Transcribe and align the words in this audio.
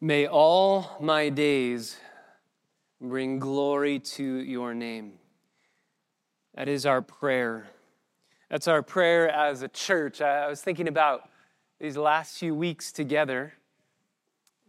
May 0.00 0.28
all 0.28 0.96
my 1.00 1.28
days 1.28 1.96
bring 3.00 3.40
glory 3.40 3.98
to 3.98 4.22
your 4.22 4.72
name. 4.72 5.14
That 6.54 6.68
is 6.68 6.86
our 6.86 7.02
prayer. 7.02 7.66
That's 8.48 8.68
our 8.68 8.80
prayer 8.80 9.28
as 9.28 9.62
a 9.62 9.68
church. 9.68 10.20
I 10.20 10.46
was 10.46 10.60
thinking 10.60 10.86
about 10.86 11.28
these 11.80 11.96
last 11.96 12.38
few 12.38 12.54
weeks 12.54 12.92
together. 12.92 13.54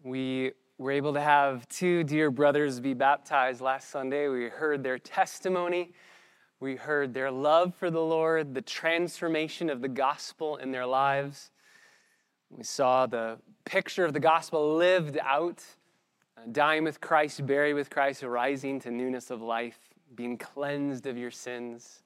We 0.02 0.54
were 0.80 0.94
able 0.94 1.14
to 1.14 1.22
have 1.22 1.70
two 1.70 2.04
dear 2.04 2.32
brothers 2.32 2.80
be 2.80 2.96
baptized 2.96 3.62
last 3.62 3.92
Sunday. 3.92 4.30
We 4.30 4.46
heard 4.46 4.82
their 4.82 4.98
testimony. 4.98 5.94
We 6.60 6.76
heard 6.76 7.14
their 7.14 7.30
love 7.30 7.76
for 7.76 7.92
the 7.92 8.02
Lord, 8.02 8.56
the 8.56 8.64
transformation 8.64 9.70
of 9.70 9.82
the 9.82 9.90
gospel 9.90 10.58
in 10.58 10.72
their 10.72 10.88
lives. 10.88 11.52
We 12.50 12.64
saw 12.64 13.06
the 13.06 13.38
picture 13.64 14.06
of 14.06 14.14
the 14.14 14.20
gospel 14.20 14.76
lived 14.76 15.18
out, 15.22 15.64
uh, 16.38 16.42
dying 16.52 16.84
with 16.84 17.00
Christ, 17.00 17.46
buried 17.46 17.74
with 17.74 17.90
Christ, 17.90 18.24
rising 18.24 18.80
to 18.82 18.92
newness 18.92 19.30
of 19.30 19.42
life, 19.42 19.78
being 20.16 20.38
cleansed 20.38 21.06
of 21.06 21.18
your 21.18 21.32
sins. 21.32 22.02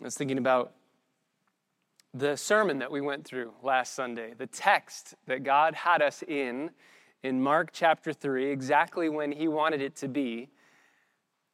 I 0.00 0.04
was 0.04 0.14
thinking 0.14 0.38
about 0.38 0.72
the 2.12 2.36
sermon 2.36 2.78
that 2.80 2.90
we 2.90 3.00
went 3.00 3.24
through 3.24 3.52
last 3.62 3.94
Sunday, 3.94 4.34
the 4.36 4.46
text 4.46 5.14
that 5.26 5.42
God 5.42 5.74
had 5.74 6.02
us 6.02 6.22
in, 6.22 6.70
in 7.22 7.40
Mark 7.40 7.70
chapter 7.72 8.12
3, 8.12 8.50
exactly 8.50 9.08
when 9.08 9.32
He 9.32 9.48
wanted 9.48 9.80
it 9.80 9.96
to 9.96 10.08
be 10.08 10.50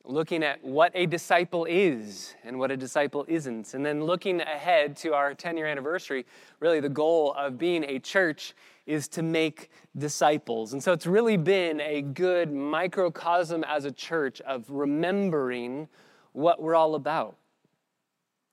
looking 0.09 0.42
at 0.42 0.62
what 0.62 0.92
a 0.95 1.06
disciple 1.06 1.65
is 1.65 2.34
and 2.45 2.59
what 2.59 2.70
a 2.70 2.77
disciple 2.77 3.24
isn't, 3.28 3.74
and 3.74 3.84
then 3.84 4.05
looking 4.05 4.41
ahead 4.41 4.97
to 4.98 5.14
our 5.14 5.34
10 5.34 5.56
year 5.56 5.66
anniversary, 5.66 6.24
really 6.60 6.80
the 6.80 6.88
goal 6.88 7.33
of 7.34 7.59
being 7.59 7.84
a 7.84 7.98
church 7.98 8.55
is 8.87 9.09
to 9.09 9.23
make 9.23 9.70
disciples. 9.98 10.73
And 10.73 10.83
so 10.83 10.92
it's 10.92 11.06
really 11.06 11.37
been 11.37 11.80
a 11.80 12.02
good 12.02 12.52
microcosm 12.52 13.64
as 13.64 13.84
a 13.84 13.92
church 13.92 14.41
of 14.42 14.64
remembering 14.70 15.89
what 16.33 16.62
we're 16.62 16.77
all 16.77 16.95
about. 16.95 17.36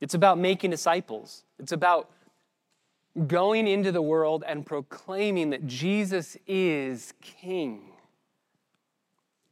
It's 0.01 0.15
about 0.15 0.37
making 0.37 0.71
disciples, 0.71 1.45
it's 1.59 1.71
about 1.71 2.09
going 3.27 3.67
into 3.67 3.91
the 3.91 4.01
world 4.01 4.43
and 4.47 4.65
proclaiming 4.65 5.51
that 5.51 5.67
Jesus 5.67 6.35
is 6.47 7.13
King. 7.21 7.91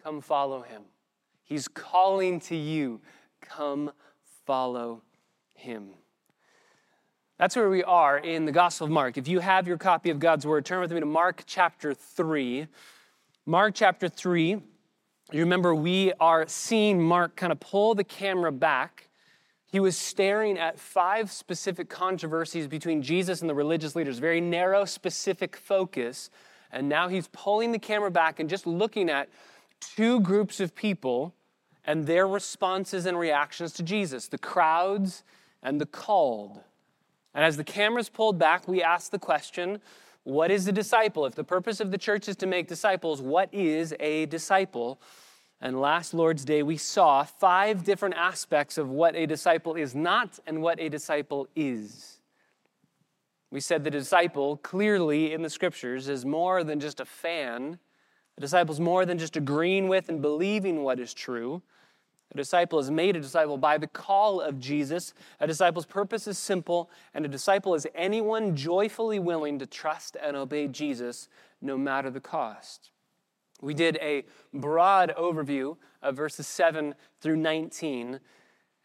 Come 0.03 0.19
follow 0.19 0.63
him. 0.63 0.81
He's 1.51 1.67
calling 1.67 2.39
to 2.43 2.55
you, 2.55 3.01
come 3.41 3.91
follow 4.45 5.01
him. 5.53 5.89
That's 7.37 7.57
where 7.57 7.69
we 7.69 7.83
are 7.83 8.17
in 8.17 8.45
the 8.45 8.53
Gospel 8.53 8.85
of 8.85 8.91
Mark. 8.91 9.17
If 9.17 9.27
you 9.27 9.41
have 9.41 9.67
your 9.67 9.77
copy 9.77 10.11
of 10.11 10.17
God's 10.17 10.47
Word, 10.47 10.63
turn 10.63 10.79
with 10.79 10.93
me 10.93 11.01
to 11.01 11.05
Mark 11.05 11.43
chapter 11.45 11.93
3. 11.93 12.67
Mark 13.45 13.75
chapter 13.75 14.07
3, 14.07 14.51
you 14.51 14.61
remember 15.33 15.75
we 15.75 16.13
are 16.21 16.47
seeing 16.47 17.01
Mark 17.01 17.35
kind 17.35 17.51
of 17.51 17.59
pull 17.59 17.95
the 17.95 18.05
camera 18.05 18.53
back. 18.53 19.09
He 19.65 19.81
was 19.81 19.97
staring 19.97 20.57
at 20.57 20.79
five 20.79 21.29
specific 21.29 21.89
controversies 21.89 22.65
between 22.65 23.01
Jesus 23.01 23.41
and 23.41 23.49
the 23.49 23.55
religious 23.55 23.93
leaders, 23.93 24.19
very 24.19 24.39
narrow, 24.39 24.85
specific 24.85 25.57
focus. 25.57 26.29
And 26.71 26.87
now 26.87 27.09
he's 27.09 27.27
pulling 27.27 27.73
the 27.73 27.79
camera 27.79 28.09
back 28.09 28.39
and 28.39 28.49
just 28.49 28.65
looking 28.65 29.09
at 29.09 29.27
two 29.81 30.21
groups 30.21 30.61
of 30.61 30.73
people 30.73 31.35
and 31.85 32.05
their 32.05 32.27
responses 32.27 33.05
and 33.05 33.17
reactions 33.17 33.73
to 33.73 33.83
Jesus 33.83 34.27
the 34.27 34.37
crowds 34.37 35.23
and 35.63 35.79
the 35.79 35.85
called. 35.85 36.59
And 37.33 37.45
as 37.45 37.57
the 37.57 37.63
camera's 37.63 38.09
pulled 38.09 38.37
back, 38.37 38.67
we 38.67 38.83
asked 38.83 39.11
the 39.11 39.19
question 39.19 39.81
what 40.23 40.51
is 40.51 40.67
a 40.67 40.71
disciple? 40.71 41.25
If 41.25 41.33
the 41.33 41.43
purpose 41.43 41.79
of 41.79 41.89
the 41.89 41.97
church 41.97 42.27
is 42.27 42.35
to 42.37 42.45
make 42.45 42.67
disciples, 42.67 43.21
what 43.21 43.51
is 43.51 43.95
a 43.99 44.27
disciple? 44.27 45.01
And 45.59 45.81
last 45.81 46.13
Lord's 46.13 46.45
Day, 46.45 46.61
we 46.61 46.77
saw 46.77 47.23
five 47.23 47.83
different 47.83 48.15
aspects 48.15 48.77
of 48.77 48.89
what 48.89 49.15
a 49.15 49.25
disciple 49.25 49.75
is 49.75 49.95
not 49.95 50.37
and 50.45 50.61
what 50.61 50.79
a 50.79 50.89
disciple 50.89 51.47
is. 51.55 52.19
We 53.49 53.59
said 53.59 53.83
the 53.83 53.91
disciple, 53.91 54.57
clearly 54.57 55.33
in 55.33 55.41
the 55.41 55.49
scriptures, 55.49 56.07
is 56.07 56.23
more 56.25 56.63
than 56.63 56.79
just 56.79 56.99
a 56.99 57.05
fan. 57.05 57.79
Disciple 58.39 58.73
is 58.73 58.79
more 58.79 59.05
than 59.05 59.17
just 59.17 59.37
agreeing 59.37 59.87
with 59.87 60.09
and 60.09 60.21
believing 60.21 60.83
what 60.83 60.99
is 60.99 61.13
true. 61.13 61.61
A 62.31 62.37
disciple 62.37 62.79
is 62.79 62.89
made 62.89 63.15
a 63.15 63.19
disciple 63.19 63.57
by 63.57 63.77
the 63.77 63.87
call 63.87 64.39
of 64.39 64.59
Jesus. 64.59 65.13
A 65.39 65.47
disciple's 65.47 65.85
purpose 65.85 66.27
is 66.27 66.37
simple, 66.37 66.89
and 67.13 67.25
a 67.25 67.27
disciple 67.27 67.75
is 67.75 67.85
anyone 67.93 68.55
joyfully 68.55 69.19
willing 69.19 69.59
to 69.59 69.65
trust 69.65 70.15
and 70.21 70.37
obey 70.37 70.67
Jesus 70.67 71.27
no 71.61 71.77
matter 71.77 72.09
the 72.09 72.21
cost. 72.21 72.91
We 73.61 73.73
did 73.73 73.97
a 74.01 74.23
broad 74.53 75.13
overview 75.17 75.77
of 76.01 76.15
verses 76.15 76.47
7 76.47 76.95
through 77.19 77.37
19. 77.37 78.19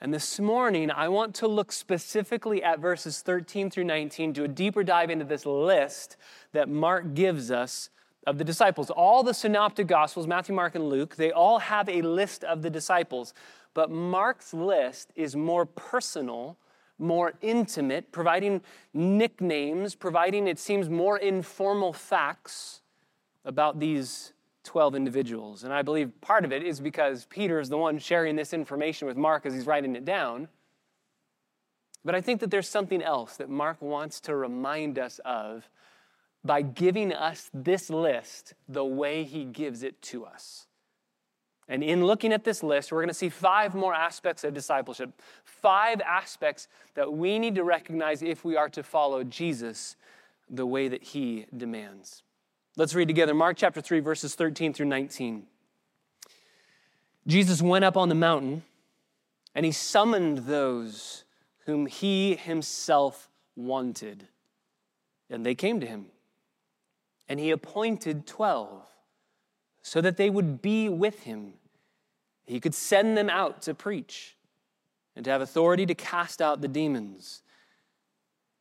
And 0.00 0.12
this 0.12 0.38
morning, 0.38 0.90
I 0.90 1.08
want 1.08 1.34
to 1.36 1.48
look 1.48 1.72
specifically 1.72 2.62
at 2.62 2.80
verses 2.80 3.22
13 3.22 3.70
through 3.70 3.84
19, 3.84 4.32
do 4.32 4.44
a 4.44 4.48
deeper 4.48 4.84
dive 4.84 5.08
into 5.08 5.24
this 5.24 5.46
list 5.46 6.16
that 6.52 6.68
Mark 6.68 7.14
gives 7.14 7.50
us 7.50 7.88
of 8.26 8.38
the 8.38 8.44
disciples. 8.44 8.90
All 8.90 9.22
the 9.22 9.34
synoptic 9.34 9.86
gospels, 9.86 10.26
Matthew, 10.26 10.54
Mark, 10.54 10.74
and 10.74 10.88
Luke, 10.88 11.16
they 11.16 11.30
all 11.30 11.60
have 11.60 11.88
a 11.88 12.02
list 12.02 12.44
of 12.44 12.62
the 12.62 12.70
disciples. 12.70 13.32
But 13.72 13.90
Mark's 13.90 14.52
list 14.52 15.12
is 15.14 15.36
more 15.36 15.64
personal, 15.66 16.56
more 16.98 17.34
intimate, 17.40 18.10
providing 18.10 18.62
nicknames, 18.92 19.94
providing, 19.94 20.48
it 20.48 20.58
seems, 20.58 20.88
more 20.88 21.18
informal 21.18 21.92
facts 21.92 22.80
about 23.44 23.78
these 23.78 24.32
12 24.64 24.96
individuals. 24.96 25.62
And 25.62 25.72
I 25.72 25.82
believe 25.82 26.10
part 26.20 26.44
of 26.44 26.52
it 26.52 26.64
is 26.64 26.80
because 26.80 27.26
Peter 27.26 27.60
is 27.60 27.68
the 27.68 27.78
one 27.78 27.98
sharing 27.98 28.34
this 28.34 28.52
information 28.52 29.06
with 29.06 29.16
Mark 29.16 29.46
as 29.46 29.54
he's 29.54 29.66
writing 29.66 29.94
it 29.94 30.04
down. 30.04 30.48
But 32.04 32.14
I 32.14 32.20
think 32.20 32.40
that 32.40 32.50
there's 32.50 32.68
something 32.68 33.02
else 33.02 33.36
that 33.36 33.48
Mark 33.48 33.80
wants 33.80 34.20
to 34.22 34.34
remind 34.34 34.98
us 34.98 35.20
of 35.24 35.68
by 36.46 36.62
giving 36.62 37.12
us 37.12 37.50
this 37.52 37.90
list 37.90 38.54
the 38.68 38.84
way 38.84 39.24
he 39.24 39.44
gives 39.44 39.82
it 39.82 40.00
to 40.02 40.24
us. 40.24 40.66
And 41.68 41.82
in 41.82 42.06
looking 42.06 42.32
at 42.32 42.44
this 42.44 42.62
list, 42.62 42.92
we're 42.92 43.00
going 43.00 43.08
to 43.08 43.14
see 43.14 43.28
five 43.28 43.74
more 43.74 43.92
aspects 43.92 44.44
of 44.44 44.54
discipleship, 44.54 45.10
five 45.44 46.00
aspects 46.00 46.68
that 46.94 47.12
we 47.12 47.38
need 47.38 47.56
to 47.56 47.64
recognize 47.64 48.22
if 48.22 48.44
we 48.44 48.56
are 48.56 48.68
to 48.68 48.82
follow 48.82 49.24
Jesus 49.24 49.96
the 50.48 50.64
way 50.64 50.86
that 50.86 51.02
he 51.02 51.46
demands. 51.56 52.22
Let's 52.76 52.94
read 52.94 53.08
together 53.08 53.34
Mark 53.34 53.56
chapter 53.56 53.80
3, 53.80 54.00
verses 54.00 54.36
13 54.36 54.72
through 54.72 54.86
19. 54.86 55.44
Jesus 57.26 57.60
went 57.60 57.84
up 57.84 57.96
on 57.96 58.08
the 58.08 58.14
mountain 58.14 58.62
and 59.54 59.66
he 59.66 59.72
summoned 59.72 60.38
those 60.38 61.24
whom 61.64 61.86
he 61.86 62.36
himself 62.36 63.28
wanted, 63.56 64.28
and 65.28 65.44
they 65.44 65.54
came 65.54 65.80
to 65.80 65.86
him. 65.86 66.06
And 67.28 67.40
he 67.40 67.50
appointed 67.50 68.26
12 68.26 68.86
so 69.82 70.00
that 70.00 70.16
they 70.16 70.30
would 70.30 70.62
be 70.62 70.88
with 70.88 71.22
him. 71.22 71.54
He 72.46 72.60
could 72.60 72.74
send 72.74 73.16
them 73.16 73.28
out 73.28 73.62
to 73.62 73.74
preach 73.74 74.36
and 75.14 75.24
to 75.24 75.30
have 75.30 75.40
authority 75.40 75.86
to 75.86 75.94
cast 75.94 76.40
out 76.40 76.60
the 76.60 76.68
demons. 76.68 77.42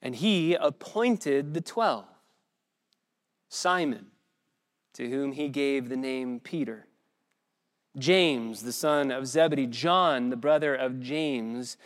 And 0.01 0.15
he 0.15 0.55
appointed 0.55 1.53
the 1.53 1.61
12 1.61 2.05
Simon, 3.49 4.07
to 4.93 5.09
whom 5.09 5.31
he 5.31 5.49
gave 5.49 5.87
the 5.87 5.95
name 5.95 6.39
Peter, 6.39 6.87
James, 7.97 8.63
the 8.63 8.71
son 8.71 9.11
of 9.11 9.27
Zebedee, 9.27 9.67
John, 9.67 10.29
the 10.29 10.35
brother 10.35 10.75
of 10.75 10.99
James. 10.99 11.77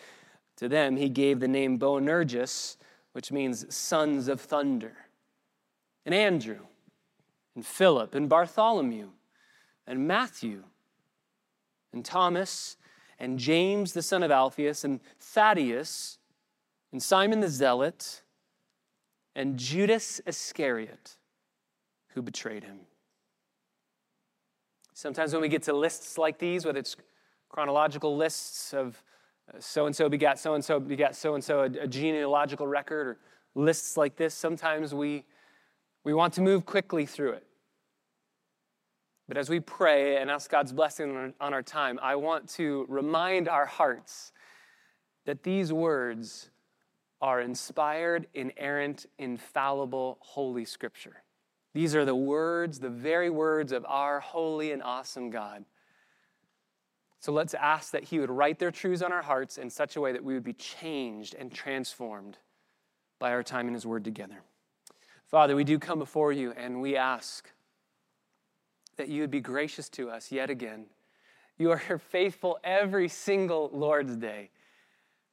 To 0.57 0.67
them 0.67 0.95
he 0.95 1.09
gave 1.09 1.39
the 1.39 1.47
name 1.47 1.77
Boanerges, 1.77 2.77
which 3.11 3.31
means 3.31 3.73
sons 3.73 4.27
of 4.27 4.41
thunder 4.41 5.08
and 6.09 6.15
Andrew, 6.15 6.61
and 7.55 7.63
Philip, 7.63 8.15
and 8.15 8.27
Bartholomew, 8.27 9.09
and 9.85 10.07
Matthew, 10.07 10.63
and 11.93 12.03
Thomas, 12.03 12.77
and 13.19 13.37
James 13.37 13.93
the 13.93 14.01
son 14.01 14.23
of 14.23 14.31
Alphaeus, 14.31 14.83
and 14.83 15.01
Thaddeus, 15.19 16.17
and 16.91 17.03
Simon 17.03 17.41
the 17.41 17.47
Zealot, 17.47 18.23
and 19.35 19.59
Judas 19.59 20.19
Iscariot, 20.25 21.17
who 22.15 22.23
betrayed 22.23 22.63
him. 22.63 22.79
Sometimes 24.95 25.31
when 25.31 25.43
we 25.43 25.47
get 25.47 25.61
to 25.63 25.73
lists 25.73 26.17
like 26.17 26.39
these, 26.39 26.65
whether 26.65 26.79
it's 26.79 26.95
chronological 27.49 28.17
lists 28.17 28.73
of 28.73 29.03
so 29.59 29.85
and 29.85 29.95
so 29.95 30.09
begat 30.09 30.39
so 30.39 30.55
and 30.55 30.65
so 30.65 30.79
begat 30.79 31.15
so 31.15 31.35
and 31.35 31.43
so, 31.43 31.61
a 31.61 31.87
genealogical 31.87 32.65
record, 32.65 33.05
or 33.05 33.17
lists 33.53 33.95
like 33.95 34.15
this, 34.15 34.33
sometimes 34.33 34.95
we 34.95 35.23
we 36.03 36.13
want 36.13 36.33
to 36.35 36.41
move 36.41 36.65
quickly 36.65 37.05
through 37.05 37.33
it. 37.33 37.45
But 39.27 39.37
as 39.37 39.49
we 39.49 39.59
pray 39.59 40.17
and 40.17 40.31
ask 40.31 40.49
God's 40.49 40.73
blessing 40.73 41.33
on 41.39 41.53
our 41.53 41.61
time, 41.61 41.99
I 42.01 42.15
want 42.15 42.49
to 42.55 42.85
remind 42.89 43.47
our 43.47 43.67
hearts 43.67 44.31
that 45.25 45.43
these 45.43 45.71
words 45.71 46.49
are 47.21 47.41
inspired, 47.41 48.27
inerrant, 48.33 49.05
infallible, 49.19 50.17
holy 50.21 50.65
scripture. 50.65 51.21
These 51.73 51.95
are 51.95 52.05
the 52.05 52.15
words, 52.15 52.79
the 52.79 52.89
very 52.89 53.29
words 53.29 53.71
of 53.71 53.85
our 53.87 54.19
holy 54.19 54.71
and 54.71 54.81
awesome 54.81 55.29
God. 55.29 55.65
So 57.19 57.31
let's 57.31 57.53
ask 57.53 57.91
that 57.91 58.05
He 58.05 58.19
would 58.19 58.31
write 58.31 58.57
their 58.57 58.71
truths 58.71 59.01
on 59.01 59.11
our 59.11 59.21
hearts 59.21 59.57
in 59.57 59.69
such 59.69 59.95
a 59.95 60.01
way 60.01 60.13
that 60.13 60.23
we 60.23 60.33
would 60.33 60.43
be 60.43 60.53
changed 60.53 61.35
and 61.37 61.51
transformed 61.51 62.37
by 63.19 63.31
our 63.31 63.43
time 63.43 63.67
in 63.67 63.73
His 63.73 63.85
Word 63.85 64.03
together. 64.05 64.41
Father, 65.29 65.55
we 65.55 65.63
do 65.63 65.79
come 65.79 65.99
before 65.99 66.31
you 66.31 66.53
and 66.57 66.81
we 66.81 66.95
ask 66.95 67.51
that 68.97 69.09
you 69.09 69.21
would 69.21 69.31
be 69.31 69.39
gracious 69.39 69.87
to 69.89 70.09
us 70.09 70.31
yet 70.31 70.49
again. 70.49 70.85
You 71.57 71.71
are 71.71 71.99
faithful 72.09 72.59
every 72.63 73.07
single 73.07 73.69
Lord's 73.73 74.15
Day 74.15 74.49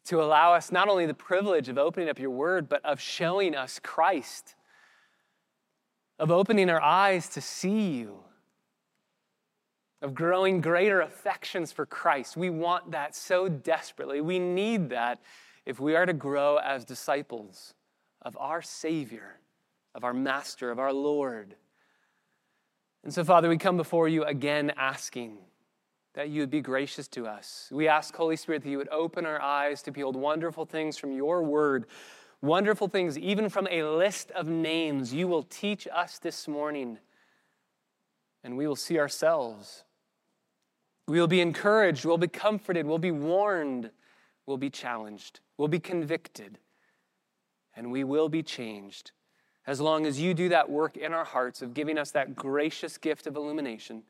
to 0.05 0.23
allow 0.23 0.55
us 0.55 0.71
not 0.71 0.89
only 0.89 1.07
the 1.07 1.15
privilege 1.15 1.69
of 1.69 1.79
opening 1.79 2.09
up 2.09 2.19
your 2.19 2.31
Word, 2.31 2.69
but 2.69 2.85
of 2.85 3.01
showing 3.01 3.57
us 3.57 3.81
Christ, 3.83 4.55
of 6.19 6.31
opening 6.31 6.71
our 6.71 6.81
eyes 6.81 7.29
to 7.31 7.41
see 7.41 7.91
you 7.91 8.21
of 10.03 10.15
growing 10.15 10.61
greater 10.61 11.01
affections 11.01 11.73
for 11.73 11.87
Christ. 11.87 12.37
We 12.37 12.51
want 12.51 12.91
that 12.93 13.15
so 13.15 13.49
desperately. 13.49 14.21
We 14.21 14.39
need 14.39 14.91
that 14.91 15.21
if 15.65 15.81
we 15.81 15.97
are 15.97 16.07
to 16.07 16.13
grow 16.13 16.59
as 16.59 16.85
disciples 16.85 17.75
of 18.23 18.37
our 18.39 18.63
Savior, 18.63 19.41
of 19.97 20.05
our 20.05 20.13
Master, 20.13 20.71
of 20.71 20.79
our 20.79 20.93
Lord. 20.93 21.57
And 23.03 23.13
so, 23.13 23.25
Father, 23.25 23.49
we 23.49 23.57
come 23.57 23.79
before 23.79 24.09
you 24.09 24.25
again 24.25 24.73
asking 24.77 25.39
that 26.15 26.29
you 26.29 26.43
would 26.43 26.51
be 26.51 26.61
gracious 26.61 27.09
to 27.09 27.27
us. 27.27 27.71
We 27.73 27.89
ask, 27.89 28.15
Holy 28.15 28.37
Spirit, 28.37 28.63
that 28.63 28.69
you 28.69 28.77
would 28.77 28.91
open 28.91 29.25
our 29.25 29.41
eyes 29.41 29.81
to 29.83 29.91
behold 29.91 30.15
wonderful 30.15 30.67
things 30.67 30.99
from 30.99 31.13
your 31.13 31.43
word, 31.43 31.87
wonderful 32.43 32.89
things, 32.89 33.19
even 33.19 33.49
from 33.49 33.67
a 33.71 33.85
list 33.85 34.31
of 34.33 34.47
names 34.47 35.15
you 35.15 35.29
will 35.29 35.43
teach 35.43 35.89
us 35.91 36.19
this 36.19 36.47
morning. 36.47 36.99
And 38.45 38.59
we 38.59 38.67
will 38.67 38.77
see 38.77 38.99
ourselves. 38.99 39.85
We 41.09 41.19
will 41.19 41.27
be 41.27 41.41
encouraged, 41.41 42.05
we'll 42.05 42.19
be 42.19 42.29
comforted, 42.29 42.87
we'll 42.87 42.99
be 42.99 43.13
warned, 43.13 43.91
we'll 44.45 44.59
be 44.59 44.71
challenged, 44.71 45.41
we'll 45.57 45.69
be 45.69 45.79
convicted, 45.79 46.59
and 47.75 47.93
we 47.93 48.03
will 48.05 48.29
be 48.29 48.43
changed 48.43 49.13
as 49.67 49.81
long 49.81 50.07
as 50.07 50.21
you 50.21 50.35
do 50.35 50.49
that 50.51 50.71
work 50.71 50.97
in 50.97 51.13
our 51.13 51.25
hearts 51.25 51.63
of 51.63 51.75
giving 51.75 51.99
us 51.99 52.13
that 52.13 52.37
gracious 52.37 52.99
gift 52.99 53.27
of 53.27 53.37
illumination. 53.37 54.03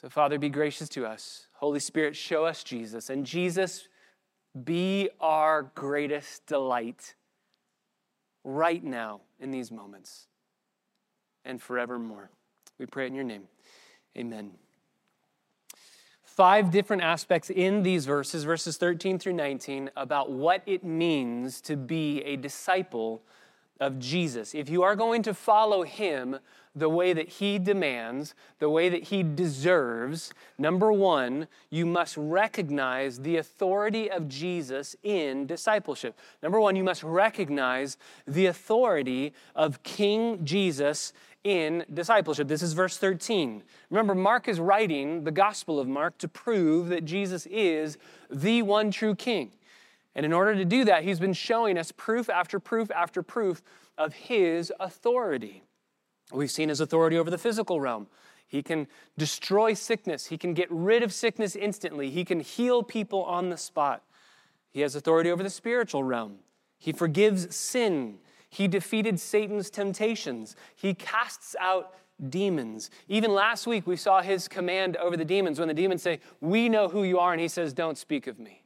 So, 0.00 0.08
Father, 0.08 0.38
be 0.38 0.48
gracious 0.48 0.88
to 0.90 1.06
us. 1.06 1.48
Holy 1.52 1.80
Spirit, 1.80 2.16
show 2.16 2.44
us 2.44 2.64
Jesus. 2.64 3.10
And 3.10 3.24
Jesus, 3.24 3.88
be 4.64 5.10
our 5.20 5.70
greatest 5.74 6.46
delight 6.46 7.14
right 8.44 8.82
now 8.82 9.20
in 9.40 9.50
these 9.50 9.70
moments 9.70 10.26
and 11.44 11.60
forevermore. 11.60 12.30
We 12.78 12.86
pray 12.86 13.06
in 13.06 13.14
your 13.14 13.24
name. 13.24 13.44
Amen 14.16 14.52
five 16.36 16.70
different 16.72 17.02
aspects 17.02 17.48
in 17.48 17.82
these 17.82 18.06
verses, 18.06 18.42
verses 18.42 18.76
13 18.76 19.18
through 19.18 19.34
19, 19.34 19.90
about 19.96 20.32
what 20.32 20.62
it 20.66 20.82
means 20.82 21.60
to 21.60 21.76
be 21.76 22.22
a 22.22 22.36
disciple 22.36 23.22
of 23.80 23.98
Jesus. 23.98 24.54
If 24.54 24.68
you 24.68 24.82
are 24.82 24.96
going 24.96 25.22
to 25.22 25.34
follow 25.34 25.82
him 25.82 26.38
the 26.76 26.88
way 26.88 27.12
that 27.12 27.28
he 27.28 27.58
demands, 27.58 28.34
the 28.58 28.68
way 28.68 28.88
that 28.88 29.04
he 29.04 29.22
deserves, 29.22 30.32
number 30.58 30.92
one, 30.92 31.46
you 31.70 31.86
must 31.86 32.16
recognize 32.16 33.20
the 33.20 33.36
authority 33.36 34.10
of 34.10 34.28
Jesus 34.28 34.96
in 35.02 35.46
discipleship. 35.46 36.18
Number 36.42 36.60
one, 36.60 36.74
you 36.74 36.82
must 36.82 37.02
recognize 37.02 37.96
the 38.26 38.46
authority 38.46 39.32
of 39.54 39.82
King 39.84 40.44
Jesus 40.44 41.12
in 41.44 41.84
discipleship. 41.92 42.48
This 42.48 42.62
is 42.62 42.72
verse 42.72 42.96
13. 42.96 43.62
Remember, 43.90 44.14
Mark 44.14 44.48
is 44.48 44.58
writing 44.58 45.24
the 45.24 45.30
Gospel 45.30 45.78
of 45.78 45.86
Mark 45.86 46.18
to 46.18 46.28
prove 46.28 46.88
that 46.88 47.04
Jesus 47.04 47.46
is 47.46 47.98
the 48.30 48.62
one 48.62 48.90
true 48.90 49.14
King. 49.14 49.52
And 50.14 50.24
in 50.24 50.32
order 50.32 50.54
to 50.54 50.64
do 50.64 50.84
that, 50.84 51.02
he's 51.02 51.18
been 51.18 51.32
showing 51.32 51.76
us 51.76 51.92
proof 51.92 52.30
after 52.30 52.60
proof 52.60 52.90
after 52.90 53.22
proof 53.22 53.62
of 53.98 54.14
his 54.14 54.72
authority. 54.78 55.64
We've 56.32 56.50
seen 56.50 56.68
his 56.68 56.80
authority 56.80 57.18
over 57.18 57.30
the 57.30 57.38
physical 57.38 57.80
realm. 57.80 58.06
He 58.46 58.62
can 58.62 58.86
destroy 59.18 59.74
sickness, 59.74 60.26
he 60.26 60.38
can 60.38 60.54
get 60.54 60.70
rid 60.70 61.02
of 61.02 61.12
sickness 61.12 61.56
instantly, 61.56 62.10
he 62.10 62.24
can 62.24 62.40
heal 62.40 62.82
people 62.82 63.24
on 63.24 63.50
the 63.50 63.56
spot. 63.56 64.02
He 64.70 64.80
has 64.80 64.94
authority 64.94 65.30
over 65.30 65.42
the 65.42 65.50
spiritual 65.50 66.02
realm. 66.02 66.38
He 66.78 66.92
forgives 66.92 67.54
sin. 67.54 68.18
He 68.48 68.68
defeated 68.68 69.18
Satan's 69.20 69.70
temptations. 69.70 70.56
He 70.74 70.94
casts 70.94 71.54
out 71.60 71.94
demons. 72.28 72.90
Even 73.08 73.32
last 73.32 73.66
week, 73.66 73.86
we 73.86 73.96
saw 73.96 74.20
his 74.20 74.48
command 74.48 74.96
over 74.96 75.16
the 75.16 75.24
demons 75.24 75.58
when 75.58 75.68
the 75.68 75.74
demons 75.74 76.02
say, 76.02 76.20
We 76.40 76.68
know 76.68 76.88
who 76.88 77.04
you 77.04 77.18
are, 77.20 77.32
and 77.32 77.40
he 77.40 77.48
says, 77.48 77.72
Don't 77.72 77.96
speak 77.96 78.26
of 78.26 78.38
me. 78.38 78.63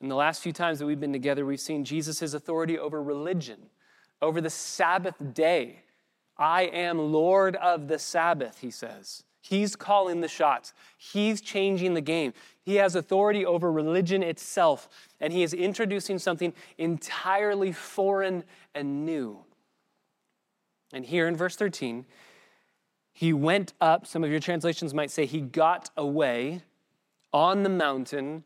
In 0.00 0.08
the 0.08 0.14
last 0.14 0.42
few 0.42 0.52
times 0.52 0.78
that 0.78 0.86
we've 0.86 1.00
been 1.00 1.12
together, 1.12 1.44
we've 1.44 1.60
seen 1.60 1.84
Jesus' 1.84 2.34
authority 2.34 2.78
over 2.78 3.02
religion, 3.02 3.70
over 4.22 4.40
the 4.40 4.50
Sabbath 4.50 5.16
day. 5.34 5.82
I 6.36 6.62
am 6.62 7.12
Lord 7.12 7.56
of 7.56 7.88
the 7.88 7.98
Sabbath, 7.98 8.58
he 8.60 8.70
says. 8.70 9.24
He's 9.40 9.76
calling 9.76 10.20
the 10.20 10.28
shots. 10.28 10.72
He's 10.96 11.40
changing 11.40 11.94
the 11.94 12.00
game. 12.00 12.32
He 12.60 12.76
has 12.76 12.94
authority 12.94 13.46
over 13.46 13.72
religion 13.72 14.22
itself, 14.22 14.88
and 15.20 15.32
he 15.32 15.42
is 15.42 15.54
introducing 15.54 16.18
something 16.18 16.52
entirely 16.76 17.72
foreign 17.72 18.44
and 18.74 19.04
new. 19.04 19.44
And 20.92 21.04
here 21.04 21.26
in 21.26 21.36
verse 21.36 21.56
13, 21.56 22.04
he 23.12 23.32
went 23.32 23.72
up, 23.80 24.06
some 24.06 24.22
of 24.22 24.30
your 24.30 24.40
translations 24.40 24.94
might 24.94 25.10
say 25.10 25.26
he 25.26 25.40
got 25.40 25.90
away 25.96 26.62
on 27.32 27.62
the 27.62 27.68
mountain. 27.68 28.44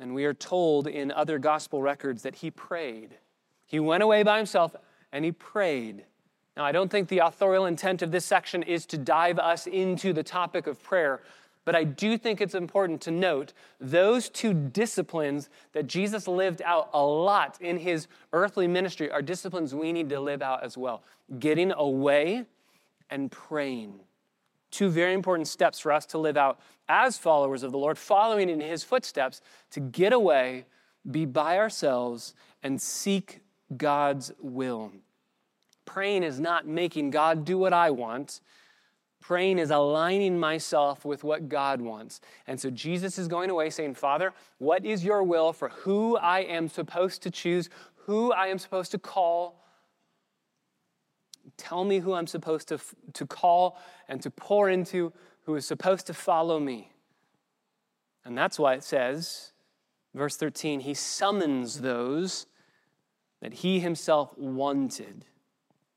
And 0.00 0.14
we 0.14 0.24
are 0.24 0.34
told 0.34 0.86
in 0.86 1.12
other 1.12 1.38
gospel 1.38 1.82
records 1.82 2.22
that 2.22 2.36
he 2.36 2.50
prayed. 2.50 3.18
He 3.66 3.78
went 3.78 4.02
away 4.02 4.22
by 4.22 4.38
himself 4.38 4.74
and 5.12 5.24
he 5.24 5.32
prayed. 5.32 6.04
Now, 6.56 6.64
I 6.64 6.72
don't 6.72 6.90
think 6.90 7.08
the 7.08 7.18
authorial 7.18 7.66
intent 7.66 8.02
of 8.02 8.10
this 8.10 8.24
section 8.24 8.62
is 8.62 8.86
to 8.86 8.98
dive 8.98 9.38
us 9.38 9.66
into 9.66 10.12
the 10.12 10.22
topic 10.22 10.66
of 10.66 10.82
prayer, 10.82 11.20
but 11.64 11.76
I 11.76 11.84
do 11.84 12.18
think 12.18 12.40
it's 12.40 12.54
important 12.54 13.00
to 13.02 13.10
note 13.10 13.52
those 13.78 14.28
two 14.28 14.54
disciplines 14.54 15.48
that 15.72 15.86
Jesus 15.86 16.26
lived 16.26 16.62
out 16.62 16.90
a 16.92 17.04
lot 17.04 17.58
in 17.60 17.78
his 17.78 18.08
earthly 18.32 18.66
ministry 18.66 19.10
are 19.10 19.22
disciplines 19.22 19.74
we 19.74 19.92
need 19.92 20.08
to 20.08 20.20
live 20.20 20.42
out 20.42 20.64
as 20.64 20.76
well 20.76 21.02
getting 21.38 21.70
away 21.72 22.44
and 23.08 23.30
praying. 23.30 24.00
Two 24.70 24.88
very 24.88 25.14
important 25.14 25.48
steps 25.48 25.80
for 25.80 25.92
us 25.92 26.06
to 26.06 26.18
live 26.18 26.36
out 26.36 26.60
as 26.88 27.18
followers 27.18 27.62
of 27.62 27.72
the 27.72 27.78
Lord, 27.78 27.98
following 27.98 28.48
in 28.48 28.60
his 28.60 28.82
footsteps 28.82 29.40
to 29.70 29.80
get 29.80 30.12
away, 30.12 30.64
be 31.10 31.24
by 31.24 31.58
ourselves, 31.58 32.34
and 32.62 32.80
seek 32.80 33.40
God's 33.76 34.32
will. 34.40 34.92
Praying 35.84 36.22
is 36.22 36.38
not 36.38 36.66
making 36.66 37.10
God 37.10 37.44
do 37.44 37.58
what 37.58 37.72
I 37.72 37.90
want. 37.90 38.40
Praying 39.20 39.58
is 39.58 39.70
aligning 39.70 40.38
myself 40.38 41.04
with 41.04 41.24
what 41.24 41.48
God 41.48 41.80
wants. 41.80 42.20
And 42.46 42.58
so 42.58 42.70
Jesus 42.70 43.18
is 43.18 43.28
going 43.28 43.50
away 43.50 43.70
saying, 43.70 43.94
Father, 43.94 44.32
what 44.58 44.84
is 44.84 45.04
your 45.04 45.22
will 45.22 45.52
for 45.52 45.68
who 45.68 46.16
I 46.16 46.40
am 46.40 46.68
supposed 46.68 47.22
to 47.22 47.30
choose, 47.30 47.68
who 47.96 48.32
I 48.32 48.46
am 48.46 48.58
supposed 48.58 48.92
to 48.92 48.98
call? 48.98 49.62
Tell 51.60 51.84
me 51.84 51.98
who 51.98 52.14
I'm 52.14 52.26
supposed 52.26 52.68
to, 52.68 52.80
to 53.12 53.26
call 53.26 53.78
and 54.08 54.22
to 54.22 54.30
pour 54.30 54.70
into, 54.70 55.12
who 55.44 55.54
is 55.56 55.66
supposed 55.66 56.06
to 56.06 56.14
follow 56.14 56.58
me. 56.58 56.90
And 58.24 58.36
that's 58.36 58.58
why 58.58 58.72
it 58.74 58.82
says, 58.82 59.52
verse 60.14 60.36
13, 60.36 60.80
he 60.80 60.94
summons 60.94 61.82
those 61.82 62.46
that 63.42 63.52
he 63.52 63.78
himself 63.78 64.36
wanted. 64.38 65.26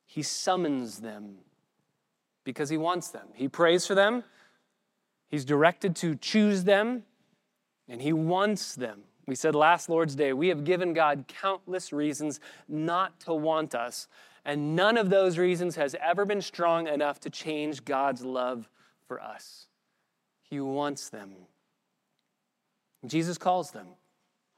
He 0.06 0.22
summons 0.22 1.00
them 1.00 1.36
because 2.44 2.68
he 2.68 2.78
wants 2.78 3.08
them. 3.08 3.28
He 3.34 3.48
prays 3.48 3.88
for 3.88 3.96
them, 3.96 4.26
he's 5.30 5.46
directed 5.46 5.96
to 5.98 6.16
choose 6.16 6.66
them, 6.66 7.04
and 7.88 8.02
he 8.02 8.12
wants 8.12 8.76
them. 8.76 9.04
We 9.28 9.36
said 9.36 9.56
last 9.56 9.88
Lord's 9.88 10.16
Day, 10.16 10.34
we 10.34 10.50
have 10.50 10.66
given 10.66 10.92
God 10.92 11.26
countless 11.30 11.94
reasons 11.94 12.42
not 12.68 13.22
to 13.22 13.34
want 13.34 13.74
us, 13.74 14.10
and 14.46 14.76
none 14.76 14.98
of 14.98 15.10
those 15.10 15.38
reasons 15.38 15.76
has 15.76 15.96
ever 16.02 16.26
been 16.26 16.42
strong 16.42 16.88
enough 16.88 17.20
to 17.22 17.30
change 17.30 17.86
God's 17.86 18.24
love 18.24 18.70
for 19.08 19.22
us. 19.22 19.68
He 20.42 20.60
wants 20.60 21.10
them. 21.10 21.34
Jesus 23.06 23.38
calls 23.38 23.72
them, 23.72 23.88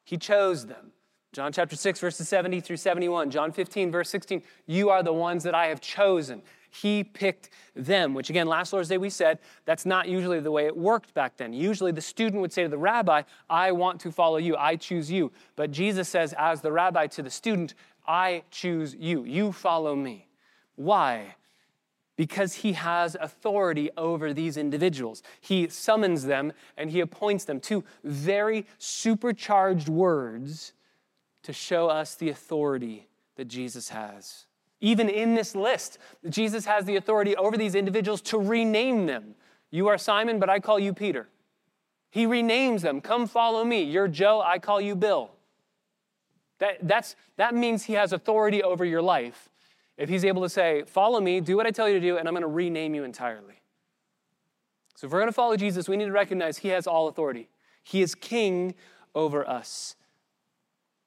He 0.03 0.17
chose 0.17 0.65
them. 0.67 0.91
John 1.33 1.51
chapter 1.51 1.75
6, 1.75 1.99
verses 1.99 2.29
70 2.29 2.61
through 2.61 2.77
71. 2.77 3.29
John 3.29 3.51
15, 3.51 3.91
verse 3.91 4.09
16. 4.09 4.41
You 4.67 4.89
are 4.89 5.03
the 5.03 5.11
ones 5.11 5.43
that 5.43 5.53
I 5.53 5.67
have 5.67 5.81
chosen. 5.81 6.41
He 6.81 7.03
picked 7.03 7.49
them, 7.75 8.13
which 8.13 8.29
again, 8.29 8.47
last 8.47 8.73
Lord's 8.73 8.89
Day 8.89 8.97
we 8.97 9.09
said 9.09 9.39
that's 9.65 9.85
not 9.85 10.07
usually 10.07 10.39
the 10.39 10.51
way 10.51 10.65
it 10.65 10.75
worked 10.75 11.13
back 11.13 11.37
then. 11.37 11.53
Usually 11.53 11.91
the 11.91 12.01
student 12.01 12.41
would 12.41 12.51
say 12.51 12.63
to 12.63 12.69
the 12.69 12.77
rabbi, 12.77 13.21
I 13.49 13.71
want 13.71 14.01
to 14.01 14.11
follow 14.11 14.37
you, 14.37 14.55
I 14.57 14.75
choose 14.75 15.09
you. 15.09 15.31
But 15.55 15.71
Jesus 15.71 16.09
says, 16.09 16.33
as 16.37 16.61
the 16.61 16.71
rabbi 16.71 17.07
to 17.07 17.21
the 17.21 17.29
student, 17.29 17.75
I 18.07 18.43
choose 18.51 18.95
you. 18.95 19.23
You 19.23 19.51
follow 19.51 19.95
me. 19.95 20.27
Why? 20.75 21.35
Because 22.17 22.53
he 22.55 22.73
has 22.73 23.15
authority 23.19 23.89
over 23.97 24.33
these 24.33 24.57
individuals. 24.57 25.23
He 25.39 25.67
summons 25.69 26.25
them 26.25 26.53
and 26.77 26.91
he 26.91 26.99
appoints 26.99 27.45
them. 27.45 27.59
Two 27.59 27.83
very 28.03 28.65
supercharged 28.77 29.89
words 29.89 30.73
to 31.43 31.53
show 31.53 31.87
us 31.87 32.15
the 32.15 32.29
authority 32.29 33.07
that 33.35 33.45
Jesus 33.45 33.89
has. 33.89 34.45
Even 34.85 35.09
in 35.09 35.33
this 35.33 35.55
list, 35.55 35.97
Jesus 36.29 36.65
has 36.65 36.85
the 36.85 36.95
authority 36.95 37.35
over 37.35 37.57
these 37.57 37.73
individuals 37.73 38.21
to 38.21 38.37
rename 38.37 39.07
them. 39.07 39.33
You 39.71 39.87
are 39.87 39.97
Simon, 39.97 40.37
but 40.37 40.47
I 40.47 40.59
call 40.59 40.77
you 40.77 40.93
Peter. 40.93 41.27
He 42.11 42.27
renames 42.27 42.81
them. 42.81 43.01
Come 43.01 43.25
follow 43.25 43.65
me. 43.65 43.81
You're 43.81 44.07
Joe, 44.07 44.43
I 44.45 44.59
call 44.59 44.79
you 44.79 44.95
Bill. 44.95 45.31
That, 46.59 46.87
that's, 46.87 47.15
that 47.37 47.55
means 47.55 47.85
he 47.85 47.93
has 47.93 48.13
authority 48.13 48.61
over 48.61 48.85
your 48.85 49.01
life. 49.01 49.49
If 49.97 50.07
he's 50.07 50.23
able 50.23 50.43
to 50.43 50.49
say, 50.49 50.83
Follow 50.85 51.19
me, 51.19 51.41
do 51.41 51.57
what 51.57 51.65
I 51.65 51.71
tell 51.71 51.89
you 51.89 51.95
to 51.95 51.99
do, 51.99 52.17
and 52.17 52.27
I'm 52.27 52.35
going 52.35 52.43
to 52.43 52.47
rename 52.47 52.93
you 52.93 53.03
entirely. 53.03 53.61
So 54.93 55.07
if 55.07 55.13
we're 55.13 55.19
going 55.19 55.29
to 55.29 55.33
follow 55.33 55.57
Jesus, 55.57 55.89
we 55.89 55.97
need 55.97 56.05
to 56.05 56.11
recognize 56.11 56.59
he 56.59 56.67
has 56.67 56.85
all 56.85 57.07
authority. 57.07 57.49
He 57.81 58.03
is 58.03 58.13
king 58.13 58.75
over 59.15 59.49
us. 59.49 59.95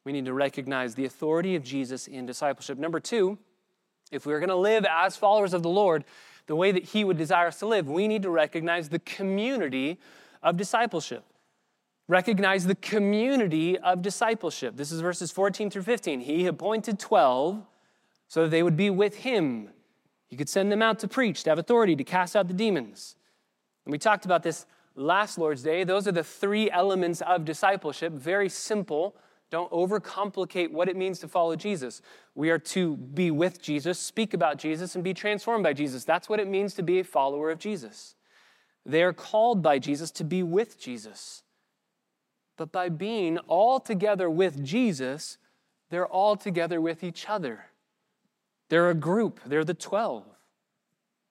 We 0.03 0.11
need 0.11 0.25
to 0.25 0.35
recognize 0.35 0.97
the 0.97 1.05
authority 1.05 1.55
of 1.55 1.63
Jesus 1.63 2.09
in 2.09 2.27
discipleship. 2.27 2.77
Number 2.77 2.99
two, 2.99 3.39
if 4.11 4.27
we're 4.27 4.41
going 4.41 4.49
to 4.49 4.57
live 4.57 4.87
as 4.89 5.17
followers 5.17 5.55
of 5.55 5.63
the 5.63 5.69
Lord 5.69 6.05
the 6.47 6.57
way 6.57 6.73
that 6.73 6.85
he 6.85 7.05
would 7.05 7.19
desire 7.19 7.49
us 7.49 7.59
to 7.59 7.67
live, 7.67 7.89
we 7.89 8.09
need 8.09 8.23
to 8.23 8.31
recognize 8.31 8.89
the 8.89 8.99
community 9.01 9.99
of 10.43 10.57
discipleship. 10.57 11.25
Recognize 12.09 12.65
the 12.65 12.75
community 12.75 13.79
of 13.79 14.01
discipleship. 14.01 14.77
This 14.77 14.91
is 14.91 15.01
verses 15.01 15.31
14 15.31 15.71
through 15.71 15.83
15. 15.83 16.21
He 16.21 16.47
appointed 16.47 16.99
12 16.99 17.63
so 18.29 18.43
that 18.43 18.51
they 18.51 18.63
would 18.63 18.77
be 18.77 18.89
with 18.89 19.17
him. 19.17 19.69
He 20.27 20.37
could 20.37 20.49
send 20.49 20.73
them 20.73 20.81
out 20.81 20.99
to 21.01 21.09
preach, 21.09 21.43
to 21.45 21.51
have 21.51 21.59
authority, 21.59 21.97
to 21.97 22.05
cast 22.05 22.35
out 22.35 22.49
the 22.49 22.55
demons. 22.55 23.17
And 23.85 23.93
we 23.93 23.99
talked 23.99 24.25
about 24.25 24.43
this 24.43 24.67
last 24.95 25.39
Lord's 25.39 25.63
Day. 25.63 25.85
Those 25.85 26.09
are 26.09 26.13
the 26.13 26.25
three 26.25 26.71
elements 26.71 27.21
of 27.23 27.45
discipleship. 27.45 28.13
Very 28.13 28.49
simple. 28.49 29.17
Don't 29.51 29.71
overcomplicate 29.71 30.71
what 30.71 30.89
it 30.89 30.97
means 30.97 31.19
to 31.21 31.29
follow 31.29 31.57
Jesus. 31.57 32.03
We 32.35 32.51
are 32.51 32.59
to 32.59 32.97
be 32.97 33.31
with 33.31 33.63
Jesus, 33.63 33.99
speak 33.99 34.35
about 34.35 34.59
Jesus, 34.59 34.95
and 34.95 35.03
be 35.03 35.15
transformed 35.15 35.65
by 35.65 35.73
Jesus. 35.73 36.05
That's 36.05 36.29
what 36.29 36.41
it 36.41 36.49
means 36.49 36.75
to 36.75 36.83
be 36.83 37.01
a 37.01 37.05
follower 37.05 37.51
of 37.51 37.59
Jesus. 37.59 38.15
They 38.85 39.03
are 39.03 39.13
called 39.13 39.63
by 39.63 39.79
Jesus 39.79 40.11
to 40.13 40.25
be 40.25 40.43
with 40.43 40.79
Jesus. 40.79 41.43
But 42.57 42.73
by 42.73 42.89
being 42.89 43.39
all 43.47 43.81
together 43.81 44.29
with 44.29 44.63
Jesus, 44.65 45.39
they're 45.91 46.07
all 46.07 46.37
together 46.37 46.81
with 46.81 47.03
each 47.03 47.29
other. 47.29 47.67
They're 48.69 48.91
a 48.91 48.95
group, 48.95 49.41
they're 49.47 49.65
the 49.65 49.75
12. 49.75 50.25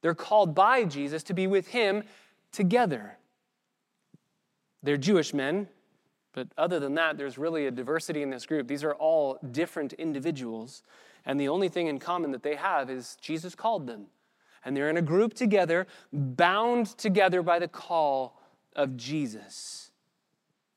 They're 0.02 0.16
called 0.16 0.56
by 0.56 0.86
Jesus 0.86 1.24
to 1.24 1.34
be 1.34 1.48
with 1.48 1.68
him 1.68 2.04
together. 2.52 3.18
They're 4.82 4.98
Jewish 4.98 5.34
men, 5.34 5.68
but 6.38 6.50
other 6.56 6.80
than 6.80 6.94
that, 6.94 7.18
there's 7.18 7.40
really 7.40 7.66
a 7.66 7.72
diversity 7.72 8.22
in 8.22 8.30
this 8.30 8.46
group. 8.46 8.68
These 8.68 8.84
are 8.84 8.94
all 8.94 9.40
different 9.54 9.94
individuals, 9.94 10.84
and 11.26 11.40
the 11.40 11.48
only 11.48 11.68
thing 11.68 11.88
in 11.88 11.98
common 11.98 12.30
that 12.30 12.44
they 12.44 12.54
have 12.54 12.92
is 12.92 13.18
Jesus 13.20 13.56
called 13.56 13.88
them. 13.88 14.06
And 14.64 14.78
they're 14.78 14.92
in 14.92 14.98
a 14.98 15.02
group 15.02 15.34
together, 15.34 15.88
bound 16.14 16.96
together 16.96 17.42
by 17.42 17.58
the 17.58 17.68
call 17.68 18.40
of 18.76 18.96
Jesus. 18.96 19.90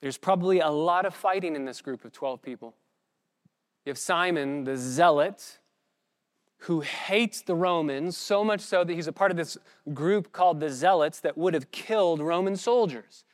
There's 0.00 0.16
probably 0.16 0.60
a 0.60 0.70
lot 0.70 1.04
of 1.04 1.14
fighting 1.14 1.54
in 1.54 1.66
this 1.66 1.82
group 1.82 2.06
of 2.06 2.12
12 2.12 2.40
people. 2.40 2.74
You 3.84 3.90
have 3.90 3.98
Simon, 3.98 4.64
the 4.64 4.78
zealot, 4.78 5.58
who 6.60 6.80
hates 6.80 7.42
the 7.42 7.54
Romans 7.54 8.16
so 8.16 8.42
much 8.42 8.62
so 8.62 8.82
that 8.82 8.94
he's 8.94 9.08
a 9.08 9.12
part 9.12 9.30
of 9.30 9.36
this 9.36 9.58
group 9.92 10.32
called 10.32 10.58
the 10.58 10.70
Zealots 10.70 11.20
that 11.20 11.36
would 11.36 11.52
have 11.52 11.70
killed 11.70 12.20
Roman 12.20 12.56
soldiers. 12.56 13.24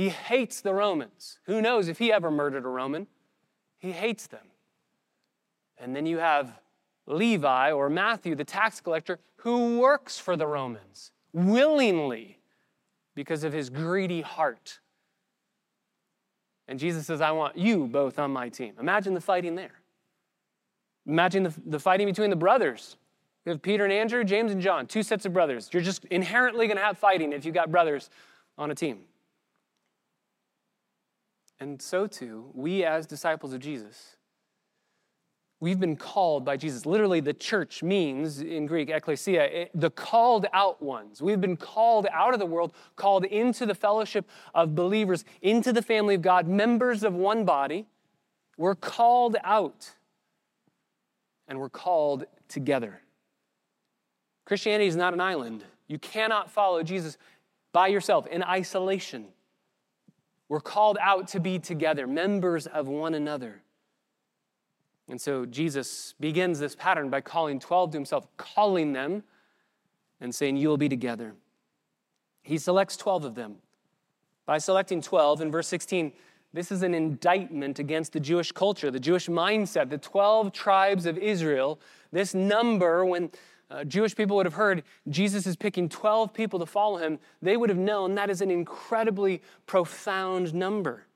He 0.00 0.08
hates 0.08 0.62
the 0.62 0.72
Romans. 0.72 1.40
Who 1.44 1.60
knows 1.60 1.88
if 1.88 1.98
he 1.98 2.10
ever 2.10 2.30
murdered 2.30 2.64
a 2.64 2.68
Roman? 2.68 3.06
He 3.76 3.92
hates 3.92 4.26
them. 4.28 4.46
And 5.76 5.94
then 5.94 6.06
you 6.06 6.16
have 6.16 6.58
Levi 7.06 7.70
or 7.72 7.90
Matthew, 7.90 8.34
the 8.34 8.42
tax 8.42 8.80
collector, 8.80 9.18
who 9.36 9.78
works 9.78 10.18
for 10.18 10.36
the 10.36 10.46
Romans 10.46 11.12
willingly 11.34 12.38
because 13.14 13.44
of 13.44 13.52
his 13.52 13.68
greedy 13.68 14.22
heart. 14.22 14.80
And 16.66 16.78
Jesus 16.78 17.06
says, 17.06 17.20
I 17.20 17.32
want 17.32 17.58
you 17.58 17.86
both 17.86 18.18
on 18.18 18.30
my 18.30 18.48
team. 18.48 18.76
Imagine 18.80 19.12
the 19.12 19.20
fighting 19.20 19.54
there. 19.54 19.82
Imagine 21.06 21.42
the, 21.42 21.54
the 21.66 21.78
fighting 21.78 22.06
between 22.06 22.30
the 22.30 22.36
brothers. 22.36 22.96
You 23.44 23.52
have 23.52 23.60
Peter 23.60 23.84
and 23.84 23.92
Andrew, 23.92 24.24
James 24.24 24.50
and 24.50 24.62
John, 24.62 24.86
two 24.86 25.02
sets 25.02 25.26
of 25.26 25.34
brothers. 25.34 25.68
You're 25.70 25.82
just 25.82 26.06
inherently 26.06 26.68
going 26.68 26.78
to 26.78 26.82
have 26.82 26.96
fighting 26.96 27.34
if 27.34 27.44
you've 27.44 27.54
got 27.54 27.70
brothers 27.70 28.08
on 28.56 28.70
a 28.70 28.74
team. 28.74 29.00
And 31.60 31.80
so 31.80 32.06
too, 32.06 32.50
we 32.54 32.84
as 32.84 33.06
disciples 33.06 33.52
of 33.52 33.60
Jesus 33.60 34.16
We've 35.60 35.78
been 35.78 35.96
called 35.96 36.42
by 36.42 36.56
Jesus. 36.56 36.86
Literally, 36.86 37.20
the 37.20 37.34
church 37.34 37.82
means 37.82 38.40
in 38.40 38.64
Greek, 38.64 38.88
ecclesia, 38.88 39.68
the 39.74 39.90
called 39.90 40.46
out 40.54 40.82
ones. 40.82 41.20
We've 41.20 41.40
been 41.40 41.58
called 41.58 42.06
out 42.10 42.32
of 42.32 42.40
the 42.40 42.46
world, 42.46 42.72
called 42.96 43.26
into 43.26 43.66
the 43.66 43.74
fellowship 43.74 44.26
of 44.54 44.74
believers, 44.74 45.26
into 45.42 45.70
the 45.74 45.82
family 45.82 46.14
of 46.14 46.22
God, 46.22 46.48
members 46.48 47.02
of 47.02 47.12
one 47.12 47.44
body. 47.44 47.86
We're 48.56 48.74
called 48.74 49.36
out 49.44 49.90
and 51.46 51.60
we're 51.60 51.68
called 51.68 52.24
together. 52.48 53.02
Christianity 54.46 54.86
is 54.86 54.96
not 54.96 55.12
an 55.12 55.20
island. 55.20 55.64
You 55.88 55.98
cannot 55.98 56.50
follow 56.50 56.82
Jesus 56.82 57.18
by 57.72 57.88
yourself 57.88 58.26
in 58.28 58.42
isolation. 58.42 59.26
We're 60.50 60.60
called 60.60 60.98
out 61.00 61.28
to 61.28 61.38
be 61.38 61.60
together, 61.60 62.08
members 62.08 62.66
of 62.66 62.88
one 62.88 63.14
another. 63.14 63.62
And 65.08 65.20
so 65.20 65.46
Jesus 65.46 66.16
begins 66.18 66.58
this 66.58 66.74
pattern 66.74 67.08
by 67.08 67.20
calling 67.20 67.60
12 67.60 67.92
to 67.92 67.96
himself, 67.96 68.26
calling 68.36 68.92
them 68.92 69.22
and 70.20 70.34
saying, 70.34 70.56
You 70.56 70.68
will 70.68 70.76
be 70.76 70.88
together. 70.88 71.34
He 72.42 72.58
selects 72.58 72.96
12 72.96 73.26
of 73.26 73.34
them. 73.36 73.58
By 74.44 74.58
selecting 74.58 75.00
12, 75.00 75.40
in 75.40 75.52
verse 75.52 75.68
16, 75.68 76.12
this 76.52 76.72
is 76.72 76.82
an 76.82 76.94
indictment 76.94 77.78
against 77.78 78.12
the 78.12 78.18
Jewish 78.18 78.50
culture, 78.50 78.90
the 78.90 78.98
Jewish 78.98 79.28
mindset, 79.28 79.88
the 79.88 79.98
12 79.98 80.52
tribes 80.52 81.06
of 81.06 81.16
Israel. 81.16 81.78
This 82.10 82.34
number, 82.34 83.04
when 83.04 83.30
uh, 83.70 83.84
Jewish 83.84 84.16
people 84.16 84.36
would 84.36 84.46
have 84.46 84.54
heard 84.54 84.82
Jesus 85.08 85.46
is 85.46 85.56
picking 85.56 85.88
12 85.88 86.32
people 86.34 86.58
to 86.58 86.66
follow 86.66 86.96
him, 86.96 87.18
they 87.40 87.56
would 87.56 87.68
have 87.68 87.78
known 87.78 88.14
that 88.16 88.30
is 88.30 88.40
an 88.40 88.50
incredibly 88.50 89.42
profound 89.66 90.52
number. 90.52 91.06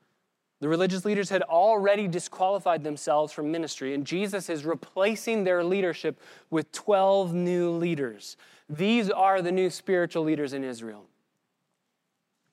The 0.61 0.69
religious 0.69 1.03
leaders 1.03 1.29
had 1.29 1.41
already 1.43 2.07
disqualified 2.07 2.83
themselves 2.83 3.33
from 3.33 3.51
ministry, 3.51 3.93
and 3.93 4.05
Jesus 4.05 4.49
is 4.49 4.63
replacing 4.65 5.43
their 5.43 5.63
leadership 5.63 6.19
with 6.49 6.71
12 6.71 7.33
new 7.33 7.71
leaders. 7.71 8.37
These 8.69 9.09
are 9.09 9.41
the 9.41 9.51
new 9.51 9.69
spiritual 9.69 10.23
leaders 10.23 10.53
in 10.53 10.63
Israel. 10.63 11.05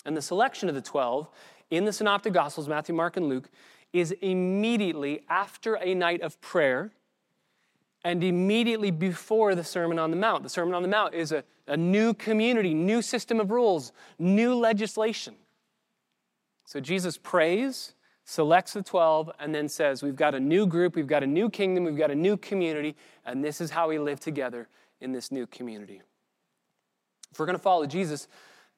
And 0.05 0.17
the 0.17 0.23
selection 0.23 0.69
of 0.69 0.75
the 0.75 0.83
12 0.83 1.29
in 1.71 1.85
the 1.85 1.93
Synoptic 1.93 2.33
Gospels, 2.33 2.69
Matthew, 2.69 2.95
Mark, 2.95 3.17
and 3.17 3.29
Luke, 3.29 3.49
is 3.93 4.11
immediately 4.21 5.23
after 5.29 5.77
a 5.77 5.95
night 5.95 6.23
of 6.23 6.41
prayer 6.41 6.91
and 8.05 8.25
immediately 8.25 8.91
before 8.91 9.55
the 9.55 9.65
Sermon 9.65 9.99
on 9.99 10.11
the 10.11 10.17
Mount. 10.17 10.43
The 10.43 10.49
Sermon 10.49 10.75
on 10.75 10.83
the 10.83 10.89
Mount 10.89 11.15
is 11.15 11.33
a, 11.33 11.45
a 11.67 11.77
new 11.77 12.15
community, 12.15 12.75
new 12.75 13.01
system 13.01 13.39
of 13.39 13.51
rules, 13.51 13.93
new 14.19 14.55
legislation. 14.55 15.37
So 16.65 16.81
Jesus 16.81 17.17
prays, 17.17 17.95
selects 18.25 18.73
the 18.73 18.83
12, 18.83 19.31
and 19.39 19.55
then 19.55 19.69
says, 19.69 20.03
We've 20.03 20.17
got 20.17 20.35
a 20.35 20.41
new 20.41 20.67
group, 20.67 20.97
we've 20.97 21.07
got 21.07 21.23
a 21.23 21.27
new 21.27 21.49
kingdom, 21.49 21.85
we've 21.85 21.97
got 21.97 22.11
a 22.11 22.15
new 22.15 22.37
community, 22.37 22.97
and 23.25 23.45
this 23.45 23.61
is 23.61 23.71
how 23.71 23.89
we 23.89 23.99
live 23.99 24.21
together 24.21 24.69
in 25.01 25.13
this 25.13 25.31
new 25.31 25.47
community. 25.47 26.01
If 27.31 27.39
we're 27.39 27.47
going 27.47 27.59
to 27.59 27.63
follow 27.63 27.87
Jesus 27.87 28.29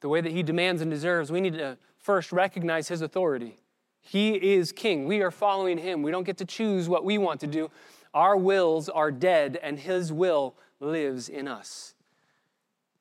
the 0.00 0.08
way 0.08 0.20
that 0.20 0.32
he 0.32 0.42
demands 0.42 0.82
and 0.82 0.90
deserves, 0.90 1.32
we 1.32 1.40
need 1.40 1.54
to 1.54 1.78
first 1.98 2.32
recognize 2.32 2.88
his 2.88 3.00
authority. 3.00 3.56
He 4.00 4.34
is 4.34 4.70
king. 4.70 5.06
We 5.06 5.22
are 5.22 5.30
following 5.30 5.78
him. 5.78 6.02
We 6.02 6.10
don't 6.10 6.24
get 6.24 6.36
to 6.38 6.44
choose 6.44 6.88
what 6.88 7.04
we 7.04 7.16
want 7.16 7.40
to 7.40 7.46
do. 7.46 7.70
Our 8.14 8.36
wills 8.36 8.88
are 8.88 9.10
dead, 9.10 9.58
and 9.62 9.78
his 9.78 10.12
will 10.12 10.54
lives 10.80 11.28
in 11.28 11.48
us. 11.48 11.94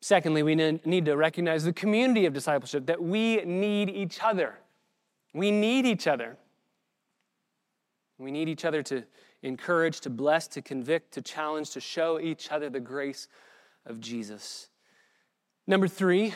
Secondly, 0.01 0.43
we 0.43 0.55
need 0.55 1.05
to 1.05 1.15
recognize 1.15 1.63
the 1.63 1.71
community 1.71 2.25
of 2.25 2.33
discipleship, 2.33 2.87
that 2.87 3.01
we 3.01 3.37
need 3.45 3.89
each 3.89 4.19
other. 4.21 4.59
We 5.33 5.51
need 5.51 5.85
each 5.85 6.07
other. 6.07 6.37
We 8.17 8.31
need 8.31 8.49
each 8.49 8.65
other 8.65 8.83
to 8.83 9.03
encourage, 9.43 10.01
to 10.01 10.09
bless, 10.09 10.47
to 10.49 10.61
convict, 10.61 11.13
to 11.13 11.21
challenge, 11.21 11.69
to 11.71 11.79
show 11.79 12.19
each 12.19 12.51
other 12.51 12.69
the 12.69 12.79
grace 12.79 13.27
of 13.85 13.99
Jesus. 13.99 14.69
Number 15.67 15.87
three, 15.87 16.33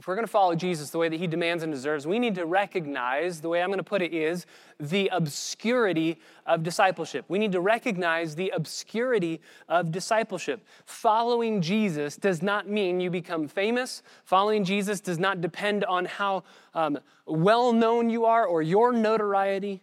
if 0.00 0.08
we're 0.08 0.14
going 0.14 0.26
to 0.26 0.32
follow 0.32 0.54
Jesus 0.54 0.88
the 0.88 0.96
way 0.96 1.10
that 1.10 1.20
he 1.20 1.26
demands 1.26 1.62
and 1.62 1.70
deserves, 1.70 2.06
we 2.06 2.18
need 2.18 2.34
to 2.36 2.46
recognize, 2.46 3.42
the 3.42 3.50
way 3.50 3.60
I'm 3.62 3.68
going 3.68 3.76
to 3.76 3.84
put 3.84 4.00
it 4.00 4.14
is, 4.14 4.46
the 4.78 5.10
obscurity 5.12 6.18
of 6.46 6.62
discipleship. 6.62 7.26
We 7.28 7.38
need 7.38 7.52
to 7.52 7.60
recognize 7.60 8.34
the 8.34 8.50
obscurity 8.56 9.42
of 9.68 9.92
discipleship. 9.92 10.64
Following 10.86 11.60
Jesus 11.60 12.16
does 12.16 12.40
not 12.40 12.66
mean 12.66 12.98
you 12.98 13.10
become 13.10 13.46
famous. 13.46 14.02
Following 14.24 14.64
Jesus 14.64 15.02
does 15.02 15.18
not 15.18 15.42
depend 15.42 15.84
on 15.84 16.06
how 16.06 16.44
um, 16.72 16.98
well 17.26 17.74
known 17.74 18.08
you 18.08 18.24
are 18.24 18.46
or 18.46 18.62
your 18.62 18.94
notoriety. 18.94 19.82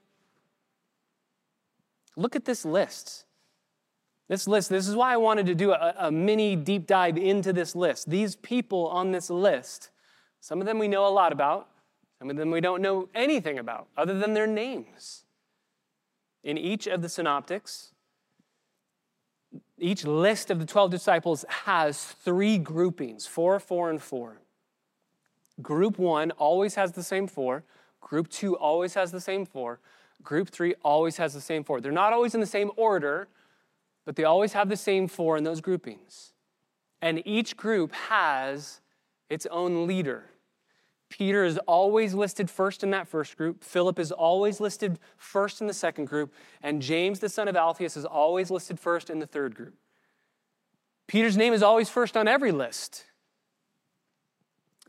Look 2.15 2.35
at 2.35 2.45
this 2.45 2.65
list. 2.65 3.25
This 4.29 4.47
list, 4.47 4.71
this 4.71 4.87
is 4.87 4.95
why 4.95 5.13
I 5.13 5.17
wanted 5.17 5.45
to 5.45 5.53
do 5.53 5.73
a, 5.73 5.93
a 5.95 6.11
mini 6.11 6.55
deep 6.55 6.87
dive 6.87 7.19
into 7.19 7.53
this 7.53 7.75
list. 7.75 8.09
These 8.09 8.35
people 8.37 8.87
on 8.87 9.11
this 9.11 9.29
list 9.29 9.91
some 10.39 10.59
of 10.59 10.65
them 10.65 10.79
we 10.79 10.87
know 10.87 11.07
a 11.07 11.09
lot 11.09 11.31
about, 11.31 11.67
some 12.19 12.29
of 12.29 12.37
them 12.37 12.51
we 12.51 12.61
don't 12.61 12.81
know 12.81 13.09
anything 13.13 13.59
about 13.59 13.87
other 13.97 14.17
than 14.17 14.33
their 14.33 14.47
names. 14.47 15.23
In 16.43 16.57
each 16.57 16.87
of 16.87 17.01
the 17.01 17.09
synoptics, 17.09 17.93
each 19.77 20.05
list 20.05 20.49
of 20.49 20.59
the 20.59 20.65
12 20.65 20.89
disciples 20.89 21.45
has 21.65 22.03
three 22.03 22.57
groupings 22.57 23.27
four, 23.27 23.59
four, 23.59 23.89
and 23.89 24.01
four. 24.01 24.41
Group 25.61 25.97
one 25.97 26.31
always 26.31 26.75
has 26.75 26.91
the 26.91 27.03
same 27.03 27.27
four. 27.27 27.63
Group 28.01 28.29
two 28.29 28.55
always 28.55 28.93
has 28.93 29.11
the 29.11 29.21
same 29.21 29.45
four. 29.45 29.79
Group 30.23 30.49
three 30.49 30.75
always 30.83 31.17
has 31.17 31.33
the 31.33 31.41
same 31.41 31.63
four. 31.63 31.81
They're 31.81 31.91
not 31.91 32.13
always 32.13 32.33
in 32.33 32.41
the 32.41 32.47
same 32.47 32.71
order, 32.75 33.27
but 34.05 34.15
they 34.15 34.23
always 34.23 34.53
have 34.53 34.69
the 34.69 34.77
same 34.77 35.07
four 35.07 35.37
in 35.37 35.43
those 35.43 35.61
groupings. 35.61 36.33
And 37.01 37.21
each 37.25 37.57
group 37.57 37.91
has 37.91 38.81
its 39.29 39.45
own 39.47 39.87
leader. 39.87 40.25
Peter 41.09 41.45
is 41.45 41.57
always 41.59 42.13
listed 42.13 42.49
first 42.49 42.83
in 42.83 42.91
that 42.91 43.07
first 43.07 43.37
group. 43.37 43.63
Philip 43.63 43.97
is 43.97 44.11
always 44.11 44.59
listed 44.59 44.99
first 45.15 45.61
in 45.61 45.67
the 45.67 45.73
second 45.73 46.05
group. 46.05 46.33
And 46.61 46.81
James, 46.81 47.19
the 47.19 47.29
son 47.29 47.47
of 47.47 47.55
Alphaeus, 47.55 47.95
is 47.95 48.05
always 48.05 48.51
listed 48.51 48.79
first 48.79 49.09
in 49.09 49.19
the 49.19 49.27
third 49.27 49.55
group. 49.55 49.75
Peter's 51.07 51.37
name 51.37 51.53
is 51.53 51.63
always 51.63 51.89
first 51.89 52.17
on 52.17 52.27
every 52.27 52.51
list. 52.51 53.05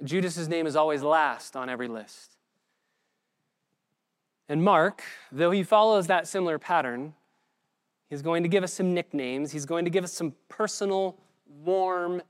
Judas's 0.02 0.48
name 0.48 0.66
is 0.66 0.74
always 0.74 1.02
last 1.02 1.56
on 1.56 1.68
every 1.68 1.88
list. 1.88 2.36
And 4.48 4.62
Mark, 4.62 5.02
though 5.30 5.50
he 5.50 5.62
follows 5.62 6.06
that 6.06 6.26
similar 6.26 6.58
pattern, 6.58 7.14
he's 8.08 8.22
going 8.22 8.42
to 8.42 8.48
give 8.48 8.64
us 8.64 8.72
some 8.72 8.94
nicknames. 8.94 9.52
He's 9.52 9.66
going 9.66 9.84
to 9.84 9.90
give 9.90 10.04
us 10.04 10.12
some 10.12 10.34
personal, 10.48 11.16
warm, 11.62 12.22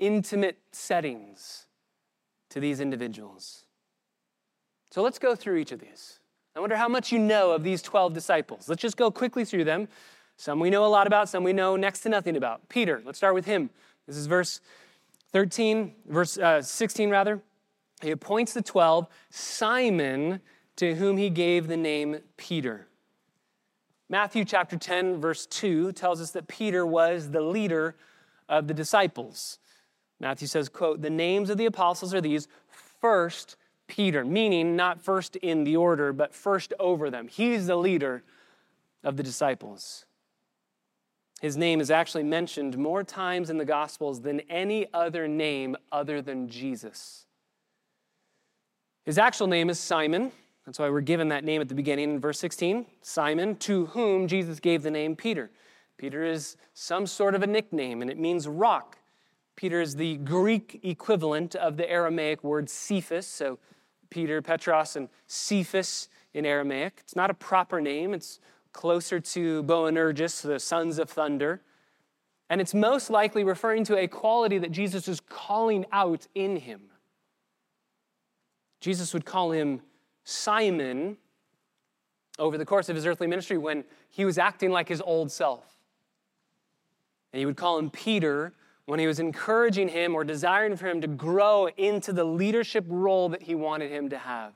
intimate 0.00 0.58
settings 0.72 1.66
to 2.48 2.58
these 2.58 2.80
individuals. 2.80 3.64
So 4.90 5.02
let's 5.02 5.20
go 5.20 5.36
through 5.36 5.58
each 5.58 5.70
of 5.70 5.78
these. 5.78 6.18
I 6.56 6.60
wonder 6.60 6.76
how 6.76 6.88
much 6.88 7.12
you 7.12 7.20
know 7.20 7.52
of 7.52 7.62
these 7.62 7.80
12 7.80 8.12
disciples. 8.12 8.68
Let's 8.68 8.82
just 8.82 8.96
go 8.96 9.10
quickly 9.12 9.44
through 9.44 9.64
them. 9.64 9.86
Some 10.36 10.58
we 10.58 10.70
know 10.70 10.84
a 10.84 10.88
lot 10.88 11.06
about, 11.06 11.28
some 11.28 11.44
we 11.44 11.52
know 11.52 11.76
next 11.76 12.00
to 12.00 12.08
nothing 12.08 12.36
about. 12.36 12.68
Peter, 12.68 13.00
let's 13.04 13.18
start 13.18 13.34
with 13.34 13.44
him. 13.44 13.70
This 14.08 14.16
is 14.16 14.26
verse 14.26 14.60
13, 15.32 15.94
verse 16.08 16.38
uh, 16.38 16.60
16 16.60 17.08
rather. 17.10 17.40
He 18.02 18.10
appoints 18.10 18.52
the 18.52 18.62
12, 18.62 19.06
Simon, 19.28 20.40
to 20.76 20.94
whom 20.94 21.18
he 21.18 21.30
gave 21.30 21.68
the 21.68 21.76
name 21.76 22.20
Peter. 22.36 22.88
Matthew 24.08 24.44
chapter 24.44 24.76
10, 24.76 25.20
verse 25.20 25.46
2 25.46 25.92
tells 25.92 26.20
us 26.20 26.32
that 26.32 26.48
Peter 26.48 26.84
was 26.84 27.30
the 27.30 27.42
leader 27.42 27.94
of 28.48 28.66
the 28.66 28.74
disciples. 28.74 29.58
Matthew 30.20 30.46
says, 30.46 30.68
quote, 30.68 31.00
the 31.00 31.10
names 31.10 31.48
of 31.50 31.56
the 31.56 31.66
apostles 31.66 32.14
are 32.14 32.20
these 32.20 32.46
first 33.00 33.56
Peter, 33.86 34.24
meaning 34.24 34.76
not 34.76 35.00
first 35.00 35.36
in 35.36 35.64
the 35.64 35.76
order, 35.76 36.12
but 36.12 36.34
first 36.34 36.72
over 36.78 37.10
them. 37.10 37.26
He's 37.26 37.66
the 37.66 37.76
leader 37.76 38.22
of 39.02 39.16
the 39.16 39.22
disciples. 39.22 40.04
His 41.40 41.56
name 41.56 41.80
is 41.80 41.90
actually 41.90 42.22
mentioned 42.22 42.76
more 42.76 43.02
times 43.02 43.48
in 43.48 43.56
the 43.56 43.64
Gospels 43.64 44.20
than 44.20 44.40
any 44.40 44.86
other 44.92 45.26
name 45.26 45.74
other 45.90 46.20
than 46.20 46.48
Jesus. 46.48 47.24
His 49.04 49.16
actual 49.16 49.46
name 49.46 49.70
is 49.70 49.80
Simon. 49.80 50.30
That's 50.66 50.78
why 50.78 50.90
we're 50.90 51.00
given 51.00 51.28
that 51.28 51.42
name 51.42 51.62
at 51.62 51.68
the 51.68 51.74
beginning 51.74 52.10
in 52.10 52.20
verse 52.20 52.38
16. 52.38 52.84
Simon, 53.00 53.56
to 53.56 53.86
whom 53.86 54.28
Jesus 54.28 54.60
gave 54.60 54.82
the 54.82 54.90
name 54.90 55.16
Peter. 55.16 55.50
Peter 55.96 56.22
is 56.24 56.56
some 56.74 57.06
sort 57.06 57.34
of 57.34 57.42
a 57.42 57.46
nickname, 57.46 58.02
and 58.02 58.10
it 58.10 58.18
means 58.18 58.46
rock. 58.46 58.98
Peter 59.60 59.82
is 59.82 59.94
the 59.94 60.16
Greek 60.16 60.80
equivalent 60.84 61.54
of 61.54 61.76
the 61.76 61.86
Aramaic 61.90 62.42
word 62.42 62.70
Cephas. 62.70 63.26
So 63.26 63.58
Peter, 64.08 64.40
Petros, 64.40 64.96
and 64.96 65.10
Cephas 65.26 66.08
in 66.32 66.46
Aramaic. 66.46 66.94
It's 67.00 67.14
not 67.14 67.28
a 67.28 67.34
proper 67.34 67.78
name, 67.78 68.14
it's 68.14 68.40
closer 68.72 69.20
to 69.20 69.62
Boanerges, 69.64 70.40
the 70.40 70.58
sons 70.58 70.98
of 70.98 71.10
thunder. 71.10 71.60
And 72.48 72.58
it's 72.58 72.72
most 72.72 73.10
likely 73.10 73.44
referring 73.44 73.84
to 73.84 73.98
a 73.98 74.08
quality 74.08 74.56
that 74.56 74.72
Jesus 74.72 75.08
is 75.08 75.20
calling 75.20 75.84
out 75.92 76.26
in 76.34 76.56
him. 76.56 76.80
Jesus 78.80 79.12
would 79.12 79.26
call 79.26 79.52
him 79.52 79.82
Simon 80.24 81.18
over 82.38 82.56
the 82.56 82.64
course 82.64 82.88
of 82.88 82.96
his 82.96 83.04
earthly 83.04 83.26
ministry 83.26 83.58
when 83.58 83.84
he 84.08 84.24
was 84.24 84.38
acting 84.38 84.70
like 84.70 84.88
his 84.88 85.02
old 85.02 85.30
self. 85.30 85.66
And 87.34 87.40
he 87.40 87.44
would 87.44 87.58
call 87.58 87.78
him 87.78 87.90
Peter 87.90 88.54
when 88.90 88.98
he 88.98 89.06
was 89.06 89.20
encouraging 89.20 89.86
him 89.86 90.16
or 90.16 90.24
desiring 90.24 90.76
for 90.76 90.88
him 90.88 91.00
to 91.00 91.06
grow 91.06 91.68
into 91.76 92.12
the 92.12 92.24
leadership 92.24 92.84
role 92.88 93.28
that 93.28 93.40
he 93.40 93.54
wanted 93.54 93.88
him 93.88 94.08
to 94.08 94.18
have. 94.18 94.52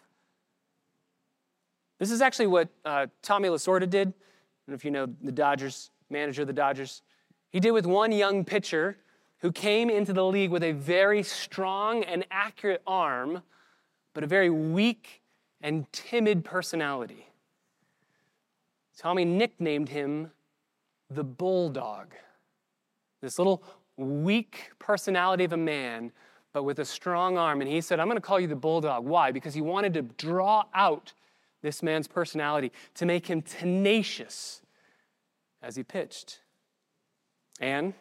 This 2.00 2.10
is 2.10 2.20
actually 2.20 2.48
what 2.48 2.68
uh, 2.84 3.06
Tommy 3.22 3.48
Lasorda 3.48 3.88
did. 3.88 4.08
I 4.08 4.10
don't 4.10 4.14
know 4.66 4.74
if 4.74 4.84
you 4.84 4.90
know 4.90 5.06
the 5.22 5.30
Dodgers, 5.30 5.92
manager 6.10 6.42
of 6.42 6.48
the 6.48 6.52
Dodgers. 6.52 7.02
He 7.50 7.60
did 7.60 7.70
with 7.70 7.86
one 7.86 8.10
young 8.10 8.44
pitcher 8.44 8.96
who 9.38 9.52
came 9.52 9.88
into 9.88 10.12
the 10.12 10.24
league 10.24 10.50
with 10.50 10.64
a 10.64 10.72
very 10.72 11.22
strong 11.22 12.02
and 12.02 12.26
accurate 12.28 12.82
arm, 12.88 13.40
but 14.14 14.24
a 14.24 14.26
very 14.26 14.50
weak 14.50 15.22
and 15.60 15.86
timid 15.92 16.44
personality. 16.44 17.28
Tommy 18.98 19.24
nicknamed 19.24 19.90
him 19.90 20.32
the 21.08 21.22
Bulldog. 21.22 22.14
This 23.20 23.38
little 23.38 23.62
weak 23.96 24.70
personality 24.78 25.44
of 25.44 25.52
a 25.52 25.56
man, 25.56 26.12
but 26.52 26.62
with 26.62 26.78
a 26.78 26.84
strong 26.84 27.38
arm. 27.38 27.60
And 27.60 27.70
he 27.70 27.80
said, 27.80 28.00
I'm 28.00 28.06
going 28.06 28.16
to 28.16 28.26
call 28.26 28.40
you 28.40 28.46
the 28.46 28.56
bulldog. 28.56 29.04
Why? 29.04 29.32
Because 29.32 29.54
he 29.54 29.60
wanted 29.60 29.94
to 29.94 30.02
draw 30.02 30.64
out 30.74 31.12
this 31.62 31.82
man's 31.82 32.06
personality 32.06 32.72
to 32.94 33.06
make 33.06 33.26
him 33.26 33.42
tenacious 33.42 34.62
as 35.62 35.76
he 35.76 35.82
pitched. 35.82 36.40
And 37.60 37.94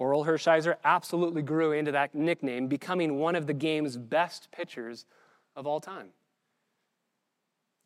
Orel 0.00 0.26
Hershiser 0.26 0.76
absolutely 0.84 1.42
grew 1.42 1.72
into 1.72 1.92
that 1.92 2.14
nickname, 2.14 2.66
becoming 2.66 3.18
one 3.18 3.36
of 3.36 3.46
the 3.46 3.54
game's 3.54 3.96
best 3.96 4.48
pitchers 4.50 5.06
of 5.54 5.66
all 5.66 5.80
time. 5.80 6.08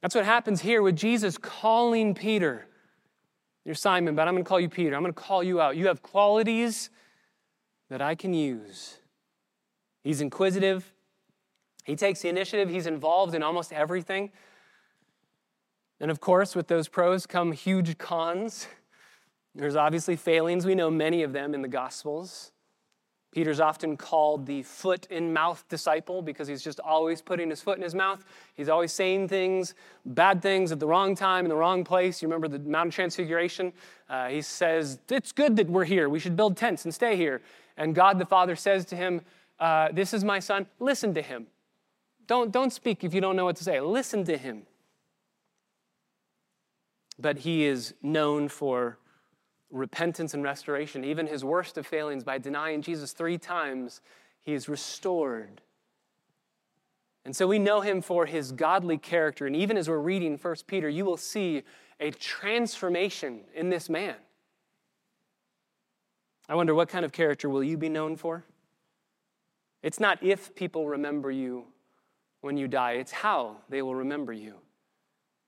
That's 0.00 0.14
what 0.14 0.24
happens 0.24 0.60
here 0.60 0.80
with 0.80 0.96
Jesus 0.96 1.36
calling 1.36 2.14
Peter. 2.14 2.66
You're 3.64 3.74
Simon, 3.74 4.14
but 4.14 4.26
I'm 4.26 4.34
going 4.34 4.44
to 4.44 4.48
call 4.48 4.60
you 4.60 4.68
Peter. 4.68 4.94
I'm 4.94 5.02
going 5.02 5.12
to 5.12 5.20
call 5.20 5.42
you 5.42 5.60
out. 5.60 5.76
You 5.76 5.88
have 5.88 6.02
qualities 6.02 6.88
that 7.88 8.02
I 8.02 8.14
can 8.14 8.34
use. 8.34 8.98
He's 10.02 10.20
inquisitive, 10.20 10.92
he 11.84 11.96
takes 11.96 12.22
the 12.22 12.28
initiative, 12.28 12.68
he's 12.68 12.86
involved 12.86 13.34
in 13.34 13.42
almost 13.42 13.72
everything. 13.72 14.30
And 16.00 16.10
of 16.10 16.20
course, 16.20 16.54
with 16.54 16.68
those 16.68 16.88
pros 16.88 17.26
come 17.26 17.52
huge 17.52 17.98
cons. 17.98 18.68
There's 19.54 19.74
obviously 19.74 20.14
failings. 20.14 20.64
We 20.64 20.74
know 20.74 20.90
many 20.90 21.22
of 21.22 21.32
them 21.32 21.54
in 21.54 21.62
the 21.62 21.68
Gospels. 21.68 22.52
Peter's 23.30 23.60
often 23.60 23.96
called 23.96 24.46
the 24.46 24.62
foot 24.62 25.06
in 25.10 25.32
mouth 25.32 25.64
disciple 25.68 26.22
because 26.22 26.48
he's 26.48 26.62
just 26.62 26.80
always 26.80 27.20
putting 27.20 27.50
his 27.50 27.60
foot 27.60 27.76
in 27.76 27.82
his 27.82 27.94
mouth. 27.94 28.24
He's 28.54 28.70
always 28.70 28.92
saying 28.92 29.28
things, 29.28 29.74
bad 30.06 30.40
things 30.40 30.72
at 30.72 30.80
the 30.80 30.86
wrong 30.86 31.14
time, 31.14 31.44
in 31.44 31.50
the 31.50 31.56
wrong 31.56 31.84
place. 31.84 32.22
You 32.22 32.28
remember 32.28 32.48
the 32.48 32.58
Mount 32.58 32.88
of 32.88 32.94
Transfiguration? 32.94 33.72
Uh, 34.08 34.28
he 34.28 34.40
says, 34.40 34.98
It's 35.10 35.32
good 35.32 35.56
that 35.56 35.68
we're 35.68 35.84
here. 35.84 36.08
We 36.08 36.18
should 36.18 36.36
build 36.36 36.56
tents 36.56 36.84
and 36.84 36.94
stay 36.94 37.16
here. 37.16 37.42
And 37.78 37.94
God 37.94 38.18
the 38.18 38.26
Father 38.26 38.56
says 38.56 38.84
to 38.86 38.96
him, 38.96 39.22
uh, 39.58 39.88
This 39.92 40.12
is 40.12 40.24
my 40.24 40.40
son. 40.40 40.66
Listen 40.80 41.14
to 41.14 41.22
him. 41.22 41.46
Don't, 42.26 42.52
don't 42.52 42.72
speak 42.72 43.04
if 43.04 43.14
you 43.14 43.22
don't 43.22 43.36
know 43.36 43.46
what 43.46 43.56
to 43.56 43.64
say. 43.64 43.80
Listen 43.80 44.24
to 44.24 44.36
him. 44.36 44.64
But 47.18 47.38
he 47.38 47.64
is 47.64 47.94
known 48.02 48.48
for 48.48 48.98
repentance 49.70 50.34
and 50.34 50.42
restoration. 50.42 51.04
Even 51.04 51.26
his 51.26 51.44
worst 51.44 51.78
of 51.78 51.86
failings, 51.86 52.24
by 52.24 52.38
denying 52.38 52.82
Jesus 52.82 53.12
three 53.12 53.38
times, 53.38 54.00
he 54.40 54.52
is 54.52 54.68
restored. 54.68 55.62
And 57.24 57.34
so 57.34 57.46
we 57.46 57.58
know 57.58 57.80
him 57.80 58.02
for 58.02 58.26
his 58.26 58.52
godly 58.52 58.98
character. 58.98 59.46
And 59.46 59.54
even 59.54 59.76
as 59.76 59.88
we're 59.88 59.98
reading 59.98 60.36
1 60.36 60.56
Peter, 60.66 60.88
you 60.88 61.04
will 61.04 61.16
see 61.16 61.62
a 62.00 62.10
transformation 62.10 63.40
in 63.54 63.68
this 63.68 63.88
man. 63.88 64.14
I 66.48 66.54
wonder 66.54 66.74
what 66.74 66.88
kind 66.88 67.04
of 67.04 67.12
character 67.12 67.48
will 67.48 67.62
you 67.62 67.76
be 67.76 67.88
known 67.88 68.16
for? 68.16 68.44
It's 69.82 70.00
not 70.00 70.22
if 70.22 70.54
people 70.54 70.88
remember 70.88 71.30
you 71.30 71.66
when 72.40 72.56
you 72.56 72.68
die, 72.68 72.92
it's 72.92 73.12
how 73.12 73.58
they 73.68 73.82
will 73.82 73.94
remember 73.94 74.32
you. 74.32 74.54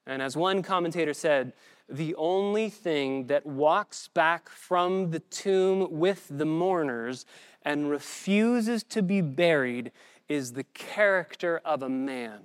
And 0.07 0.21
as 0.21 0.37
one 0.37 0.63
commentator 0.63 1.15
said, 1.15 1.53
the 1.89 2.15
only 2.17 2.69
thing 2.69 3.27
that 3.29 3.47
walks 3.47 4.09
back 4.09 4.49
from 4.49 5.11
the 5.11 5.21
tomb 5.21 5.89
with 5.91 6.27
the 6.31 6.45
mourners 6.45 7.27
and 7.63 7.91
refuses 7.91 8.83
to 8.85 9.03
be 9.03 9.21
buried 9.21 9.93
is 10.29 10.53
the 10.53 10.65
character 10.65 11.61
of 11.65 11.83
a 11.83 11.89
man. 11.89 12.41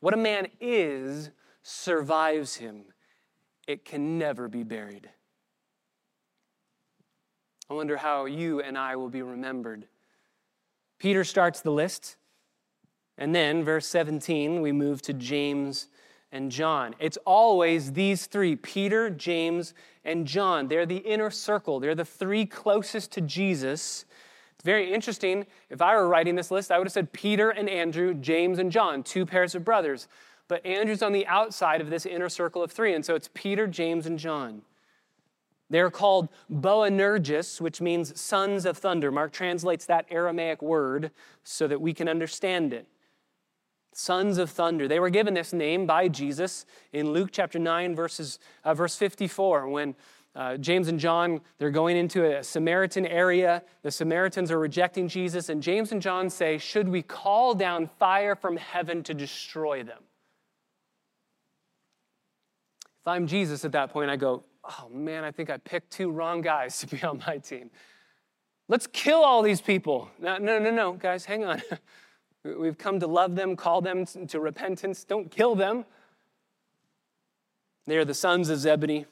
What 0.00 0.14
a 0.14 0.18
man 0.18 0.48
is 0.60 1.30
survives 1.62 2.56
him, 2.56 2.84
it 3.66 3.84
can 3.84 4.18
never 4.18 4.48
be 4.48 4.62
buried. 4.62 5.10
I 7.68 7.74
wonder 7.74 7.96
how 7.96 8.26
you 8.26 8.60
and 8.60 8.78
I 8.78 8.96
will 8.96 9.08
be 9.08 9.22
remembered. 9.22 9.86
Peter 10.98 11.24
starts 11.24 11.60
the 11.60 11.72
list, 11.72 12.16
and 13.18 13.34
then, 13.34 13.64
verse 13.64 13.86
17, 13.86 14.60
we 14.60 14.72
move 14.72 15.02
to 15.02 15.12
James 15.12 15.88
and 16.32 16.50
John. 16.50 16.94
It's 16.98 17.18
always 17.24 17.92
these 17.92 18.26
three 18.26 18.56
Peter, 18.56 19.10
James, 19.10 19.74
and 20.04 20.26
John. 20.26 20.68
They're 20.68 20.86
the 20.86 20.98
inner 20.98 21.30
circle, 21.30 21.80
they're 21.80 21.94
the 21.94 22.04
three 22.04 22.46
closest 22.46 23.12
to 23.12 23.20
Jesus. 23.20 24.04
It's 24.54 24.64
very 24.64 24.92
interesting. 24.92 25.46
If 25.68 25.82
I 25.82 25.94
were 25.96 26.08
writing 26.08 26.34
this 26.34 26.50
list, 26.50 26.70
I 26.70 26.78
would 26.78 26.86
have 26.86 26.92
said 26.92 27.12
Peter 27.12 27.50
and 27.50 27.68
Andrew, 27.68 28.14
James 28.14 28.58
and 28.58 28.72
John, 28.72 29.02
two 29.02 29.26
pairs 29.26 29.54
of 29.54 29.64
brothers. 29.64 30.08
But 30.48 30.64
Andrew's 30.64 31.02
on 31.02 31.12
the 31.12 31.26
outside 31.26 31.80
of 31.80 31.90
this 31.90 32.06
inner 32.06 32.28
circle 32.28 32.62
of 32.62 32.72
three, 32.72 32.94
and 32.94 33.04
so 33.04 33.14
it's 33.14 33.28
Peter, 33.34 33.66
James, 33.66 34.06
and 34.06 34.18
John. 34.18 34.62
They're 35.68 35.90
called 35.90 36.28
Boanerges, 36.48 37.60
which 37.60 37.80
means 37.80 38.18
sons 38.20 38.66
of 38.66 38.78
thunder. 38.78 39.10
Mark 39.10 39.32
translates 39.32 39.84
that 39.86 40.06
Aramaic 40.10 40.62
word 40.62 41.10
so 41.42 41.66
that 41.66 41.80
we 41.80 41.92
can 41.92 42.08
understand 42.08 42.72
it. 42.72 42.86
Sons 43.92 44.38
of 44.38 44.50
thunder. 44.50 44.86
They 44.86 45.00
were 45.00 45.10
given 45.10 45.34
this 45.34 45.52
name 45.52 45.86
by 45.86 46.08
Jesus 46.08 46.66
in 46.92 47.12
Luke 47.12 47.30
chapter 47.32 47.58
9, 47.58 47.96
verses, 47.96 48.38
uh, 48.64 48.74
verse 48.74 48.94
54, 48.94 49.68
when 49.68 49.94
uh, 50.36 50.58
James 50.58 50.88
and 50.88 51.00
John, 51.00 51.40
they're 51.58 51.70
going 51.70 51.96
into 51.96 52.38
a 52.38 52.44
Samaritan 52.44 53.06
area. 53.06 53.62
The 53.82 53.90
Samaritans 53.90 54.50
are 54.50 54.58
rejecting 54.58 55.08
Jesus, 55.08 55.48
and 55.48 55.62
James 55.62 55.92
and 55.92 56.02
John 56.02 56.28
say, 56.28 56.58
Should 56.58 56.88
we 56.88 57.00
call 57.00 57.54
down 57.54 57.88
fire 57.98 58.36
from 58.36 58.58
heaven 58.58 59.02
to 59.04 59.14
destroy 59.14 59.82
them? 59.82 60.02
If 63.00 63.08
I'm 63.08 63.26
Jesus 63.26 63.64
at 63.64 63.72
that 63.72 63.90
point, 63.90 64.10
I 64.10 64.16
go, 64.16 64.44
oh 64.68 64.88
man, 64.90 65.24
I 65.24 65.30
think 65.30 65.50
I 65.50 65.56
picked 65.58 65.90
two 65.90 66.10
wrong 66.10 66.40
guys 66.40 66.78
to 66.80 66.86
be 66.86 67.02
on 67.02 67.22
my 67.26 67.38
team. 67.38 67.70
Let's 68.68 68.86
kill 68.86 69.22
all 69.22 69.42
these 69.42 69.60
people. 69.60 70.10
No, 70.18 70.38
no, 70.38 70.58
no, 70.58 70.70
no, 70.70 70.92
guys, 70.92 71.24
hang 71.24 71.44
on. 71.44 71.62
We've 72.44 72.78
come 72.78 73.00
to 73.00 73.06
love 73.06 73.34
them, 73.34 73.56
call 73.56 73.80
them 73.80 74.04
to 74.06 74.40
repentance. 74.40 75.04
Don't 75.04 75.30
kill 75.30 75.54
them. 75.54 75.84
They 77.86 77.96
are 77.96 78.04
the 78.04 78.14
sons 78.14 78.48
of 78.48 78.58
Zebedee. 78.58 79.06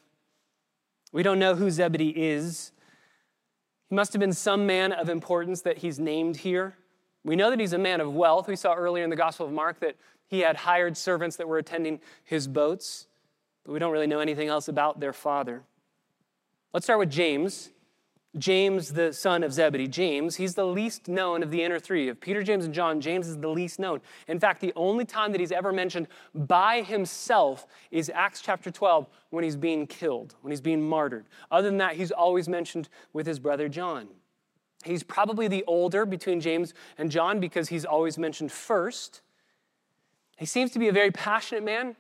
We 1.13 1.23
don't 1.23 1.39
know 1.39 1.55
who 1.55 1.71
Zebedee 1.71 2.11
is. 2.17 2.73
He 3.89 3.95
must 3.95 4.13
have 4.13 4.21
been 4.21 4.33
some 4.33 4.67
man 4.67 4.93
of 4.93 5.09
importance 5.09 5.63
that 5.63 5.79
he's 5.79 5.99
named 6.01 6.39
here. 6.39 6.77
We 7.25 7.37
know 7.37 7.51
that 7.51 7.61
he's 7.61 7.73
a 7.73 7.79
man 7.79 8.01
of 8.01 8.13
wealth. 8.13 8.49
We 8.49 8.57
saw 8.57 8.75
earlier 8.75 9.05
in 9.05 9.11
the 9.11 9.17
Gospel 9.17 9.47
of 9.47 9.53
Mark 9.53 9.81
that 9.81 9.97
he 10.27 10.41
had 10.41 10.57
hired 10.57 10.97
servants 10.97 11.37
that 11.37 11.49
were 11.49 11.59
attending 11.59 12.01
his 12.25 12.49
boats 12.49 13.07
but 13.65 13.73
we 13.73 13.79
don't 13.79 13.93
really 13.93 14.07
know 14.07 14.21
anything 14.21 14.49
else 14.49 14.69
about 14.69 15.01
their 15.01 15.13
father. 15.13 15.63
Let's 16.73 16.87
start 16.87 16.99
with 16.99 17.11
James. 17.11 17.71
James, 18.37 18.93
the 18.93 19.13
son 19.13 19.45
of 19.45 19.53
Zebedee. 19.53 19.87
James, 19.87 20.37
he's 20.37 20.55
the 20.55 20.67
least 20.67 21.07
known 21.07 21.45
of 21.45 21.53
the 21.53 21.63
inner 21.63 21.79
three. 21.79 22.09
Of 22.09 22.21
Peter, 22.21 22.43
James, 22.43 22.65
and 22.65 22.75
John, 22.75 23.01
James 23.01 23.29
is 23.29 23.39
the 23.39 23.49
least 23.49 23.79
known. 23.79 24.01
In 24.27 24.41
fact, 24.41 24.61
the 24.61 24.73
only 24.75 25.05
time 25.05 25.31
that 25.31 25.41
he's 25.41 25.53
ever 25.53 25.73
mentioned 25.73 26.09
by 26.35 26.83
himself 26.83 27.67
is 27.93 28.11
Acts 28.13 28.41
chapter 28.41 28.73
12 28.73 29.09
when 29.31 29.45
he's 29.45 29.55
being 29.55 29.87
killed, 29.87 30.35
when 30.43 30.51
he's 30.51 30.61
being 30.61 30.83
martyred. 30.83 31.27
Other 31.51 31.69
than 31.69 31.79
that, 31.79 31.95
he's 31.95 32.11
always 32.11 32.49
mentioned 32.49 32.89
with 33.13 33.25
his 33.25 33.39
brother 33.39 33.69
John. 33.69 34.09
He's 34.85 35.05
probably 35.05 35.47
the 35.47 35.65
older 35.69 36.05
between 36.05 36.41
James 36.41 36.75
and 36.99 37.11
John 37.11 37.39
because 37.39 37.69
he's 37.69 37.85
always 37.85 38.19
mentioned 38.19 38.51
first. 38.51 39.23
He 40.37 40.47
seems 40.47 40.73
to 40.73 40.81
be 40.81 40.89
a 40.89 40.93
very 40.93 41.13
passionate 41.13 41.63
man 41.63 41.95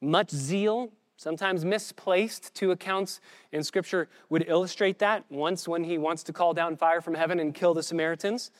much 0.00 0.30
zeal, 0.30 0.90
sometimes 1.16 1.64
misplaced. 1.64 2.54
Two 2.54 2.70
accounts 2.70 3.20
in 3.52 3.62
Scripture 3.62 4.08
would 4.28 4.44
illustrate 4.48 4.98
that. 5.00 5.24
Once 5.30 5.68
when 5.68 5.84
he 5.84 5.98
wants 5.98 6.22
to 6.24 6.32
call 6.32 6.54
down 6.54 6.76
fire 6.76 7.00
from 7.00 7.14
heaven 7.14 7.40
and 7.40 7.54
kill 7.54 7.74
the 7.74 7.82
Samaritans. 7.82 8.50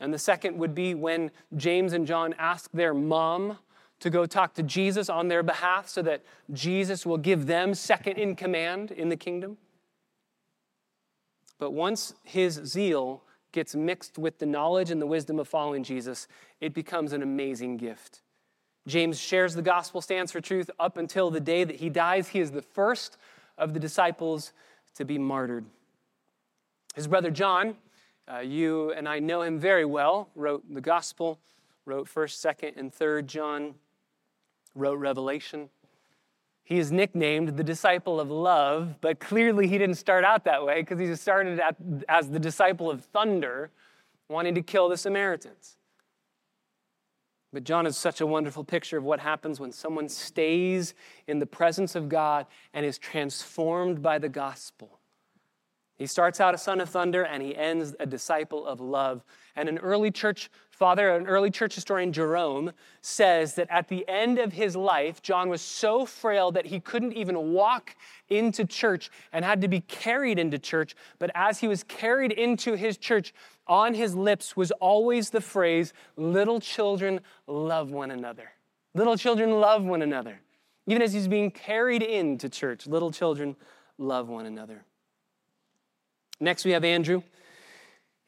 And 0.00 0.12
the 0.12 0.18
second 0.18 0.58
would 0.58 0.74
be 0.74 0.94
when 0.94 1.30
James 1.56 1.92
and 1.92 2.06
John 2.06 2.34
ask 2.38 2.70
their 2.72 2.94
mom 2.94 3.58
to 4.00 4.10
go 4.10 4.24
talk 4.26 4.54
to 4.54 4.62
Jesus 4.62 5.08
on 5.08 5.28
their 5.28 5.42
behalf 5.42 5.88
so 5.88 6.02
that 6.02 6.22
Jesus 6.52 7.04
will 7.04 7.18
give 7.18 7.46
them 7.46 7.74
second 7.74 8.16
in 8.16 8.34
command 8.34 8.90
in 8.90 9.10
the 9.10 9.16
kingdom. 9.16 9.58
But 11.58 11.72
once 11.72 12.14
his 12.24 12.54
zeal 12.64 13.22
gets 13.52 13.74
mixed 13.74 14.16
with 14.16 14.38
the 14.38 14.46
knowledge 14.46 14.90
and 14.90 15.02
the 15.02 15.06
wisdom 15.06 15.38
of 15.38 15.46
following 15.46 15.84
Jesus, 15.84 16.26
it 16.60 16.72
becomes 16.72 17.12
an 17.12 17.22
amazing 17.22 17.76
gift. 17.76 18.22
James 18.86 19.20
shares 19.20 19.54
the 19.54 19.62
gospel, 19.62 20.00
stands 20.00 20.32
for 20.32 20.40
truth 20.40 20.70
up 20.78 20.96
until 20.96 21.30
the 21.30 21.40
day 21.40 21.64
that 21.64 21.76
he 21.76 21.90
dies. 21.90 22.28
He 22.28 22.40
is 22.40 22.50
the 22.50 22.62
first 22.62 23.16
of 23.58 23.74
the 23.74 23.80
disciples 23.80 24.52
to 24.94 25.04
be 25.04 25.18
martyred. 25.18 25.64
His 26.94 27.06
brother 27.06 27.30
John, 27.30 27.76
uh, 28.30 28.38
you 28.38 28.92
and 28.92 29.08
I 29.08 29.18
know 29.18 29.42
him 29.42 29.58
very 29.58 29.84
well, 29.84 30.30
wrote 30.34 30.64
the 30.72 30.80
gospel, 30.80 31.38
wrote 31.84 32.08
1st, 32.08 32.54
2nd, 32.56 32.76
and 32.76 32.92
3rd 32.92 33.26
John, 33.26 33.74
wrote 34.74 34.96
Revelation. 34.96 35.68
He 36.62 36.78
is 36.78 36.92
nicknamed 36.92 37.56
the 37.56 37.64
disciple 37.64 38.20
of 38.20 38.30
love, 38.30 39.00
but 39.00 39.18
clearly 39.18 39.66
he 39.66 39.76
didn't 39.76 39.96
start 39.96 40.24
out 40.24 40.44
that 40.44 40.64
way 40.64 40.82
because 40.82 41.00
he 41.00 41.14
started 41.16 41.58
at, 41.58 41.76
as 42.08 42.30
the 42.30 42.38
disciple 42.38 42.90
of 42.90 43.04
thunder, 43.06 43.70
wanting 44.28 44.54
to 44.54 44.62
kill 44.62 44.88
the 44.88 44.96
Samaritans. 44.96 45.76
But 47.52 47.64
John 47.64 47.86
is 47.86 47.96
such 47.96 48.20
a 48.20 48.26
wonderful 48.26 48.62
picture 48.62 48.96
of 48.96 49.04
what 49.04 49.20
happens 49.20 49.58
when 49.58 49.72
someone 49.72 50.08
stays 50.08 50.94
in 51.26 51.40
the 51.40 51.46
presence 51.46 51.96
of 51.96 52.08
God 52.08 52.46
and 52.72 52.86
is 52.86 52.96
transformed 52.96 54.02
by 54.02 54.18
the 54.18 54.28
gospel. 54.28 55.00
He 55.96 56.06
starts 56.06 56.40
out 56.40 56.54
a 56.54 56.58
son 56.58 56.80
of 56.80 56.88
thunder 56.88 57.24
and 57.24 57.42
he 57.42 57.54
ends 57.56 57.94
a 58.00 58.06
disciple 58.06 58.64
of 58.66 58.80
love. 58.80 59.22
And 59.56 59.68
an 59.68 59.78
early 59.78 60.10
church 60.10 60.48
father, 60.80 61.14
an 61.14 61.26
early 61.26 61.50
church 61.50 61.74
historian, 61.74 62.10
Jerome, 62.10 62.72
says 63.02 63.54
that 63.56 63.68
at 63.68 63.88
the 63.88 64.08
end 64.08 64.38
of 64.38 64.54
his 64.54 64.74
life, 64.74 65.20
John 65.20 65.50
was 65.50 65.60
so 65.60 66.06
frail 66.06 66.50
that 66.52 66.64
he 66.64 66.80
couldn't 66.80 67.12
even 67.12 67.52
walk 67.52 67.94
into 68.30 68.64
church 68.64 69.10
and 69.30 69.44
had 69.44 69.60
to 69.60 69.68
be 69.68 69.80
carried 69.82 70.38
into 70.38 70.58
church. 70.58 70.96
But 71.18 71.32
as 71.34 71.58
he 71.58 71.68
was 71.68 71.82
carried 71.82 72.32
into 72.32 72.76
his 72.76 72.96
church, 72.96 73.34
on 73.66 73.92
his 73.92 74.14
lips 74.16 74.56
was 74.56 74.70
always 74.70 75.28
the 75.28 75.42
phrase, 75.42 75.92
Little 76.16 76.60
children 76.60 77.20
love 77.46 77.90
one 77.90 78.10
another. 78.10 78.50
Little 78.94 79.18
children 79.18 79.60
love 79.60 79.84
one 79.84 80.00
another. 80.00 80.40
Even 80.86 81.02
as 81.02 81.12
he's 81.12 81.28
being 81.28 81.50
carried 81.50 82.02
into 82.02 82.48
church, 82.48 82.86
little 82.86 83.12
children 83.12 83.54
love 83.98 84.30
one 84.30 84.46
another. 84.46 84.82
Next, 86.40 86.64
we 86.64 86.70
have 86.70 86.84
Andrew. 86.84 87.22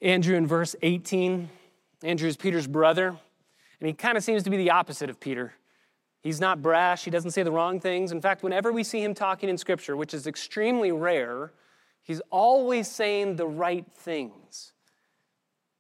Andrew 0.03 0.37
in 0.37 0.47
verse 0.47 0.77
18. 0.83 1.49
Andrew 2.03 2.29
is 2.29 2.37
Peter's 2.37 2.67
brother, 2.67 3.09
and 3.09 3.87
he 3.87 3.93
kind 3.93 4.17
of 4.17 4.25
seems 4.25 4.43
to 4.43 4.51
be 4.51 4.57
the 4.57 4.71
opposite 4.71 5.11
of 5.11 5.21
Peter. 5.21 5.55
He's 6.23 6.41
not 6.41 6.62
brash, 6.62 7.05
he 7.05 7.11
doesn't 7.11 7.33
say 7.33 7.43
the 7.43 7.51
wrong 7.51 7.81
things. 7.81 8.12
In 8.12 8.21
fact, 8.21 8.43
whenever 8.43 8.73
we 8.73 8.85
see 8.85 9.03
him 9.03 9.15
talking 9.15 9.49
in 9.49 9.59
Scripture, 9.59 9.97
which 9.97 10.15
is 10.15 10.27
extremely 10.27 10.93
rare, 10.93 11.53
he's 12.03 12.21
always 12.31 12.88
saying 12.88 13.37
the 13.37 13.47
right 13.47 13.87
things. 13.91 14.73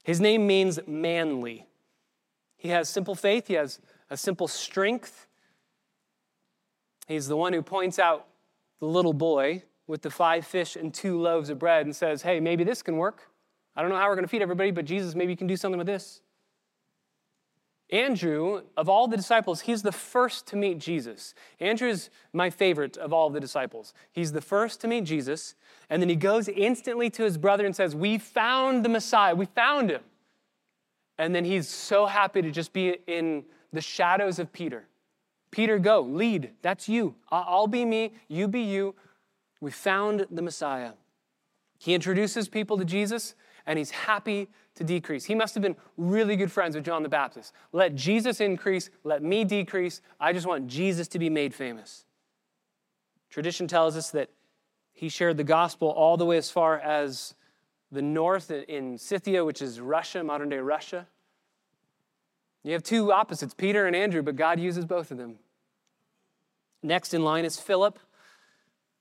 His 0.02 0.20
name 0.20 0.46
means 0.46 0.80
manly. 0.86 1.66
He 2.56 2.68
has 2.68 2.88
simple 2.88 3.14
faith, 3.14 3.46
he 3.48 3.54
has 3.54 3.80
a 4.10 4.16
simple 4.16 4.48
strength. 4.48 5.26
He's 7.08 7.26
the 7.26 7.36
one 7.36 7.52
who 7.52 7.62
points 7.62 7.98
out 7.98 8.26
the 8.78 8.86
little 8.86 9.12
boy 9.12 9.64
with 9.86 10.02
the 10.02 10.10
five 10.10 10.46
fish 10.46 10.76
and 10.76 10.92
two 10.94 11.20
loaves 11.20 11.50
of 11.50 11.58
bread 11.58 11.86
and 11.86 11.94
says, 11.94 12.22
Hey, 12.22 12.40
maybe 12.40 12.64
this 12.64 12.82
can 12.82 12.96
work. 12.96 13.31
I 13.74 13.82
don't 13.82 13.90
know 13.90 13.96
how 13.96 14.08
we're 14.08 14.14
going 14.14 14.24
to 14.24 14.30
feed 14.30 14.42
everybody, 14.42 14.70
but 14.70 14.84
Jesus, 14.84 15.14
maybe 15.14 15.32
you 15.32 15.36
can 15.36 15.46
do 15.46 15.56
something 15.56 15.78
with 15.78 15.86
this. 15.86 16.20
Andrew, 17.90 18.62
of 18.74 18.88
all 18.88 19.06
the 19.06 19.18
disciples, 19.18 19.60
he's 19.60 19.82
the 19.82 19.92
first 19.92 20.46
to 20.46 20.56
meet 20.56 20.78
Jesus. 20.78 21.34
Andrew 21.60 21.88
is 21.88 22.08
my 22.32 22.48
favorite 22.48 22.96
of 22.96 23.12
all 23.12 23.28
the 23.28 23.38
disciples. 23.38 23.92
He's 24.10 24.32
the 24.32 24.40
first 24.40 24.80
to 24.80 24.88
meet 24.88 25.04
Jesus, 25.04 25.54
and 25.90 26.00
then 26.00 26.08
he 26.08 26.16
goes 26.16 26.48
instantly 26.48 27.10
to 27.10 27.22
his 27.22 27.36
brother 27.36 27.66
and 27.66 27.76
says, 27.76 27.94
We 27.94 28.16
found 28.16 28.82
the 28.82 28.88
Messiah. 28.88 29.34
We 29.34 29.44
found 29.44 29.90
him. 29.90 30.00
And 31.18 31.34
then 31.34 31.44
he's 31.44 31.68
so 31.68 32.06
happy 32.06 32.40
to 32.40 32.50
just 32.50 32.72
be 32.72 32.96
in 33.06 33.44
the 33.74 33.82
shadows 33.82 34.38
of 34.38 34.52
Peter. 34.52 34.86
Peter, 35.50 35.78
go, 35.78 36.00
lead. 36.00 36.50
That's 36.62 36.88
you. 36.88 37.14
I'll 37.30 37.66
be 37.66 37.84
me, 37.84 38.14
you 38.26 38.48
be 38.48 38.62
you. 38.62 38.94
We 39.60 39.70
found 39.70 40.26
the 40.30 40.42
Messiah. 40.42 40.92
He 41.78 41.94
introduces 41.94 42.48
people 42.48 42.78
to 42.78 42.84
Jesus, 42.86 43.34
and 43.66 43.78
he's 43.78 43.90
happy 43.90 44.48
to 44.74 44.84
decrease. 44.84 45.24
He 45.24 45.34
must 45.34 45.54
have 45.54 45.62
been 45.62 45.76
really 45.96 46.36
good 46.36 46.50
friends 46.50 46.74
with 46.74 46.84
John 46.84 47.02
the 47.02 47.08
Baptist. 47.08 47.52
Let 47.72 47.94
Jesus 47.94 48.40
increase, 48.40 48.90
let 49.04 49.22
me 49.22 49.44
decrease. 49.44 50.00
I 50.18 50.32
just 50.32 50.46
want 50.46 50.66
Jesus 50.66 51.08
to 51.08 51.18
be 51.18 51.28
made 51.28 51.54
famous. 51.54 52.04
Tradition 53.30 53.66
tells 53.66 53.96
us 53.96 54.10
that 54.10 54.30
he 54.92 55.08
shared 55.08 55.36
the 55.36 55.44
gospel 55.44 55.88
all 55.88 56.16
the 56.16 56.24
way 56.24 56.36
as 56.36 56.50
far 56.50 56.78
as 56.78 57.34
the 57.90 58.02
north 58.02 58.50
in 58.50 58.96
Scythia, 58.96 59.44
which 59.44 59.60
is 59.60 59.80
Russia, 59.80 60.22
modern 60.24 60.48
day 60.48 60.58
Russia. 60.58 61.06
You 62.64 62.72
have 62.72 62.82
two 62.82 63.12
opposites, 63.12 63.54
Peter 63.54 63.86
and 63.86 63.96
Andrew, 63.96 64.22
but 64.22 64.36
God 64.36 64.60
uses 64.60 64.84
both 64.84 65.10
of 65.10 65.18
them. 65.18 65.36
Next 66.82 67.14
in 67.14 67.24
line 67.24 67.44
is 67.44 67.58
Philip. 67.58 67.98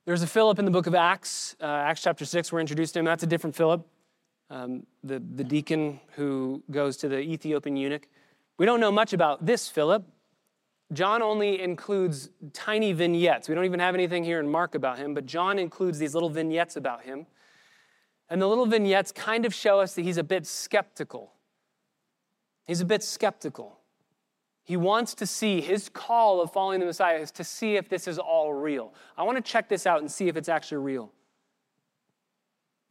There's 0.06 0.24
a 0.24 0.28
Philip 0.28 0.58
in 0.60 0.66
the 0.66 0.72
book 0.72 0.88
of 0.88 0.96
Acts, 0.96 1.56
uh, 1.62 1.66
Acts 1.66 2.02
chapter 2.02 2.26
6, 2.26 2.52
we're 2.52 2.60
introduced 2.60 2.94
to 2.94 3.00
him. 3.00 3.06
That's 3.06 3.24
a 3.24 3.28
different 3.28 3.56
Philip, 3.56 3.86
um, 4.52 4.86
the, 5.04 5.24
the 5.36 5.44
deacon 5.44 6.00
who 6.16 6.62
goes 6.70 6.98
to 6.98 7.08
the 7.08 7.20
Ethiopian 7.20 7.78
eunuch. 7.78 8.08
We 8.58 8.66
don't 8.66 8.82
know 8.82 8.92
much 8.92 9.14
about 9.14 9.46
this 9.46 9.70
Philip. 9.70 10.06
John 10.92 11.22
only 11.22 11.62
includes 11.62 12.30
tiny 12.52 12.92
vignettes. 12.92 13.48
We 13.48 13.56
don't 13.56 13.64
even 13.64 13.80
have 13.80 13.96
anything 13.96 14.26
here 14.26 14.42
in 14.42 14.50
Mark 14.50 14.76
about 14.76 14.98
him, 14.98 15.14
but 15.14 15.26
John 15.26 15.58
includes 15.58 16.00
these 16.00 16.14
little 16.14 16.30
vignettes 16.30 16.76
about 16.76 17.04
him. 17.04 17.28
And 18.30 18.42
the 18.42 18.48
little 18.48 18.66
vignettes 18.66 19.14
kind 19.14 19.46
of 19.46 19.54
show 19.54 19.80
us 19.80 19.96
that 19.96 20.02
he's 20.02 20.18
a 20.18 20.24
bit 20.24 20.46
skeptical. 20.46 21.32
He's 22.68 22.82
a 22.82 22.86
bit 22.86 23.04
skeptical. 23.04 23.80
He 24.64 24.76
wants 24.76 25.16
to 25.16 25.26
see 25.26 25.62
his 25.62 25.88
call 25.88 26.42
of 26.42 26.52
following 26.52 26.82
the 26.82 26.86
Messiah 26.86 27.20
is 27.20 27.32
to 27.32 27.44
see 27.46 27.78
if 27.78 27.88
this 27.88 28.06
is 28.06 28.20
all 28.20 28.54
real. 28.54 28.94
I 29.18 29.24
want 29.24 29.38
to 29.38 29.52
check 29.52 29.70
this 29.70 29.88
out 29.88 30.02
and 30.02 30.12
see 30.12 30.28
if 30.28 30.36
it's 30.36 30.50
actually 30.50 30.80
real. 30.80 31.12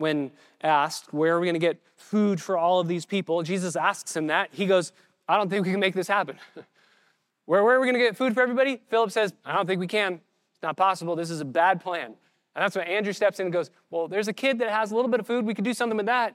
When 0.00 0.30
asked, 0.62 1.12
Where 1.12 1.36
are 1.36 1.40
we 1.40 1.46
going 1.46 1.54
to 1.54 1.60
get 1.60 1.78
food 1.96 2.40
for 2.40 2.56
all 2.56 2.80
of 2.80 2.88
these 2.88 3.04
people? 3.04 3.42
Jesus 3.42 3.76
asks 3.76 4.16
him 4.16 4.28
that. 4.28 4.48
He 4.50 4.64
goes, 4.64 4.92
I 5.28 5.36
don't 5.36 5.50
think 5.50 5.66
we 5.66 5.72
can 5.72 5.80
make 5.80 5.94
this 5.94 6.08
happen. 6.08 6.38
where, 7.44 7.62
where 7.62 7.76
are 7.76 7.80
we 7.80 7.86
going 7.86 7.98
to 7.98 8.00
get 8.00 8.16
food 8.16 8.32
for 8.32 8.40
everybody? 8.40 8.80
Philip 8.88 9.10
says, 9.10 9.34
I 9.44 9.52
don't 9.52 9.66
think 9.66 9.78
we 9.78 9.86
can. 9.86 10.14
It's 10.14 10.62
not 10.62 10.78
possible. 10.78 11.14
This 11.16 11.28
is 11.28 11.42
a 11.42 11.44
bad 11.44 11.82
plan. 11.82 12.06
And 12.06 12.64
that's 12.64 12.74
when 12.74 12.86
Andrew 12.86 13.12
steps 13.12 13.40
in 13.40 13.46
and 13.46 13.52
goes, 13.52 13.70
Well, 13.90 14.08
there's 14.08 14.26
a 14.26 14.32
kid 14.32 14.58
that 14.60 14.70
has 14.70 14.90
a 14.90 14.96
little 14.96 15.10
bit 15.10 15.20
of 15.20 15.26
food. 15.26 15.44
We 15.44 15.52
could 15.52 15.64
do 15.64 15.74
something 15.74 15.98
with 15.98 16.06
that. 16.06 16.34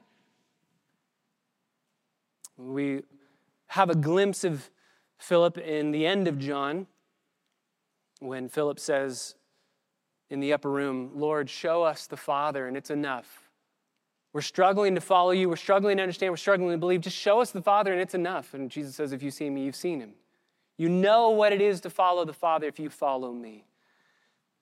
We 2.56 3.02
have 3.70 3.90
a 3.90 3.96
glimpse 3.96 4.44
of 4.44 4.70
Philip 5.18 5.58
in 5.58 5.90
the 5.90 6.06
end 6.06 6.28
of 6.28 6.38
John, 6.38 6.86
when 8.20 8.48
Philip 8.48 8.80
says 8.80 9.36
in 10.30 10.40
the 10.40 10.54
upper 10.54 10.70
room, 10.70 11.12
Lord, 11.16 11.50
show 11.50 11.84
us 11.84 12.06
the 12.06 12.18
Father, 12.18 12.68
and 12.68 12.78
it's 12.78 12.92
enough. 12.92 13.45
We're 14.36 14.42
struggling 14.42 14.96
to 14.96 15.02
follow 15.02 15.32
you. 15.32 15.48
We're 15.48 15.56
struggling 15.56 15.96
to 15.96 16.04
understand. 16.04 16.30
We're 16.30 16.36
struggling 16.36 16.72
to 16.72 16.78
believe. 16.78 17.00
Just 17.00 17.16
show 17.16 17.40
us 17.40 17.52
the 17.52 17.62
Father, 17.62 17.94
and 17.94 18.02
it's 18.02 18.16
enough. 18.16 18.54
And 18.54 18.70
Jesus 18.70 18.94
says, 18.94 19.14
If 19.14 19.24
you 19.24 19.32
see 19.32 19.50
me, 19.50 19.64
you've 19.64 19.78
seen 19.78 20.02
him. 20.02 20.12
You 20.76 20.90
know 20.90 21.30
what 21.30 21.54
it 21.54 21.62
is 21.62 21.80
to 21.80 21.90
follow 21.90 22.26
the 22.26 22.34
Father 22.34 22.68
if 22.68 22.78
you 22.78 22.90
follow 22.90 23.32
me. 23.32 23.64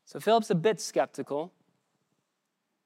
So 0.06 0.20
Philip's 0.20 0.52
a 0.52 0.56
bit 0.56 0.80
skeptical, 0.80 1.52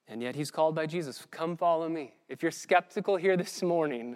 and 0.07 0.21
yet 0.21 0.37
he's 0.37 0.49
called 0.49 0.75
by 0.75 0.85
Jesus 0.85 1.27
Come 1.29 1.57
follow 1.57 1.89
me. 1.89 2.13
If 2.29 2.41
you're 2.41 2.53
skeptical 2.53 3.17
here 3.17 3.35
this 3.35 3.61
morning, 3.61 4.15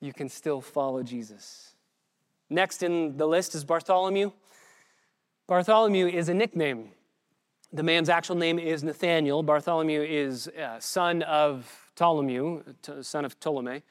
you 0.00 0.12
can 0.12 0.28
still 0.28 0.60
follow 0.60 1.04
Jesus. 1.04 1.76
Next 2.50 2.82
in 2.82 3.16
the 3.16 3.28
list 3.28 3.54
is 3.54 3.64
Bartholomew. 3.64 4.32
Bartholomew 5.46 6.08
is 6.08 6.28
a 6.28 6.34
nickname. 6.34 6.90
The 7.72 7.84
man's 7.84 8.08
actual 8.08 8.34
name 8.34 8.58
is 8.58 8.82
Nathaniel. 8.82 9.44
Bartholomew 9.44 10.02
is 10.02 10.48
uh, 10.48 10.80
son 10.80 11.22
of 11.22 11.83
Ptolemy, 11.94 12.60
son 13.02 13.24
of 13.24 13.38
Ptolemy. 13.40 13.82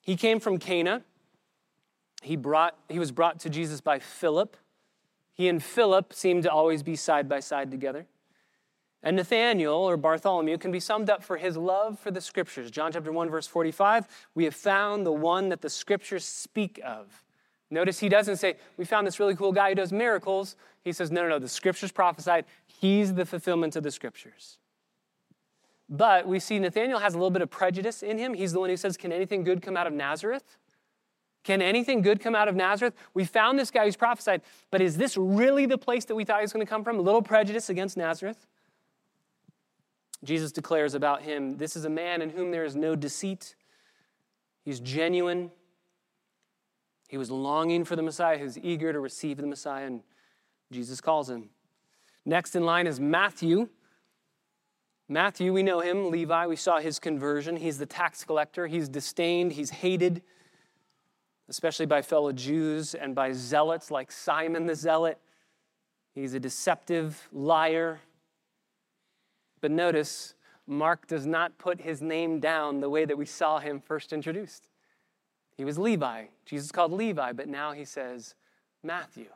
He 0.00 0.16
came 0.16 0.40
from 0.40 0.58
Cana. 0.58 1.02
He, 2.22 2.36
brought, 2.36 2.76
he 2.88 2.98
was 2.98 3.12
brought 3.12 3.40
to 3.40 3.50
Jesus 3.50 3.80
by 3.80 3.98
Philip. 3.98 4.56
He 5.32 5.48
and 5.48 5.62
Philip 5.62 6.12
seem 6.12 6.42
to 6.42 6.50
always 6.50 6.82
be 6.82 6.96
side 6.96 7.28
by 7.28 7.40
side 7.40 7.70
together. 7.70 8.06
And 9.02 9.16
Nathaniel, 9.16 9.74
or 9.74 9.96
Bartholomew, 9.96 10.58
can 10.58 10.72
be 10.72 10.80
summed 10.80 11.10
up 11.10 11.22
for 11.22 11.36
his 11.36 11.56
love 11.56 11.98
for 11.98 12.10
the 12.10 12.20
scriptures. 12.20 12.70
John 12.70 12.92
chapter 12.92 13.12
1, 13.12 13.30
verse 13.30 13.46
45 13.46 14.08
we 14.34 14.44
have 14.44 14.54
found 14.54 15.06
the 15.06 15.12
one 15.12 15.50
that 15.50 15.60
the 15.60 15.70
scriptures 15.70 16.24
speak 16.24 16.80
of. 16.84 17.22
Notice 17.70 17.98
he 17.98 18.08
doesn't 18.08 18.36
say, 18.36 18.56
We 18.76 18.84
found 18.84 19.06
this 19.06 19.20
really 19.20 19.36
cool 19.36 19.52
guy 19.52 19.70
who 19.70 19.74
does 19.74 19.92
miracles. 19.92 20.56
He 20.82 20.92
says, 20.92 21.10
No, 21.10 21.22
no, 21.22 21.28
no, 21.28 21.38
the 21.38 21.48
scriptures 21.48 21.92
prophesied. 21.92 22.46
He's 22.66 23.14
the 23.14 23.26
fulfillment 23.26 23.76
of 23.76 23.82
the 23.82 23.90
scriptures. 23.90 24.58
But 25.88 26.26
we 26.26 26.40
see 26.40 26.58
Nathaniel 26.58 26.98
has 26.98 27.14
a 27.14 27.16
little 27.16 27.30
bit 27.30 27.42
of 27.42 27.50
prejudice 27.50 28.02
in 28.02 28.18
him. 28.18 28.34
He's 28.34 28.52
the 28.52 28.60
one 28.60 28.70
who 28.70 28.76
says, 28.76 28.96
Can 28.96 29.12
anything 29.12 29.44
good 29.44 29.62
come 29.62 29.76
out 29.76 29.86
of 29.86 29.92
Nazareth? 29.92 30.56
Can 31.44 31.62
anything 31.62 32.02
good 32.02 32.18
come 32.18 32.34
out 32.34 32.48
of 32.48 32.56
Nazareth? 32.56 32.94
We 33.14 33.24
found 33.24 33.56
this 33.56 33.70
guy 33.70 33.84
who's 33.84 33.94
prophesied, 33.94 34.42
but 34.72 34.80
is 34.80 34.96
this 34.96 35.16
really 35.16 35.64
the 35.64 35.78
place 35.78 36.04
that 36.06 36.16
we 36.16 36.24
thought 36.24 36.38
he 36.38 36.42
was 36.42 36.52
going 36.52 36.66
to 36.66 36.68
come 36.68 36.82
from? 36.82 36.98
A 36.98 37.02
little 37.02 37.22
prejudice 37.22 37.70
against 37.70 37.96
Nazareth. 37.96 38.46
Jesus 40.24 40.50
declares 40.50 40.94
about 40.94 41.22
him, 41.22 41.56
This 41.56 41.76
is 41.76 41.84
a 41.84 41.90
man 41.90 42.20
in 42.20 42.30
whom 42.30 42.50
there 42.50 42.64
is 42.64 42.74
no 42.74 42.96
deceit. 42.96 43.54
He's 44.64 44.80
genuine, 44.80 45.52
he 47.08 47.16
was 47.18 47.30
longing 47.30 47.84
for 47.84 47.96
the 47.96 48.02
Messiah. 48.02 48.36
He 48.36 48.44
was 48.44 48.58
eager 48.58 48.92
to 48.92 49.00
receive 49.00 49.36
the 49.36 49.46
Messiah, 49.46 49.86
and 49.86 50.02
Jesus 50.72 51.00
calls 51.00 51.30
him. 51.30 51.50
Next 52.24 52.56
in 52.56 52.64
line 52.64 52.86
is 52.86 52.98
Matthew. 52.98 53.68
Matthew, 55.08 55.52
we 55.52 55.62
know 55.62 55.80
him, 55.80 56.10
Levi, 56.10 56.46
we 56.46 56.56
saw 56.56 56.80
his 56.80 56.98
conversion. 56.98 57.56
He's 57.56 57.78
the 57.78 57.86
tax 57.86 58.24
collector. 58.24 58.66
He's 58.66 58.88
disdained, 58.88 59.52
he's 59.52 59.70
hated, 59.70 60.22
especially 61.48 61.86
by 61.86 62.02
fellow 62.02 62.32
Jews 62.32 62.94
and 62.94 63.14
by 63.14 63.32
zealots 63.32 63.90
like 63.90 64.10
Simon 64.10 64.66
the 64.66 64.74
Zealot. 64.74 65.20
He's 66.12 66.34
a 66.34 66.40
deceptive 66.40 67.28
liar. 67.30 68.00
But 69.60 69.70
notice, 69.70 70.34
Mark 70.66 71.06
does 71.06 71.24
not 71.24 71.56
put 71.58 71.80
his 71.80 72.02
name 72.02 72.40
down 72.40 72.80
the 72.80 72.90
way 72.90 73.04
that 73.04 73.16
we 73.16 73.26
saw 73.26 73.60
him 73.60 73.80
first 73.80 74.12
introduced. 74.12 74.68
He 75.56 75.64
was 75.64 75.78
Levi. 75.78 76.24
Jesus 76.44 76.72
called 76.72 76.92
Levi, 76.92 77.32
but 77.32 77.48
now 77.48 77.72
he 77.72 77.84
says 77.84 78.34
Matthew. 78.82 79.28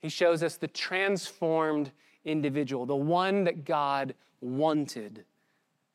He 0.00 0.08
shows 0.08 0.42
us 0.42 0.56
the 0.56 0.68
transformed 0.68 1.92
individual, 2.24 2.86
the 2.86 2.96
one 2.96 3.44
that 3.44 3.64
God 3.64 4.14
wanted 4.40 5.24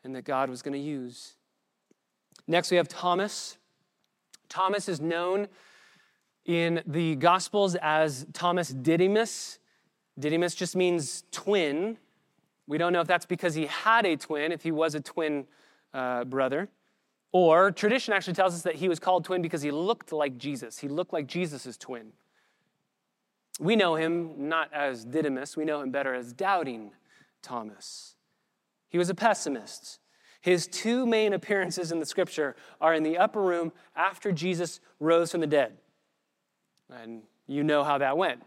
and 0.04 0.16
that 0.16 0.24
God 0.24 0.50
was 0.50 0.62
going 0.62 0.74
to 0.74 0.80
use. 0.80 1.36
Next, 2.48 2.72
we 2.72 2.78
have 2.78 2.88
Thomas. 2.88 3.58
Thomas 4.50 4.90
is 4.90 5.00
known 5.00 5.48
in 6.46 6.82
the 6.86 7.16
Gospels 7.16 7.76
as 7.76 8.26
Thomas 8.34 8.70
Didymus. 8.70 9.60
Didymus 10.20 10.56
just 10.56 10.76
means 10.76 11.24
twin. 11.32 11.98
We 12.68 12.78
don't 12.78 12.94
know 12.94 13.02
if 13.02 13.08
that's 13.08 13.26
because 13.26 13.56
he 13.56 13.66
had 13.66 14.06
a 14.06 14.16
twin, 14.18 14.52
if 14.52 14.64
he 14.64 14.72
was 14.72 14.96
a 14.96 15.00
twin 15.00 15.46
uh, 15.94 16.26
brother. 16.26 16.70
Or 17.32 17.72
tradition 17.72 18.14
actually 18.14 18.34
tells 18.34 18.54
us 18.54 18.62
that 18.62 18.76
he 18.76 18.88
was 18.88 19.00
called 19.00 19.26
twin 19.26 19.42
because 19.42 19.62
he 19.62 19.72
looked 19.72 20.12
like 20.12 20.38
Jesus. 20.38 20.78
He 20.78 20.88
looked 20.88 21.14
like 21.14 21.28
Jesus' 21.28 21.78
twin. 21.78 22.12
We 23.60 23.76
know 23.76 23.96
him 23.96 24.50
not 24.50 24.72
as 24.74 25.06
Didymus, 25.06 25.56
we 25.56 25.66
know 25.66 25.82
him 25.82 25.92
better 25.92 26.14
as 26.14 26.34
doubting 26.34 26.92
Thomas. 27.42 28.13
He 28.94 29.00
was 29.00 29.10
a 29.10 29.16
pessimist. 29.16 30.00
His 30.40 30.68
two 30.68 31.08
main 31.08 31.34
appearances 31.34 31.92
in 31.92 32.00
the 32.00 32.06
scripture 32.06 32.56
are 32.80 32.94
in 32.94 33.02
the 33.02 33.18
upper 33.18 33.42
room 33.42 33.74
after 33.96 34.32
Jesus 34.32 34.80
rose 35.00 35.32
from 35.32 35.42
the 35.42 35.48
dead. 35.48 35.80
And 36.92 37.24
you 37.48 37.64
know 37.64 37.84
how 37.84 37.98
that 37.98 38.16
went. 38.16 38.44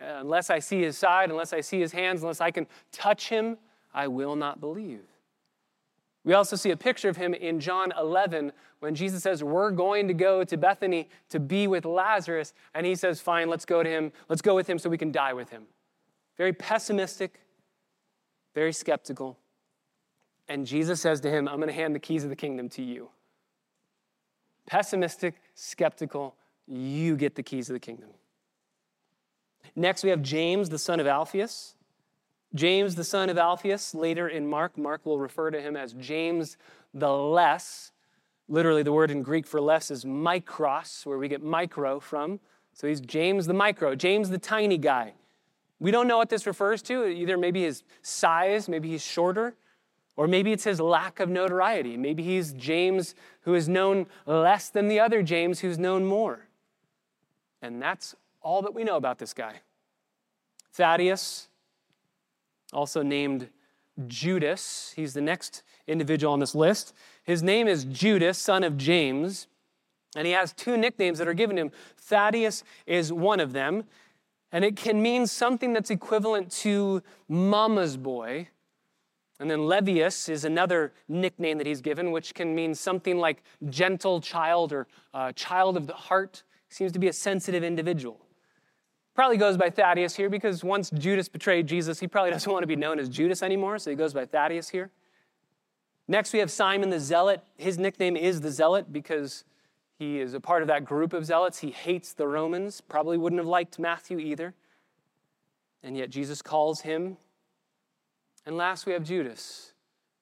Unless 0.00 0.48
I 0.48 0.58
see 0.58 0.80
his 0.80 0.96
side, 0.96 1.28
unless 1.28 1.52
I 1.52 1.60
see 1.60 1.78
his 1.78 1.92
hands, 1.92 2.22
unless 2.22 2.40
I 2.40 2.50
can 2.50 2.66
touch 2.92 3.28
him, 3.28 3.58
I 3.92 4.08
will 4.08 4.36
not 4.36 4.58
believe. 4.58 5.02
We 6.24 6.32
also 6.32 6.56
see 6.56 6.70
a 6.70 6.76
picture 6.78 7.10
of 7.10 7.18
him 7.18 7.34
in 7.34 7.60
John 7.60 7.92
11 7.98 8.52
when 8.78 8.94
Jesus 8.94 9.22
says, 9.22 9.44
We're 9.44 9.70
going 9.70 10.08
to 10.08 10.14
go 10.14 10.44
to 10.44 10.56
Bethany 10.56 11.10
to 11.28 11.38
be 11.38 11.66
with 11.66 11.84
Lazarus. 11.84 12.54
And 12.74 12.86
he 12.86 12.94
says, 12.94 13.20
Fine, 13.20 13.50
let's 13.50 13.66
go 13.66 13.82
to 13.82 13.90
him. 13.90 14.12
Let's 14.30 14.40
go 14.40 14.54
with 14.54 14.66
him 14.66 14.78
so 14.78 14.88
we 14.88 14.96
can 14.96 15.12
die 15.12 15.34
with 15.34 15.50
him. 15.50 15.64
Very 16.38 16.54
pessimistic, 16.54 17.40
very 18.54 18.72
skeptical. 18.72 19.36
And 20.50 20.66
Jesus 20.66 21.00
says 21.00 21.20
to 21.20 21.30
him, 21.30 21.46
I'm 21.46 21.58
going 21.58 21.68
to 21.68 21.72
hand 21.72 21.94
the 21.94 22.00
keys 22.00 22.24
of 22.24 22.28
the 22.28 22.34
kingdom 22.34 22.68
to 22.70 22.82
you. 22.82 23.08
Pessimistic, 24.66 25.36
skeptical, 25.54 26.34
you 26.66 27.16
get 27.16 27.36
the 27.36 27.42
keys 27.44 27.70
of 27.70 27.74
the 27.74 27.80
kingdom. 27.80 28.08
Next, 29.76 30.02
we 30.02 30.10
have 30.10 30.22
James, 30.22 30.68
the 30.68 30.78
son 30.78 30.98
of 30.98 31.06
Alphaeus. 31.06 31.76
James, 32.52 32.96
the 32.96 33.04
son 33.04 33.30
of 33.30 33.38
Alphaeus, 33.38 33.94
later 33.94 34.28
in 34.28 34.44
Mark, 34.44 34.76
Mark 34.76 35.06
will 35.06 35.20
refer 35.20 35.52
to 35.52 35.60
him 35.60 35.76
as 35.76 35.92
James 35.92 36.56
the 36.92 37.12
Less. 37.12 37.92
Literally, 38.48 38.82
the 38.82 38.92
word 38.92 39.12
in 39.12 39.22
Greek 39.22 39.46
for 39.46 39.60
less 39.60 39.88
is 39.92 40.04
mikros, 40.04 41.06
where 41.06 41.18
we 41.18 41.28
get 41.28 41.44
micro 41.44 42.00
from. 42.00 42.40
So 42.72 42.88
he's 42.88 43.00
James 43.00 43.46
the 43.46 43.54
micro, 43.54 43.94
James 43.94 44.30
the 44.30 44.38
tiny 44.38 44.78
guy. 44.78 45.12
We 45.78 45.92
don't 45.92 46.08
know 46.08 46.18
what 46.18 46.28
this 46.28 46.44
refers 46.44 46.82
to. 46.82 47.06
Either 47.06 47.38
maybe 47.38 47.62
his 47.62 47.84
size, 48.02 48.68
maybe 48.68 48.88
he's 48.88 49.04
shorter. 49.04 49.54
Or 50.16 50.26
maybe 50.28 50.52
it's 50.52 50.64
his 50.64 50.80
lack 50.80 51.20
of 51.20 51.28
notoriety. 51.28 51.96
Maybe 51.96 52.22
he's 52.22 52.52
James 52.52 53.14
who 53.42 53.54
is 53.54 53.68
known 53.68 54.06
less 54.26 54.68
than 54.68 54.88
the 54.88 55.00
other 55.00 55.22
James 55.22 55.60
who's 55.60 55.78
known 55.78 56.04
more. 56.04 56.48
And 57.62 57.80
that's 57.80 58.14
all 58.42 58.62
that 58.62 58.74
we 58.74 58.84
know 58.84 58.96
about 58.96 59.18
this 59.18 59.32
guy. 59.32 59.60
Thaddeus, 60.72 61.48
also 62.72 63.02
named 63.02 63.48
Judas, 64.06 64.92
he's 64.96 65.14
the 65.14 65.20
next 65.20 65.62
individual 65.86 66.32
on 66.32 66.40
this 66.40 66.54
list. 66.54 66.94
His 67.22 67.42
name 67.42 67.68
is 67.68 67.84
Judas, 67.84 68.38
son 68.38 68.64
of 68.64 68.76
James, 68.76 69.46
and 70.16 70.26
he 70.26 70.32
has 70.32 70.52
two 70.52 70.76
nicknames 70.76 71.18
that 71.18 71.28
are 71.28 71.34
given 71.34 71.58
him. 71.58 71.70
Thaddeus 71.96 72.64
is 72.86 73.12
one 73.12 73.40
of 73.40 73.52
them, 73.52 73.84
and 74.52 74.64
it 74.64 74.76
can 74.76 75.02
mean 75.02 75.26
something 75.26 75.72
that's 75.72 75.90
equivalent 75.90 76.50
to 76.52 77.02
mama's 77.28 77.96
boy. 77.96 78.48
And 79.40 79.50
then 79.50 79.60
Lebbaeus 79.60 80.28
is 80.28 80.44
another 80.44 80.92
nickname 81.08 81.56
that 81.58 81.66
he's 81.66 81.80
given, 81.80 82.12
which 82.12 82.34
can 82.34 82.54
mean 82.54 82.74
something 82.74 83.18
like 83.18 83.42
gentle 83.70 84.20
child 84.20 84.72
or 84.72 84.86
uh, 85.14 85.32
child 85.32 85.78
of 85.78 85.86
the 85.86 85.94
heart. 85.94 86.42
He 86.68 86.74
seems 86.74 86.92
to 86.92 86.98
be 86.98 87.08
a 87.08 87.12
sensitive 87.12 87.64
individual. 87.64 88.20
Probably 89.14 89.38
goes 89.38 89.56
by 89.56 89.70
Thaddeus 89.70 90.14
here 90.14 90.28
because 90.28 90.62
once 90.62 90.90
Judas 90.90 91.28
betrayed 91.28 91.66
Jesus, 91.66 91.98
he 91.98 92.06
probably 92.06 92.30
doesn't 92.30 92.52
want 92.52 92.62
to 92.62 92.66
be 92.66 92.76
known 92.76 92.98
as 92.98 93.08
Judas 93.08 93.42
anymore, 93.42 93.78
so 93.78 93.90
he 93.90 93.96
goes 93.96 94.12
by 94.12 94.26
Thaddeus 94.26 94.68
here. 94.68 94.90
Next, 96.06 96.32
we 96.32 96.38
have 96.40 96.50
Simon 96.50 96.90
the 96.90 97.00
Zealot. 97.00 97.42
His 97.56 97.78
nickname 97.78 98.16
is 98.16 98.42
the 98.42 98.50
Zealot 98.50 98.92
because 98.92 99.44
he 99.98 100.18
is 100.18 100.34
a 100.34 100.40
part 100.40 100.60
of 100.60 100.68
that 100.68 100.84
group 100.84 101.12
of 101.12 101.24
zealots. 101.24 101.58
He 101.58 101.70
hates 101.70 102.12
the 102.12 102.26
Romans, 102.26 102.80
probably 102.80 103.16
wouldn't 103.16 103.38
have 103.38 103.46
liked 103.46 103.78
Matthew 103.78 104.18
either. 104.18 104.54
And 105.82 105.96
yet 105.96 106.10
Jesus 106.10 106.42
calls 106.42 106.80
him. 106.80 107.16
And 108.46 108.56
last, 108.56 108.86
we 108.86 108.92
have 108.92 109.04
Judas 109.04 109.72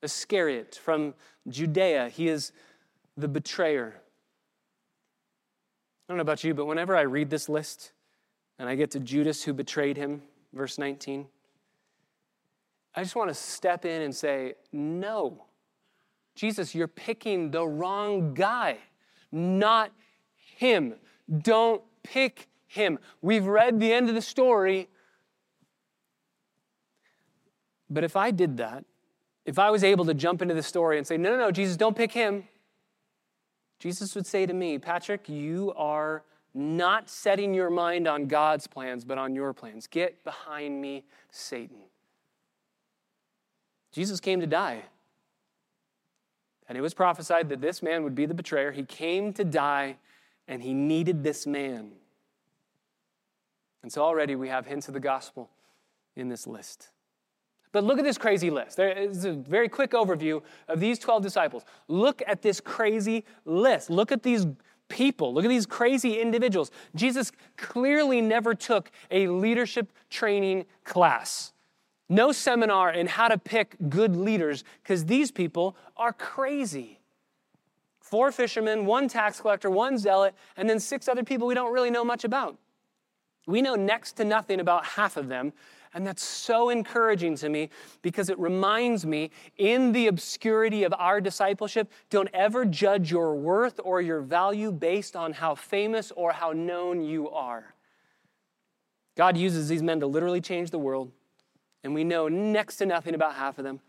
Iscariot 0.03 0.79
from 0.83 1.15
Judea. 1.49 2.09
He 2.09 2.29
is 2.29 2.53
the 3.17 3.29
betrayer. 3.29 3.95
I 6.09 6.13
don't 6.13 6.19
know 6.19 6.23
about 6.23 6.45
you, 6.45 6.55
but 6.55 6.67
whenever 6.67 6.97
I 6.97 7.03
read 7.03 7.31
this 7.31 7.49
list 7.49 7.93
and 8.59 8.69
I 8.69 8.75
get 8.75 8.91
to 8.93 9.01
Judas 9.01 9.43
who 9.43 9.53
betrayed 9.53 9.97
him, 9.97 10.23
verse 10.53 10.79
19, 10.79 11.27
I 12.95 13.03
just 13.03 13.17
want 13.17 13.29
to 13.29 13.35
step 13.35 13.85
in 13.85 14.03
and 14.03 14.15
say, 14.15 14.55
No, 14.73 15.45
Jesus, 16.35 16.75
you're 16.75 16.89
picking 16.89 17.51
the 17.51 17.67
wrong 17.67 18.35
guy 18.35 18.79
not 19.31 19.93
him. 20.57 20.95
Don't 21.43 21.83
pick 22.03 22.49
him. 22.67 22.99
We've 23.23 23.47
read 23.47 23.81
the 23.81 23.93
end 23.93 24.09
of 24.09 24.15
the 24.15 24.23
story. 24.23 24.89
But 27.91 28.05
if 28.05 28.17
I 28.17 28.31
did 28.31 28.57
that, 28.59 28.85
if 29.45 29.59
I 29.59 29.71
was 29.71 29.83
able 29.83 30.05
to 30.05 30.15
jump 30.15 30.43
into 30.43 30.55
the 30.55 30.63
story 30.63 30.99
and 30.99 31.07
say, 31.07 31.17
no, 31.17 31.31
no, 31.31 31.39
no, 31.39 31.51
Jesus, 31.51 31.77
don't 31.77 31.97
pick 31.97 32.13
him, 32.13 32.45
Jesus 33.79 34.15
would 34.15 34.27
say 34.27 34.45
to 34.45 34.53
me, 34.53 34.79
Patrick, 34.79 35.29
you 35.29 35.73
are 35.77 36.25
not 36.53 37.09
setting 37.09 37.55
your 37.55 37.71
mind 37.71 38.09
on 38.09 38.27
God's 38.27 38.67
plans, 38.67 39.05
but 39.05 39.17
on 39.17 39.35
your 39.35 39.53
plans. 39.53 39.87
Get 39.87 40.25
behind 40.25 40.81
me, 40.81 41.05
Satan. 41.31 41.79
Jesus 43.93 44.21
came 44.21 44.41
to 44.41 44.47
die. 44.47 44.83
And 46.69 46.77
it 46.77 46.81
was 46.83 46.93
prophesied 46.93 47.49
that 47.49 47.61
this 47.61 47.83
man 47.83 48.03
would 48.05 48.15
be 48.15 48.27
the 48.27 48.35
betrayer. 48.35 48.73
He 48.73 48.83
came 48.83 49.33
to 49.35 49.45
die, 49.45 49.97
and 50.47 50.63
he 50.63 50.75
needed 50.75 51.23
this 51.23 51.47
man. 51.47 51.93
And 53.83 53.93
so 53.93 54.03
already 54.03 54.35
we 54.35 54.49
have 54.49 54.67
hints 54.67 54.89
of 54.89 54.95
the 54.95 55.01
gospel 55.01 55.49
in 56.17 56.29
this 56.29 56.47
list. 56.47 56.91
But 57.73 57.85
look 57.85 57.99
at 57.99 58.05
this 58.05 58.19
crazy 58.19 58.51
list. 58.51 58.77
There 58.77 58.91
is 58.91 59.25
a 59.25 59.33
very 59.33 59.69
quick 59.69 59.91
overview 59.93 60.43
of 60.69 60.81
these 60.81 60.99
12 60.99 61.23
disciples. 61.23 61.65
Look 61.87 62.23
at 62.27 62.43
this 62.43 62.61
crazy 62.61 63.25
list. 63.45 63.91
Look 63.91 64.11
at 64.11 64.23
these 64.23 64.47
people. 64.89 65.35
Look 65.35 65.45
at 65.45 65.49
these 65.49 65.67
crazy 65.67 66.21
individuals. 66.21 66.71
Jesus 66.95 67.31
clearly 67.57 68.21
never 68.21 68.55
took 68.55 68.91
a 69.11 69.29
leadership 69.29 69.93
training 70.09 70.65
class 70.85 71.53
no 72.09 72.33
seminar 72.33 72.91
in 72.91 73.07
how 73.07 73.29
to 73.29 73.39
pick 73.39 73.77
good 73.89 74.17
leaders 74.17 74.65
because 74.83 75.05
these 75.05 75.31
people 75.31 75.77
are 75.97 76.13
crazy. 76.13 77.01
Four 78.01 78.33
fishermen, 78.33 78.87
one 78.87 79.09
tax 79.09 79.41
collector, 79.41 79.69
one 79.69 79.99
zealot, 79.99 80.35
and 80.57 80.69
then 80.69 80.81
six 80.81 81.09
other 81.09 81.23
people 81.23 81.47
we 81.47 81.55
don't 81.55 81.73
really 81.73 81.91
know 81.91 82.05
much 82.05 82.25
about. 82.25 82.57
We 83.47 83.61
know 83.61 83.75
next 83.75 84.13
to 84.13 84.25
nothing 84.25 84.61
about 84.61 84.85
half 84.85 85.17
of 85.17 85.29
them, 85.29 85.53
and 85.95 86.07
that's 86.07 86.23
so 86.23 86.71
encouraging 86.71 87.37
to 87.37 87.49
me 87.49 87.71
because 88.03 88.29
it 88.29 88.39
reminds 88.39 89.07
me 89.07 89.31
in 89.57 89.93
the 89.93 90.07
obscurity 90.07 90.85
of 90.85 90.95
our 90.99 91.21
discipleship, 91.21 91.91
don't 92.11 92.29
ever 92.33 92.65
judge 92.65 93.11
your 93.11 93.35
worth 93.35 93.81
or 93.83 94.01
your 94.01 94.21
value 94.21 94.71
based 94.71 95.17
on 95.17 95.33
how 95.33 95.55
famous 95.55 96.13
or 96.13 96.33
how 96.33 96.53
known 96.53 97.03
you 97.03 97.31
are. 97.31 97.75
God 99.17 99.37
uses 99.37 99.69
these 99.69 99.83
men 99.83 100.01
to 100.01 100.07
literally 100.07 100.41
change 100.41 100.71
the 100.71 100.79
world 100.79 101.11
and 101.85 101.95
we 101.95 102.05
know 102.05 102.29
next 102.29 102.77
to 102.77 102.87
nothing 102.87 103.15
about 103.15 103.35
half 103.35 103.59
of 103.59 103.65
them. 103.65 103.81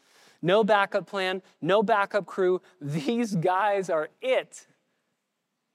No 0.41 0.63
backup 0.63 1.05
plan, 1.05 1.41
no 1.61 1.83
backup 1.83 2.25
crew. 2.25 2.61
These 2.81 3.35
guys 3.35 3.89
are 3.89 4.09
it. 4.21 4.67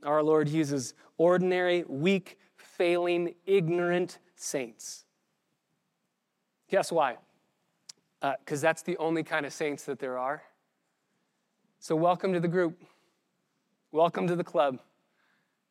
Our 0.03 0.23
Lord 0.23 0.49
uses 0.49 0.95
ordinary, 1.17 1.85
weak, 1.87 2.39
failing, 2.57 3.35
ignorant 3.47 4.19
saints. 4.37 5.05
Guess 6.75 6.91
why? 6.91 7.19
Because 8.21 8.65
uh, 8.65 8.67
that's 8.67 8.83
the 8.83 8.97
only 8.97 9.23
kind 9.23 9.47
of 9.47 9.53
saints 9.53 9.85
that 9.85 10.01
there 10.01 10.19
are. 10.19 10.43
So, 11.79 11.95
welcome 11.95 12.33
to 12.33 12.41
the 12.41 12.49
group. 12.49 12.83
Welcome 13.93 14.27
to 14.27 14.35
the 14.35 14.43
club. 14.43 14.81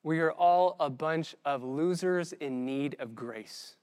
We 0.03 0.21
are 0.21 0.31
all 0.31 0.77
a 0.79 0.89
bunch 0.89 1.35
of 1.43 1.61
losers 1.61 2.31
in 2.31 2.65
need 2.65 2.95
of 2.99 3.15
grace. 3.15 3.75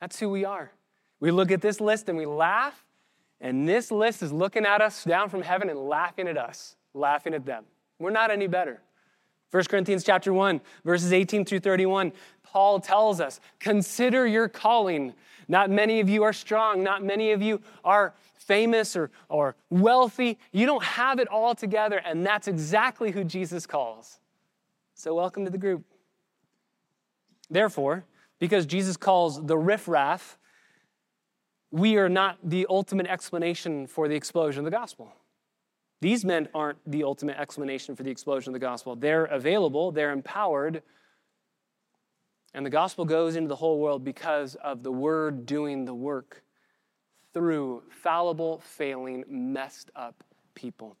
That's 0.00 0.18
who 0.18 0.30
we 0.30 0.46
are. 0.46 0.72
We 1.20 1.30
look 1.32 1.50
at 1.50 1.60
this 1.60 1.82
list 1.82 2.08
and 2.08 2.16
we 2.16 2.24
laugh, 2.24 2.86
and 3.42 3.68
this 3.68 3.90
list 3.90 4.22
is 4.22 4.32
looking 4.32 4.64
at 4.64 4.80
us 4.80 5.04
down 5.04 5.28
from 5.28 5.42
heaven 5.42 5.68
and 5.68 5.78
laughing 5.78 6.28
at 6.28 6.38
us, 6.38 6.76
laughing 6.94 7.34
at 7.34 7.44
them. 7.44 7.64
We're 7.98 8.08
not 8.08 8.30
any 8.30 8.46
better. 8.46 8.80
1 9.50 9.64
Corinthians 9.64 10.02
chapter 10.02 10.32
1, 10.32 10.62
verses 10.82 11.12
18 11.12 11.44
through 11.44 11.60
31, 11.60 12.10
Paul 12.54 12.78
tells 12.78 13.20
us, 13.20 13.40
consider 13.58 14.28
your 14.28 14.48
calling. 14.48 15.12
Not 15.48 15.70
many 15.70 15.98
of 15.98 16.08
you 16.08 16.22
are 16.22 16.32
strong, 16.32 16.84
not 16.84 17.02
many 17.02 17.32
of 17.32 17.42
you 17.42 17.60
are 17.84 18.14
famous 18.38 18.94
or, 18.94 19.10
or 19.28 19.56
wealthy. 19.70 20.38
You 20.52 20.64
don't 20.64 20.84
have 20.84 21.18
it 21.18 21.26
all 21.26 21.56
together, 21.56 21.98
and 21.98 22.24
that's 22.24 22.46
exactly 22.46 23.10
who 23.10 23.24
Jesus 23.24 23.66
calls. 23.66 24.20
So, 24.94 25.16
welcome 25.16 25.44
to 25.44 25.50
the 25.50 25.58
group. 25.58 25.82
Therefore, 27.50 28.04
because 28.38 28.66
Jesus 28.66 28.96
calls 28.96 29.44
the 29.44 29.58
riffraff 29.58 30.38
we 31.72 31.96
are 31.96 32.08
not 32.08 32.38
the 32.44 32.68
ultimate 32.70 33.08
explanation 33.08 33.88
for 33.88 34.06
the 34.06 34.14
explosion 34.14 34.60
of 34.60 34.64
the 34.64 34.70
gospel. 34.70 35.12
These 36.00 36.24
men 36.24 36.46
aren't 36.54 36.78
the 36.88 37.02
ultimate 37.02 37.36
explanation 37.36 37.96
for 37.96 38.04
the 38.04 38.12
explosion 38.12 38.50
of 38.50 38.52
the 38.52 38.64
gospel. 38.64 38.94
They're 38.94 39.24
available, 39.24 39.90
they're 39.90 40.12
empowered, 40.12 40.84
and 42.54 42.64
the 42.64 42.70
gospel 42.70 43.04
goes 43.04 43.36
into 43.36 43.48
the 43.48 43.56
whole 43.56 43.80
world 43.80 44.04
because 44.04 44.54
of 44.56 44.82
the 44.82 44.92
word 44.92 45.44
doing 45.44 45.84
the 45.84 45.94
work 45.94 46.44
through 47.32 47.82
fallible, 47.90 48.60
failing, 48.60 49.24
messed 49.28 49.90
up 49.96 50.22
people. 50.54 50.96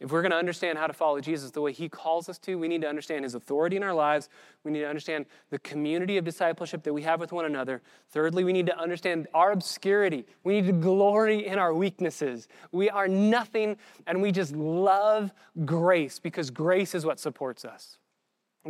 If 0.00 0.10
we're 0.10 0.22
going 0.22 0.32
to 0.32 0.36
understand 0.36 0.78
how 0.78 0.88
to 0.88 0.92
follow 0.92 1.20
Jesus 1.20 1.52
the 1.52 1.60
way 1.60 1.70
he 1.70 1.88
calls 1.88 2.28
us 2.28 2.36
to, 2.40 2.56
we 2.56 2.66
need 2.66 2.80
to 2.80 2.88
understand 2.88 3.22
his 3.22 3.36
authority 3.36 3.76
in 3.76 3.84
our 3.84 3.94
lives. 3.94 4.28
We 4.64 4.72
need 4.72 4.80
to 4.80 4.88
understand 4.88 5.26
the 5.50 5.60
community 5.60 6.18
of 6.18 6.24
discipleship 6.24 6.82
that 6.82 6.92
we 6.92 7.02
have 7.02 7.20
with 7.20 7.30
one 7.30 7.44
another. 7.44 7.82
Thirdly, 8.10 8.42
we 8.42 8.52
need 8.52 8.66
to 8.66 8.76
understand 8.76 9.28
our 9.32 9.52
obscurity. 9.52 10.26
We 10.42 10.54
need 10.54 10.66
to 10.66 10.72
glory 10.72 11.46
in 11.46 11.56
our 11.56 11.72
weaknesses. 11.72 12.48
We 12.72 12.90
are 12.90 13.06
nothing, 13.06 13.76
and 14.08 14.20
we 14.20 14.32
just 14.32 14.56
love 14.56 15.30
grace 15.64 16.18
because 16.18 16.50
grace 16.50 16.96
is 16.96 17.06
what 17.06 17.20
supports 17.20 17.64
us. 17.64 17.98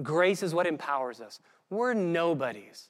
Grace 0.00 0.42
is 0.42 0.54
what 0.54 0.66
empowers 0.66 1.20
us. 1.20 1.40
We're 1.68 1.94
nobodies. 1.94 2.88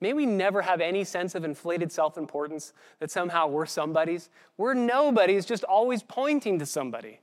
May 0.00 0.14
we 0.14 0.26
never 0.26 0.62
have 0.62 0.80
any 0.80 1.04
sense 1.04 1.34
of 1.34 1.44
inflated 1.44 1.92
self 1.92 2.16
importance 2.16 2.72
that 2.98 3.10
somehow 3.10 3.46
we're 3.46 3.66
somebody's. 3.66 4.30
We're 4.56 4.74
nobodies, 4.74 5.46
just 5.46 5.64
always 5.64 6.02
pointing 6.02 6.58
to 6.58 6.66
somebody. 6.66 7.20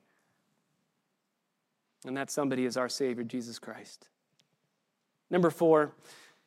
And 2.05 2.15
that 2.15 2.31
somebody 2.31 2.65
is 2.65 2.77
our 2.77 2.87
Savior, 2.87 3.23
Jesus 3.23 3.59
Christ. 3.59 4.07
Number 5.29 5.49
four, 5.49 5.91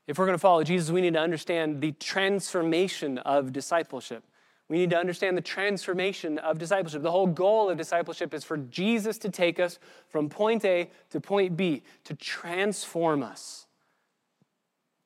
if 0.06 0.18
we're 0.18 0.26
going 0.26 0.36
to 0.36 0.40
follow 0.40 0.64
Jesus, 0.64 0.90
we 0.90 1.00
need 1.00 1.14
to 1.14 1.20
understand 1.20 1.80
the 1.80 1.92
transformation 1.92 3.18
of 3.18 3.52
discipleship. 3.52 4.24
We 4.72 4.78
need 4.78 4.88
to 4.88 4.96
understand 4.96 5.36
the 5.36 5.42
transformation 5.42 6.38
of 6.38 6.58
discipleship. 6.58 7.02
The 7.02 7.10
whole 7.10 7.26
goal 7.26 7.68
of 7.68 7.76
discipleship 7.76 8.32
is 8.32 8.42
for 8.42 8.56
Jesus 8.56 9.18
to 9.18 9.28
take 9.28 9.60
us 9.60 9.78
from 10.08 10.30
point 10.30 10.64
A 10.64 10.88
to 11.10 11.20
point 11.20 11.58
B, 11.58 11.82
to 12.04 12.14
transform 12.14 13.22
us. 13.22 13.66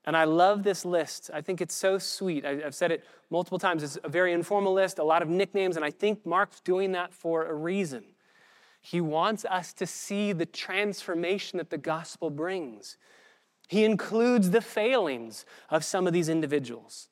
And 0.04 0.16
I 0.16 0.22
love 0.22 0.62
this 0.62 0.84
list. 0.84 1.32
I 1.34 1.40
think 1.40 1.60
it's 1.60 1.74
so 1.74 1.98
sweet. 1.98 2.46
I, 2.46 2.60
have 2.60 2.76
said 2.76 2.92
it 2.92 3.02
multiple 3.28 3.58
times. 3.58 3.82
It's 3.82 3.98
a 4.04 4.08
very 4.08 4.32
informal 4.32 4.72
list, 4.72 5.00
a 5.00 5.02
lot 5.02 5.20
of 5.20 5.28
nicknames, 5.28 5.74
and 5.74 5.84
I 5.84 5.90
think 5.90 6.24
Mark's 6.24 6.60
doing 6.60 6.92
that 6.92 7.12
for 7.12 7.46
a 7.46 7.52
reason. 7.52 8.04
He 8.80 9.00
wants 9.00 9.44
us 9.46 9.72
to 9.72 9.84
see 9.84 10.32
the 10.32 10.46
transformation 10.46 11.56
that 11.56 11.70
the 11.70 11.78
gospel 11.78 12.30
brings. 12.30 12.98
He 13.66 13.84
includes 13.84 14.50
the 14.50 14.60
failings 14.60 15.44
of 15.70 15.84
some 15.84 16.06
of 16.06 16.12
these 16.12 16.28
individuals. 16.28 17.08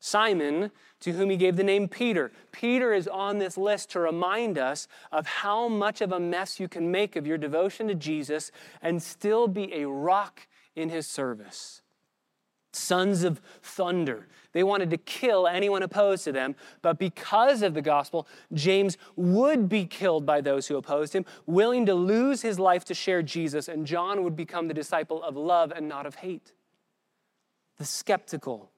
Simon, 0.00 0.70
to 1.00 1.12
whom 1.12 1.30
he 1.30 1.36
gave 1.36 1.56
the 1.56 1.62
name 1.62 1.86
Peter. 1.86 2.32
Peter 2.52 2.92
is 2.92 3.06
on 3.06 3.38
this 3.38 3.56
list 3.56 3.90
to 3.90 4.00
remind 4.00 4.58
us 4.58 4.88
of 5.12 5.26
how 5.26 5.68
much 5.68 6.00
of 6.00 6.10
a 6.10 6.18
mess 6.18 6.58
you 6.58 6.68
can 6.68 6.90
make 6.90 7.16
of 7.16 7.26
your 7.26 7.38
devotion 7.38 7.86
to 7.88 7.94
Jesus 7.94 8.50
and 8.82 9.02
still 9.02 9.46
be 9.46 9.72
a 9.74 9.86
rock 9.86 10.48
in 10.74 10.88
his 10.88 11.06
service. 11.06 11.82
Sons 12.72 13.24
of 13.24 13.40
thunder. 13.62 14.28
They 14.52 14.62
wanted 14.62 14.90
to 14.90 14.96
kill 14.96 15.46
anyone 15.46 15.82
opposed 15.82 16.24
to 16.24 16.32
them, 16.32 16.54
but 16.82 16.98
because 16.98 17.62
of 17.62 17.74
the 17.74 17.82
gospel, 17.82 18.26
James 18.52 18.96
would 19.16 19.68
be 19.68 19.86
killed 19.86 20.24
by 20.24 20.40
those 20.40 20.66
who 20.66 20.76
opposed 20.76 21.12
him, 21.12 21.26
willing 21.46 21.84
to 21.86 21.94
lose 21.94 22.42
his 22.42 22.58
life 22.58 22.84
to 22.86 22.94
share 22.94 23.22
Jesus, 23.22 23.68
and 23.68 23.86
John 23.86 24.24
would 24.24 24.36
become 24.36 24.68
the 24.68 24.74
disciple 24.74 25.22
of 25.22 25.36
love 25.36 25.72
and 25.74 25.88
not 25.88 26.06
of 26.06 26.16
hate. 26.16 26.52
The 27.78 27.84
skeptical, 27.84 28.69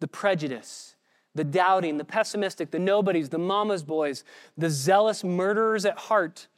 the 0.00 0.08
prejudice, 0.08 0.96
the 1.34 1.44
doubting, 1.44 1.98
the 1.98 2.04
pessimistic, 2.04 2.70
the 2.70 2.78
nobodies, 2.78 3.28
the 3.28 3.38
mama's 3.38 3.82
boys, 3.82 4.24
the 4.56 4.70
zealous 4.70 5.22
murderers 5.22 5.84
at 5.84 5.98
heart, 5.98 6.48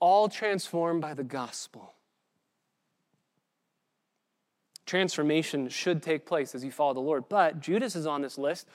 all 0.00 0.28
transformed 0.28 1.00
by 1.00 1.14
the 1.14 1.24
gospel. 1.24 1.94
Transformation 4.86 5.68
should 5.68 6.02
take 6.02 6.24
place 6.24 6.54
as 6.54 6.64
you 6.64 6.70
follow 6.70 6.94
the 6.94 7.00
Lord. 7.00 7.28
But 7.28 7.60
Judas 7.60 7.94
is 7.94 8.06
on 8.06 8.22
this 8.22 8.38
list 8.38 8.66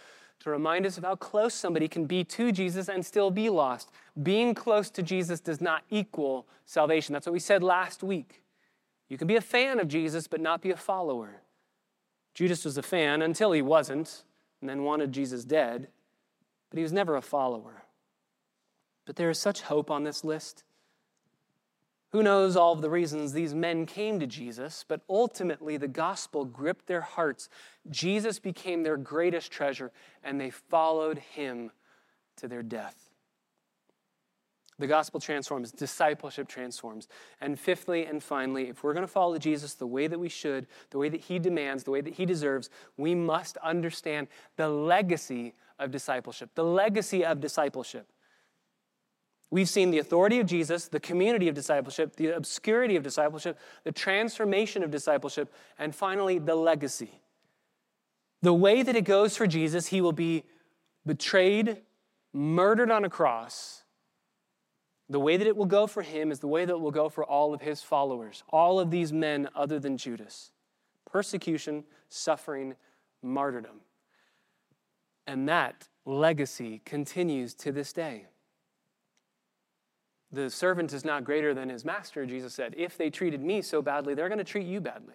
to 0.41 0.49
remind 0.49 0.85
us 0.85 0.97
of 0.97 1.03
how 1.03 1.15
close 1.15 1.53
somebody 1.53 1.87
can 1.87 2.05
be 2.05 2.23
to 2.25 2.51
Jesus 2.51 2.89
and 2.89 3.03
still 3.03 3.31
be 3.31 3.49
lost. 3.49 3.89
Being 4.21 4.53
close 4.53 4.89
to 4.91 5.01
Jesus 5.01 5.39
does 5.39 5.61
not 5.61 5.83
equal 5.89 6.45
salvation. 6.65 7.13
That's 7.13 7.25
what 7.25 7.33
we 7.33 7.39
said 7.39 7.63
last 7.63 8.03
week. 8.03 8.43
You 9.09 9.17
can 9.17 9.27
be 9.27 9.37
a 9.37 9.41
fan 9.41 9.79
of 9.79 9.87
Jesus, 9.87 10.27
but 10.27 10.41
not 10.41 10.61
be 10.61 10.71
a 10.71 10.77
follower. 10.77 11.41
Judas 12.33 12.65
was 12.65 12.77
a 12.77 12.83
fan 12.83 13.21
until 13.21 13.51
he 13.51 13.61
wasn't, 13.61 14.23
and 14.59 14.69
then 14.69 14.83
wanted 14.83 15.11
Jesus 15.11 15.43
dead, 15.43 15.87
but 16.69 16.77
he 16.77 16.83
was 16.83 16.93
never 16.93 17.15
a 17.15 17.21
follower. 17.21 17.83
But 19.05 19.17
there 19.17 19.29
is 19.29 19.37
such 19.37 19.61
hope 19.61 19.91
on 19.91 20.03
this 20.03 20.23
list. 20.23 20.63
Who 22.11 22.23
knows 22.23 22.55
all 22.55 22.73
of 22.73 22.81
the 22.81 22.89
reasons 22.89 23.33
these 23.33 23.55
men 23.55 23.85
came 23.85 24.19
to 24.19 24.27
Jesus, 24.27 24.85
but 24.87 25.01
ultimately 25.09 25.77
the 25.77 25.87
gospel 25.87 26.45
gripped 26.45 26.85
their 26.85 27.01
hearts. 27.01 27.49
Jesus 27.89 28.39
became 28.39 28.83
their 28.83 28.97
greatest 28.97 29.51
treasure, 29.51 29.91
and 30.23 30.39
they 30.39 30.51
followed 30.51 31.17
him 31.17 31.71
to 32.37 32.47
their 32.47 32.63
death. 32.63 33.02
The 34.79 34.87
gospel 34.87 35.19
transforms, 35.19 35.71
discipleship 35.71 36.47
transforms. 36.47 37.07
And 37.41 37.59
fifthly 37.59 38.05
and 38.05 38.23
finally, 38.23 38.69
if 38.69 38.83
we're 38.83 38.93
going 38.93 39.05
to 39.05 39.11
follow 39.11 39.37
Jesus 39.37 39.75
the 39.75 39.87
way 39.87 40.07
that 40.07 40.19
we 40.19 40.29
should, 40.29 40.67
the 40.89 40.97
way 40.97 41.09
that 41.09 41.21
he 41.21 41.39
demands, 41.39 41.83
the 41.83 41.91
way 41.91 42.01
that 42.01 42.13
he 42.13 42.25
deserves, 42.25 42.69
we 42.97 43.13
must 43.13 43.57
understand 43.57 44.27
the 44.55 44.67
legacy 44.67 45.53
of 45.79 45.91
discipleship. 45.91 46.49
The 46.55 46.63
legacy 46.63 47.23
of 47.23 47.39
discipleship. 47.39 48.07
We've 49.51 49.69
seen 49.69 49.91
the 49.91 49.99
authority 49.99 50.39
of 50.39 50.47
Jesus, 50.47 50.87
the 50.87 50.99
community 50.99 51.47
of 51.47 51.53
discipleship, 51.53 52.15
the 52.15 52.35
obscurity 52.35 52.95
of 52.95 53.03
discipleship, 53.03 53.59
the 53.83 53.91
transformation 53.91 54.83
of 54.83 54.89
discipleship, 54.89 55.53
and 55.77 55.93
finally, 55.93 56.39
the 56.39 56.55
legacy. 56.55 57.21
The 58.41 58.53
way 58.53 58.81
that 58.81 58.95
it 58.95 59.05
goes 59.05 59.37
for 59.37 59.45
Jesus, 59.45 59.87
he 59.87 60.01
will 60.01 60.11
be 60.11 60.43
betrayed, 61.05 61.83
murdered 62.33 62.89
on 62.89 63.05
a 63.05 63.09
cross 63.09 63.82
the 65.13 65.19
way 65.19 65.37
that 65.37 65.45
it 65.45 65.55
will 65.55 65.67
go 65.67 65.85
for 65.85 66.01
him 66.01 66.31
is 66.31 66.39
the 66.39 66.47
way 66.47 66.65
that 66.65 66.73
it 66.73 66.79
will 66.79 66.89
go 66.89 67.07
for 67.07 67.23
all 67.23 67.53
of 67.53 67.61
his 67.61 67.83
followers, 67.83 68.43
all 68.49 68.79
of 68.79 68.89
these 68.89 69.13
men 69.13 69.47
other 69.55 69.79
than 69.79 69.95
Judas 69.95 70.51
persecution, 71.11 71.83
suffering, 72.09 72.73
martyrdom. 73.21 73.81
And 75.27 75.47
that 75.47 75.87
legacy 76.05 76.81
continues 76.85 77.53
to 77.53 77.71
this 77.71 77.93
day. 77.93 78.25
The 80.31 80.49
servant 80.49 80.91
is 80.91 81.05
not 81.05 81.23
greater 81.23 81.53
than 81.53 81.69
his 81.69 81.85
master, 81.85 82.25
Jesus 82.25 82.55
said. 82.55 82.73
If 82.75 82.97
they 82.97 83.11
treated 83.11 83.43
me 83.43 83.61
so 83.61 83.83
badly, 83.83 84.15
they're 84.15 84.29
going 84.29 84.39
to 84.39 84.43
treat 84.43 84.65
you 84.65 84.81
badly. 84.81 85.13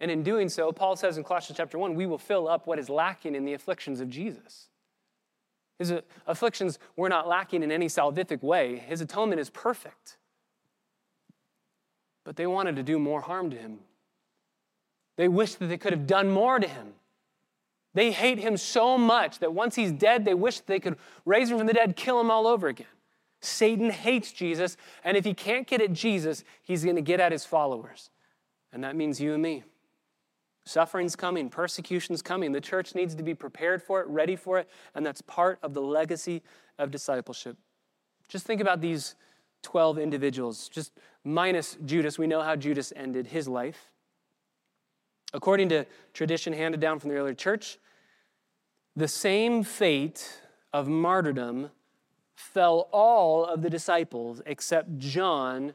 And 0.00 0.10
in 0.10 0.22
doing 0.22 0.48
so, 0.48 0.72
Paul 0.72 0.96
says 0.96 1.18
in 1.18 1.24
Colossians 1.24 1.58
chapter 1.58 1.76
1, 1.76 1.94
we 1.94 2.06
will 2.06 2.16
fill 2.16 2.48
up 2.48 2.66
what 2.66 2.78
is 2.78 2.88
lacking 2.88 3.34
in 3.34 3.44
the 3.44 3.52
afflictions 3.52 4.00
of 4.00 4.08
Jesus. 4.08 4.70
His 5.78 5.92
uh, 5.92 6.00
afflictions 6.26 6.78
were 6.96 7.08
not 7.08 7.28
lacking 7.28 7.62
in 7.62 7.72
any 7.72 7.86
salvific 7.86 8.42
way. 8.42 8.78
His 8.78 9.00
atonement 9.00 9.40
is 9.40 9.50
perfect. 9.50 10.16
But 12.24 12.36
they 12.36 12.46
wanted 12.46 12.76
to 12.76 12.82
do 12.82 12.98
more 12.98 13.20
harm 13.20 13.50
to 13.50 13.56
him. 13.56 13.80
They 15.16 15.28
wished 15.28 15.58
that 15.58 15.66
they 15.66 15.78
could 15.78 15.92
have 15.92 16.06
done 16.06 16.30
more 16.30 16.58
to 16.58 16.66
him. 16.66 16.94
They 17.92 18.10
hate 18.10 18.38
him 18.38 18.56
so 18.56 18.98
much 18.98 19.38
that 19.38 19.52
once 19.52 19.76
he's 19.76 19.92
dead, 19.92 20.24
they 20.24 20.34
wish 20.34 20.60
they 20.60 20.80
could 20.80 20.96
raise 21.24 21.50
him 21.50 21.58
from 21.58 21.68
the 21.68 21.72
dead, 21.72 21.94
kill 21.94 22.20
him 22.20 22.30
all 22.30 22.46
over 22.46 22.66
again. 22.66 22.86
Satan 23.40 23.90
hates 23.90 24.32
Jesus, 24.32 24.76
and 25.04 25.16
if 25.16 25.24
he 25.24 25.34
can't 25.34 25.66
get 25.66 25.80
at 25.80 25.92
Jesus, 25.92 26.44
he's 26.62 26.82
going 26.82 26.96
to 26.96 27.02
get 27.02 27.20
at 27.20 27.30
his 27.30 27.44
followers. 27.44 28.10
And 28.72 28.82
that 28.82 28.96
means 28.96 29.20
you 29.20 29.34
and 29.34 29.42
me. 29.42 29.62
Suffering's 30.66 31.14
coming, 31.14 31.50
persecution's 31.50 32.22
coming. 32.22 32.52
The 32.52 32.60
church 32.60 32.94
needs 32.94 33.14
to 33.14 33.22
be 33.22 33.34
prepared 33.34 33.82
for 33.82 34.00
it, 34.00 34.06
ready 34.06 34.36
for 34.36 34.58
it, 34.58 34.68
and 34.94 35.04
that's 35.04 35.20
part 35.22 35.58
of 35.62 35.74
the 35.74 35.82
legacy 35.82 36.42
of 36.78 36.90
discipleship. 36.90 37.56
Just 38.28 38.46
think 38.46 38.60
about 38.60 38.80
these 38.80 39.14
12 39.62 39.98
individuals, 39.98 40.68
just 40.68 40.92
minus 41.24 41.76
Judas. 41.84 42.18
We 42.18 42.26
know 42.26 42.42
how 42.42 42.56
Judas 42.56 42.92
ended 42.96 43.26
his 43.26 43.46
life. 43.46 43.90
According 45.32 45.68
to 45.70 45.84
tradition 46.12 46.52
handed 46.52 46.80
down 46.80 46.98
from 46.98 47.10
the 47.10 47.16
early 47.16 47.34
church, 47.34 47.78
the 48.96 49.08
same 49.08 49.64
fate 49.64 50.40
of 50.72 50.88
martyrdom 50.88 51.70
fell 52.34 52.88
all 52.92 53.44
of 53.44 53.62
the 53.62 53.70
disciples 53.70 54.40
except 54.46 54.98
John 54.98 55.74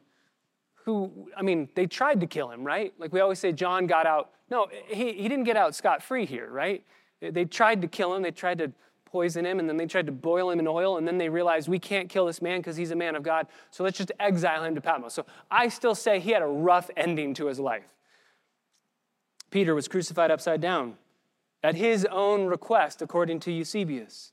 who, 0.85 1.29
I 1.37 1.41
mean, 1.41 1.69
they 1.75 1.85
tried 1.85 2.19
to 2.21 2.27
kill 2.27 2.49
him, 2.49 2.63
right? 2.63 2.93
Like 2.97 3.13
we 3.13 3.19
always 3.19 3.37
say, 3.37 3.51
John 3.51 3.85
got 3.85 4.05
out. 4.05 4.31
No, 4.50 4.68
he, 4.88 5.14
he 5.14 5.28
didn't 5.28 5.45
get 5.45 5.58
out 5.58 5.76
scot 5.76 6.02
free 6.02 6.26
here, 6.26 6.50
right? 6.50 6.84
They 7.22 7.45
tried 7.45 7.82
to 7.82 7.88
kill 7.88 8.16
him, 8.16 8.22
they 8.22 8.32
tried 8.32 8.60
to 8.60 8.72
poison 9.06 9.45
him, 9.45 9.60
and 9.60 9.68
then 9.68 9.78
they 9.78 9.88
tried 9.88 10.06
to 10.06 10.12
boil 10.12 10.50
him 10.52 10.60
in 10.60 10.68
oil, 10.68 10.97
and 10.97 11.08
then 11.08 11.18
they 11.18 11.30
realized 11.30 11.68
we 11.68 11.80
can't 11.80 12.10
kill 12.10 12.26
this 12.26 12.41
man 12.41 12.60
because 12.60 12.78
he's 12.78 12.91
a 12.91 12.95
man 12.95 13.16
of 13.16 13.24
God, 13.24 13.47
so 13.72 13.84
let's 13.84 13.97
just 13.97 14.12
exile 14.20 14.64
him 14.64 14.76
to 14.76 14.82
Patmos. 14.82 15.14
So 15.14 15.26
I 15.50 15.68
still 15.70 15.95
say 15.95 16.20
he 16.20 16.32
had 16.32 16.41
a 16.41 16.47
rough 16.47 16.89
ending 16.95 17.34
to 17.36 17.47
his 17.47 17.60
life. 17.60 17.95
Peter 19.52 19.74
was 19.74 19.88
crucified 19.88 20.32
upside 20.32 20.62
down 20.62 20.95
at 21.64 21.76
his 21.76 22.06
own 22.06 22.45
request, 22.45 23.02
according 23.02 23.39
to 23.41 23.52
Eusebius. 23.52 24.32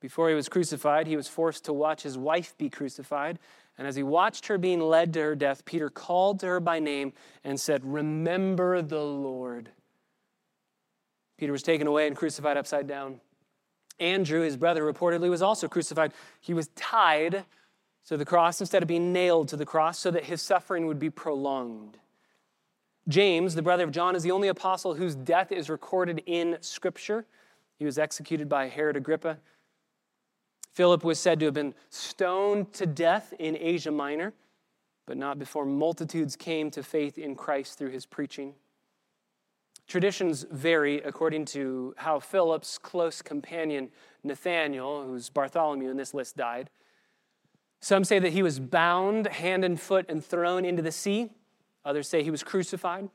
Before 0.00 0.28
he 0.28 0.34
was 0.34 0.48
crucified, 0.48 1.06
he 1.06 1.16
was 1.16 1.28
forced 1.28 1.64
to 1.64 1.72
watch 1.72 2.02
his 2.02 2.18
wife 2.18 2.56
be 2.58 2.68
crucified, 2.68 3.38
and 3.78 3.86
as 3.86 3.94
he 3.94 4.02
watched 4.02 4.48
her 4.48 4.58
being 4.58 4.80
led 4.80 5.12
to 5.14 5.20
her 5.20 5.36
death, 5.36 5.64
Peter 5.64 5.88
called 5.88 6.40
to 6.40 6.46
her 6.46 6.60
by 6.60 6.80
name 6.80 7.12
and 7.44 7.58
said, 7.58 7.84
Remember 7.84 8.82
the 8.82 9.02
Lord. 9.02 9.70
Peter 11.38 11.52
was 11.52 11.62
taken 11.62 11.86
away 11.86 12.08
and 12.08 12.16
crucified 12.16 12.56
upside 12.56 12.88
down. 12.88 13.20
Andrew, 14.00 14.42
his 14.42 14.56
brother, 14.56 14.82
reportedly 14.82 15.30
was 15.30 15.42
also 15.42 15.68
crucified. 15.68 16.12
He 16.40 16.52
was 16.52 16.68
tied 16.74 17.44
to 18.08 18.16
the 18.16 18.24
cross 18.24 18.60
instead 18.60 18.82
of 18.82 18.88
being 18.88 19.12
nailed 19.12 19.48
to 19.48 19.56
the 19.56 19.66
cross 19.66 19.98
so 19.98 20.10
that 20.10 20.24
his 20.24 20.42
suffering 20.42 20.86
would 20.86 20.98
be 20.98 21.10
prolonged. 21.10 21.98
James, 23.08 23.54
the 23.54 23.62
brother 23.62 23.84
of 23.84 23.92
John, 23.92 24.16
is 24.16 24.22
the 24.24 24.32
only 24.32 24.48
apostle 24.48 24.94
whose 24.94 25.14
death 25.14 25.52
is 25.52 25.70
recorded 25.70 26.22
in 26.26 26.58
Scripture. 26.60 27.26
He 27.78 27.84
was 27.84 27.98
executed 27.98 28.48
by 28.48 28.68
Herod 28.68 28.96
Agrippa 28.96 29.38
Philip 30.72 31.04
was 31.04 31.18
said 31.18 31.40
to 31.40 31.46
have 31.46 31.54
been 31.54 31.74
stoned 31.90 32.72
to 32.74 32.86
death 32.86 33.34
in 33.38 33.56
Asia 33.56 33.90
Minor, 33.90 34.32
but 35.06 35.16
not 35.16 35.38
before 35.38 35.64
multitudes 35.64 36.36
came 36.36 36.70
to 36.70 36.82
faith 36.82 37.18
in 37.18 37.34
Christ 37.34 37.78
through 37.78 37.90
his 37.90 38.06
preaching. 38.06 38.54
Traditions 39.86 40.44
vary 40.50 40.98
according 40.98 41.46
to 41.46 41.94
how 41.96 42.20
Philip's 42.20 42.76
close 42.76 43.22
companion 43.22 43.90
Nathanael, 44.22 45.04
who's 45.04 45.30
Bartholomew 45.30 45.90
in 45.90 45.96
this 45.96 46.12
list, 46.12 46.36
died. 46.36 46.68
Some 47.80 48.04
say 48.04 48.18
that 48.18 48.32
he 48.32 48.42
was 48.42 48.60
bound 48.60 49.26
hand 49.28 49.64
and 49.64 49.80
foot 49.80 50.06
and 50.08 50.24
thrown 50.24 50.64
into 50.64 50.82
the 50.82 50.92
sea. 50.92 51.30
Others 51.84 52.08
say 52.08 52.22
he 52.22 52.30
was 52.30 52.42
crucified. 52.42 53.08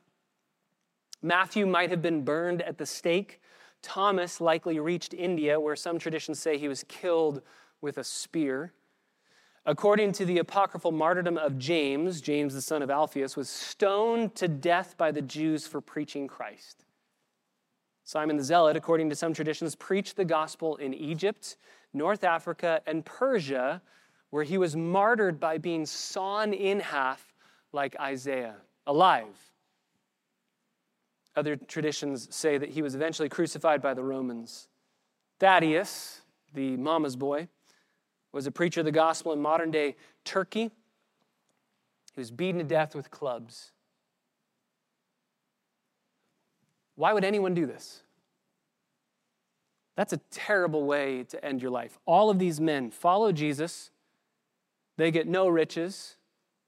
Matthew 1.22 1.66
might 1.66 1.90
have 1.90 2.02
been 2.02 2.24
burned 2.24 2.62
at 2.62 2.78
the 2.78 2.86
stake 2.86 3.40
Thomas 3.84 4.42
likely 4.42 4.80
reached 4.80 5.14
India, 5.14 5.60
where 5.60 5.76
some 5.76 6.00
traditions 6.00 6.40
say 6.40 6.58
he 6.58 6.68
was 6.68 6.84
killed 6.88 7.44
with 7.82 8.00
a 8.00 8.04
spear. 8.04 8.74
according 9.66 10.12
to 10.12 10.26
the 10.26 10.40
apocryphal 10.40 10.92
martyrdom 10.92 11.38
of 11.38 11.58
James, 11.58 12.22
James 12.22 12.54
the 12.54 12.62
son 12.62 12.82
of 12.82 12.90
Alphaeus, 12.90 13.38
was 13.38 13.50
stoned 13.50 14.36
to 14.36 14.48
death 14.48 14.96
by 14.98 15.12
the 15.12 15.22
Jews 15.22 15.66
for 15.66 15.80
preaching 15.82 16.28
Christ. 16.28 16.86
Simon 18.04 18.36
the 18.36 18.44
Zealot, 18.44 18.76
according 18.76 19.10
to 19.10 19.16
some 19.16 19.34
traditions, 19.34 19.76
preached 19.76 20.18
the 20.18 20.26
gospel 20.26 20.76
in 20.76 20.94
Egypt, 20.94 21.56
North 21.94 22.24
Africa, 22.26 22.82
and 22.86 23.06
Persia, 23.06 23.82
where 24.32 24.44
he 24.44 24.58
was 24.58 24.76
martyred 24.76 25.40
by 25.40 25.58
being 25.58 25.86
sawn 25.86 26.52
in 26.54 26.82
half 26.82 27.34
like 27.72 27.96
Isaiah, 28.00 28.58
alive. 28.86 29.53
Other 31.36 31.56
traditions 31.56 32.34
say 32.34 32.58
that 32.58 32.70
he 32.70 32.82
was 32.82 32.96
eventually 32.96 33.30
crucified 33.30 33.82
by 33.82 33.94
the 33.94 34.04
Romans. 34.04 34.68
Thaddeus, 35.40 36.22
the 36.54 36.78
mama's 36.78 37.16
boy, 37.16 37.48
was 38.32 38.46
a 38.46 38.52
preacher 38.52 38.82
of 38.82 38.86
the 38.86 38.92
gospel 38.92 39.34
in 39.34 39.42
modern 39.42 39.72
day 39.72 39.96
Turkey. 40.24 40.72
He 42.14 42.20
was 42.20 42.32
beaten 42.32 42.60
to 42.60 42.64
death 42.64 42.94
with 42.96 43.10
clubs. 43.10 43.72
Why 46.96 47.14
would 47.14 47.24
anyone 47.24 47.54
do 47.54 47.66
this? 47.66 48.04
That's 49.96 50.14
a 50.14 50.18
terrible 50.32 50.86
way 50.86 51.24
to 51.26 51.44
end 51.44 51.62
your 51.62 51.72
life. 51.72 51.98
All 52.06 52.30
of 52.30 52.40
these 52.40 52.60
men 52.60 52.92
follow 52.92 53.32
Jesus. 53.32 53.92
They 54.98 55.12
get 55.12 55.28
no 55.28 55.48
riches, 55.48 56.18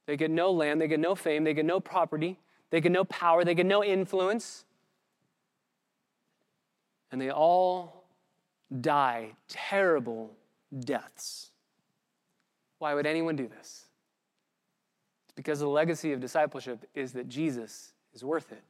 they 0.08 0.18
get 0.18 0.32
no 0.32 0.52
land, 0.52 0.82
they 0.82 0.88
get 0.88 1.00
no 1.00 1.14
fame, 1.14 1.44
they 1.44 1.54
get 1.54 1.66
no 1.66 1.80
property, 1.80 2.40
they 2.70 2.82
get 2.82 2.92
no 2.92 3.04
power, 3.06 3.44
they 3.44 3.56
get 3.56 3.66
no 3.66 3.84
influence. 3.84 4.66
And 7.12 7.22
they 7.22 7.30
all 7.30 8.04
die 8.82 9.32
terrible 9.48 10.32
deaths. 10.80 11.52
Why 12.80 12.94
would 12.94 13.06
anyone 13.06 13.36
do 13.36 13.48
this? 13.48 13.86
It's 15.26 15.34
because 15.36 15.60
the 15.60 15.68
legacy 15.68 16.12
of 16.12 16.20
discipleship 16.20 16.86
is 16.94 17.14
that 17.14 17.30
Jesus 17.30 17.94
is 18.14 18.24
worth 18.24 18.52
it. 18.52 18.64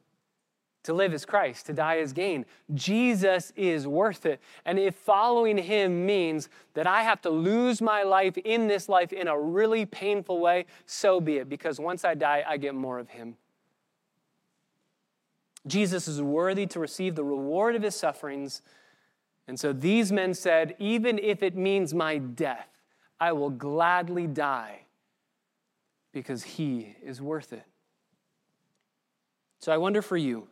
To 0.84 0.94
live 0.94 1.12
is 1.12 1.24
Christ, 1.24 1.66
to 1.66 1.72
die 1.72 1.96
is 1.96 2.12
gain. 2.12 2.46
Jesus 2.72 3.52
is 3.56 3.88
worth 3.88 4.24
it. 4.24 4.40
And 4.64 4.78
if 4.78 4.94
following 4.94 5.58
him 5.58 6.06
means 6.06 6.48
that 6.74 6.86
I 6.86 7.02
have 7.02 7.20
to 7.22 7.30
lose 7.30 7.82
my 7.82 8.04
life 8.04 8.38
in 8.38 8.68
this 8.68 8.88
life 8.88 9.12
in 9.12 9.26
a 9.26 9.36
really 9.36 9.84
painful 9.84 10.38
way, 10.38 10.66
so 10.86 11.20
be 11.20 11.38
it, 11.38 11.48
because 11.48 11.80
once 11.80 12.04
I 12.04 12.14
die, 12.14 12.44
I 12.46 12.56
get 12.56 12.76
more 12.76 13.00
of 13.00 13.08
him. 13.08 13.36
Jesus 15.66 16.06
is 16.06 16.22
worthy 16.22 16.66
to 16.66 16.80
receive 16.80 17.14
the 17.14 17.24
reward 17.24 17.74
of 17.74 17.82
his 17.82 17.94
sufferings. 17.94 18.62
And 19.48 19.58
so 19.58 19.72
these 19.72 20.12
men 20.12 20.34
said, 20.34 20.76
even 20.78 21.18
if 21.18 21.42
it 21.42 21.56
means 21.56 21.94
my 21.94 22.18
death, 22.18 22.68
I 23.18 23.32
will 23.32 23.50
gladly 23.50 24.26
die 24.26 24.82
because 26.12 26.42
he 26.42 26.96
is 27.02 27.20
worth 27.20 27.52
it. 27.52 27.64
So 29.60 29.72
I 29.72 29.76
wonder 29.76 30.02
for 30.02 30.16
you, 30.16 30.48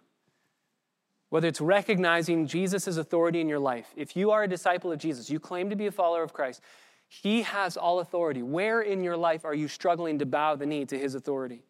whether 1.31 1.49
it's 1.49 1.61
recognizing 1.61 2.47
Jesus' 2.47 2.97
authority 2.97 3.41
in 3.41 3.49
your 3.49 3.59
life, 3.59 3.93
if 3.97 4.17
you 4.17 4.31
are 4.31 4.45
a 4.45 4.49
disciple 4.49 4.93
of 4.93 4.99
Jesus, 4.99 5.31
you 5.31 5.41
claim 5.41 5.71
to 5.71 5.77
be 5.77 5.87
a 5.87 5.93
follower 5.93 6.23
of 6.23 6.33
Christ, 6.33 6.61
he 7.09 7.43
has 7.43 7.77
all 7.77 8.01
authority. 8.01 8.43
Where 8.43 8.81
in 8.81 9.03
your 9.03 9.17
life 9.17 9.45
are 9.45 9.55
you 9.55 9.69
struggling 9.69 10.19
to 10.19 10.27
bow 10.27 10.57
the 10.57 10.67
knee 10.67 10.85
to 10.87 10.99
his 10.99 11.15
authority? 11.15 11.62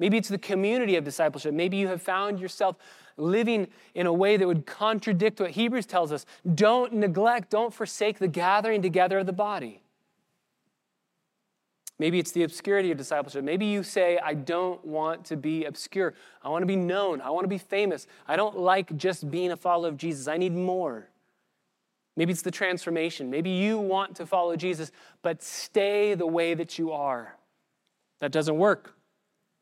Maybe 0.00 0.16
it's 0.16 0.30
the 0.30 0.38
community 0.38 0.96
of 0.96 1.04
discipleship. 1.04 1.54
Maybe 1.54 1.76
you 1.76 1.86
have 1.88 2.02
found 2.02 2.40
yourself 2.40 2.76
living 3.18 3.68
in 3.94 4.06
a 4.06 4.12
way 4.12 4.38
that 4.38 4.46
would 4.46 4.64
contradict 4.66 5.40
what 5.40 5.50
Hebrews 5.50 5.84
tells 5.84 6.10
us. 6.10 6.24
Don't 6.54 6.94
neglect, 6.94 7.50
don't 7.50 7.72
forsake 7.72 8.18
the 8.18 8.26
gathering 8.26 8.80
together 8.80 9.18
of 9.18 9.26
the 9.26 9.32
body. 9.32 9.82
Maybe 11.98 12.18
it's 12.18 12.32
the 12.32 12.44
obscurity 12.44 12.90
of 12.90 12.96
discipleship. 12.96 13.44
Maybe 13.44 13.66
you 13.66 13.82
say, 13.82 14.18
I 14.24 14.32
don't 14.32 14.82
want 14.86 15.26
to 15.26 15.36
be 15.36 15.66
obscure. 15.66 16.14
I 16.42 16.48
want 16.48 16.62
to 16.62 16.66
be 16.66 16.76
known. 16.76 17.20
I 17.20 17.28
want 17.28 17.44
to 17.44 17.48
be 17.48 17.58
famous. 17.58 18.06
I 18.26 18.36
don't 18.36 18.58
like 18.58 18.96
just 18.96 19.30
being 19.30 19.52
a 19.52 19.56
follower 19.56 19.88
of 19.88 19.98
Jesus. 19.98 20.26
I 20.26 20.38
need 20.38 20.54
more. 20.54 21.10
Maybe 22.16 22.32
it's 22.32 22.40
the 22.40 22.50
transformation. 22.50 23.30
Maybe 23.30 23.50
you 23.50 23.78
want 23.78 24.16
to 24.16 24.24
follow 24.24 24.56
Jesus, 24.56 24.92
but 25.20 25.42
stay 25.42 26.14
the 26.14 26.26
way 26.26 26.54
that 26.54 26.78
you 26.78 26.90
are. 26.90 27.36
That 28.20 28.32
doesn't 28.32 28.56
work. 28.56 28.94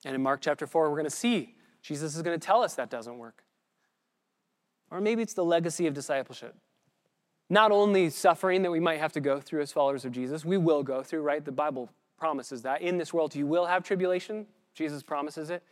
And 0.05 0.14
in 0.14 0.22
Mark 0.22 0.40
chapter 0.40 0.66
4, 0.66 0.88
we're 0.88 0.96
going 0.96 1.05
to 1.05 1.11
see 1.11 1.55
Jesus 1.82 2.16
is 2.16 2.22
going 2.22 2.38
to 2.38 2.44
tell 2.44 2.62
us 2.62 2.74
that 2.74 2.90
doesn't 2.90 3.18
work. 3.18 3.44
Or 4.90 5.01
maybe 5.01 5.22
it's 5.22 5.34
the 5.34 5.44
legacy 5.44 5.86
of 5.86 5.94
discipleship. 5.94 6.55
Not 7.51 7.72
only 7.72 8.11
suffering 8.11 8.62
that 8.62 8.70
we 8.70 8.80
might 8.80 9.01
have 9.01 9.12
to 9.12 9.20
go 9.20 9.40
through 9.40 9.62
as 9.62 9.72
followers 9.72 10.05
of 10.05 10.12
Jesus, 10.12 10.44
we 10.44 10.57
will 10.57 10.82
go 10.82 11.03
through, 11.03 11.22
right? 11.22 11.44
The 11.44 11.53
Bible 11.53 11.90
promises 12.18 12.62
that. 12.62 12.82
In 12.82 12.99
this 12.99 13.12
world, 13.12 13.34
you 13.34 13.46
will 13.46 13.66
have 13.66 13.82
tribulation. 13.82 14.46
Jesus 14.74 15.03
promises 15.03 15.51
it. 15.51 15.62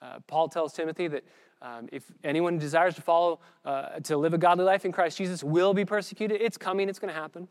Uh, 0.00 0.18
Paul 0.26 0.48
tells 0.48 0.72
Timothy 0.72 1.08
that 1.08 1.24
um, 1.62 1.88
if 1.90 2.04
anyone 2.22 2.58
desires 2.58 2.94
to 2.96 3.02
follow, 3.02 3.40
uh, 3.64 3.98
to 4.00 4.16
live 4.16 4.34
a 4.34 4.38
godly 4.38 4.64
life 4.64 4.84
in 4.84 4.92
Christ 4.92 5.16
Jesus, 5.18 5.42
will 5.42 5.74
be 5.74 5.84
persecuted. 5.84 6.40
It's 6.40 6.58
coming, 6.58 6.88
it's 6.88 6.98
going 6.98 7.12
to 7.12 7.18
happen. 7.18 7.48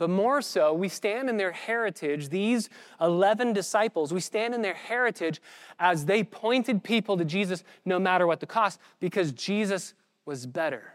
But 0.00 0.08
more 0.08 0.40
so, 0.40 0.72
we 0.72 0.88
stand 0.88 1.28
in 1.28 1.36
their 1.36 1.52
heritage, 1.52 2.30
these 2.30 2.70
11 3.02 3.52
disciples, 3.52 4.14
we 4.14 4.20
stand 4.20 4.54
in 4.54 4.62
their 4.62 4.72
heritage 4.72 5.42
as 5.78 6.06
they 6.06 6.24
pointed 6.24 6.82
people 6.82 7.18
to 7.18 7.24
Jesus 7.26 7.64
no 7.84 7.98
matter 7.98 8.26
what 8.26 8.40
the 8.40 8.46
cost, 8.46 8.80
because 8.98 9.30
Jesus 9.32 9.92
was 10.24 10.46
better 10.46 10.94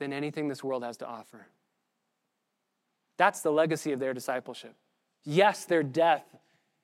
than 0.00 0.12
anything 0.12 0.48
this 0.48 0.64
world 0.64 0.82
has 0.82 0.96
to 0.96 1.06
offer. 1.06 1.46
That's 3.18 3.40
the 3.40 3.52
legacy 3.52 3.92
of 3.92 4.00
their 4.00 4.12
discipleship. 4.12 4.74
Yes, 5.22 5.64
their 5.64 5.84
death 5.84 6.24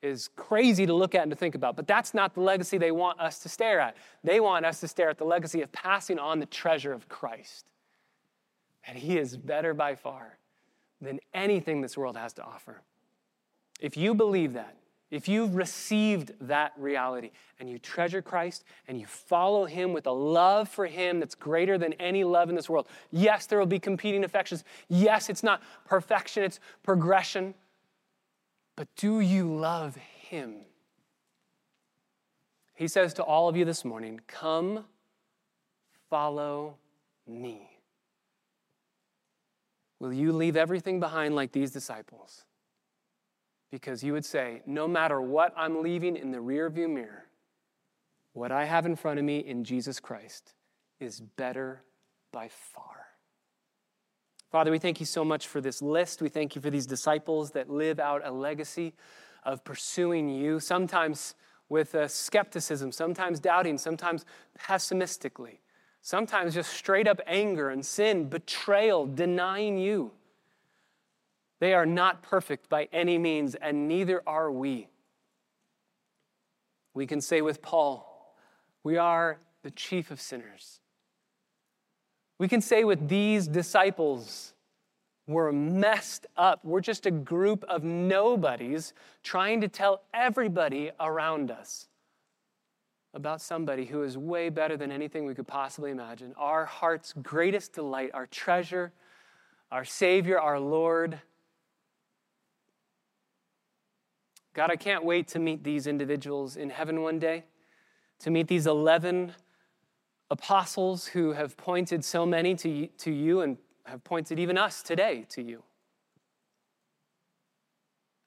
is 0.03 0.29
crazy 0.37 0.87
to 0.87 0.95
look 0.95 1.17
at 1.17 1.23
and 1.23 1.33
to 1.33 1.37
think 1.37 1.57
about, 1.57 1.75
but 1.75 1.89
that's 1.89 2.15
not 2.15 2.35
the 2.35 2.43
legacy 2.43 2.79
they 2.79 2.93
want 2.93 3.19
us 3.19 3.41
to 3.41 3.49
stare 3.49 3.81
at. 3.81 3.97
They 4.23 4.39
want 4.39 4.65
us 4.65 4.79
to 4.83 4.87
stare 4.87 5.11
at 5.11 5.19
the 5.19 5.25
legacy 5.25 5.63
of 5.63 5.73
passing 5.73 6.21
on 6.21 6.39
the 6.39 6.47
treasure 6.47 6.93
of 6.93 7.09
Christ. 7.09 7.67
that 8.87 8.95
He 8.95 9.19
is 9.19 9.37
better 9.37 9.75
by 9.75 9.97
far 9.97 10.39
than 11.01 11.21
anything 11.35 11.81
this 11.81 11.97
world 11.97 12.17
has 12.17 12.33
to 12.35 12.43
offer. 12.43 12.81
If 13.81 13.97
you 13.97 14.15
believe 14.15 14.55
that, 14.55 14.77
if 15.11 15.29
you've 15.29 15.55
received 15.55 16.33
that 16.41 16.73
reality 16.77 17.31
and 17.61 17.71
you 17.71 17.79
treasure 17.79 18.21
Christ 18.21 18.65
and 18.89 18.99
you 18.99 19.07
follow 19.07 19.65
Him 19.65 19.93
with 19.93 20.07
a 20.07 20.13
love 20.13 20.69
for 20.69 20.87
Him 20.87 21.21
that's 21.21 21.35
greater 21.35 21.79
than 21.79 21.93
any 21.95 22.25
love 22.25 22.49
in 22.49 22.57
this 22.57 22.69
world, 22.69 22.89
yes, 23.13 23.47
there 23.47 23.59
will 23.59 23.67
be 23.67 23.79
competing 23.79 24.25
affections. 24.25 24.65
Yes, 24.89 25.29
it's 25.29 25.45
not 25.45 25.63
perfection, 25.85 26.43
it's 26.43 26.59
progression. 26.83 27.55
But 28.77 28.89
do 28.97 29.21
you 29.21 29.55
love 29.55 29.97
him? 29.97 30.57
He 32.75 32.89
says 32.89 33.15
to 33.15 33.23
all 33.23 33.49
of 33.49 33.57
you 33.57 33.65
this 33.65 33.85
morning, 33.85 34.21
Come, 34.27 34.85
follow 36.11 36.77
me. 37.27 37.76
Will 39.99 40.13
you 40.13 40.33
leave 40.33 40.57
everything 40.57 41.01
behind 41.01 41.35
like 41.35 41.53
these 41.53 41.71
disciples? 41.71 42.45
Because 43.71 44.05
you 44.05 44.13
would 44.13 44.25
say, 44.25 44.63
No 44.67 44.87
matter 44.87 45.21
what 45.21 45.53
I'm 45.57 45.83
leaving 45.83 46.17
in 46.17 46.31
the 46.31 46.39
rearview 46.39 46.89
mirror, 46.89 47.27
what 48.33 48.53
I 48.53 48.65
have 48.65 48.87
in 48.87 48.97
front 48.97 49.19
of 49.19 49.25
me 49.25 49.39
in 49.39 49.65
Jesus 49.65 49.99
Christ 49.99 50.55
is 51.01 51.21
better 51.21 51.83
by 52.33 52.49
far. 52.49 53.07
Father, 54.51 54.71
we 54.71 54.79
thank 54.79 55.01
you 55.01 55.07
so 55.07 55.25
much 55.25 55.49
for 55.49 55.61
this 55.61 55.83
list. 55.83 56.23
We 56.23 56.29
thank 56.29 56.55
you 56.55 56.63
for 56.63 56.71
these 56.71 56.87
disciples 56.87 57.51
that 57.53 57.69
live 57.69 57.99
out 57.99 58.23
a 58.25 58.31
legacy 58.31 58.95
of 59.45 59.65
pursuing 59.65 60.29
you, 60.29 60.61
sometimes 60.61 61.35
with 61.69 61.97
skepticism, 62.11 62.93
sometimes 62.93 63.41
doubting, 63.41 63.79
sometimes 63.79 64.25
pessimistically, 64.55 65.61
sometimes 66.07 66.55
just 66.55 66.73
straight 66.73 67.09
up 67.09 67.21
anger 67.27 67.69
and 67.69 67.85
sin, 67.85 68.29
betrayal, 68.29 69.07
denying 69.07 69.77
you. 69.77 70.13
They 71.59 71.75
are 71.75 71.85
not 71.85 72.23
perfect 72.23 72.69
by 72.69 72.87
any 72.93 73.19
means, 73.19 73.57
and 73.57 73.89
neither 73.89 74.23
are 74.25 74.53
we. 74.53 74.87
We 76.95 77.09
can 77.09 77.21
say 77.21 77.43
with 77.43 77.61
Paul, 77.61 78.37
we 78.85 78.97
are 78.97 79.41
the 79.65 79.73
chief 79.73 80.13
of 80.13 80.21
sinners. 80.21 80.79
We 82.39 82.47
can 82.47 82.61
say 82.61 82.85
with 82.85 83.09
these 83.09 83.49
disciples, 83.49 84.55
we're 85.27 85.51
messed 85.51 86.27
up. 86.37 86.65
We're 86.65 86.83
just 86.83 87.07
a 87.07 87.11
group 87.11 87.65
of 87.65 87.83
nobodies 87.83 88.95
trying 89.25 89.61
to 89.63 89.67
tell 89.67 90.03
everybody 90.15 90.93
around 91.01 91.51
us 91.51 91.89
about 93.15 93.41
somebody 93.41 93.87
who 93.87 94.03
is 94.03 94.19
way 94.19 94.49
better 94.49 94.77
than 94.77 94.93
anything 94.93 95.25
we 95.25 95.35
could 95.35 95.47
possibly 95.47 95.91
imagine. 95.91 96.35
Our 96.37 96.65
heart's 96.67 97.13
greatest 97.15 97.73
delight, 97.73 98.11
our 98.13 98.27
treasure, 98.27 98.93
our 99.71 99.85
Savior, 99.85 100.39
our 100.39 100.61
Lord. 100.61 101.21
God, 104.55 104.71
I 104.71 104.77
can't 104.77 105.05
wait 105.05 105.29
to 105.29 105.39
meet 105.39 105.65
these 105.65 105.87
individuals 105.87 106.57
in 106.57 106.71
heaven 106.71 107.03
one 107.03 107.19
day, 107.19 107.45
to 108.21 108.31
meet 108.31 108.49
these 108.49 108.67
11 108.67 109.33
apostles 110.31 111.07
who 111.07 111.33
have 111.33 111.57
pointed 111.57 112.05
so 112.05 112.27
many 112.27 112.55
to, 112.57 112.87
to 112.99 113.13
you 113.13 113.41
and 113.41 113.59
have 113.85 114.03
pointed 114.05 114.39
even 114.39 114.59
us 114.59 114.83
today 114.83 115.25
to 115.31 115.43
you. 115.43 115.63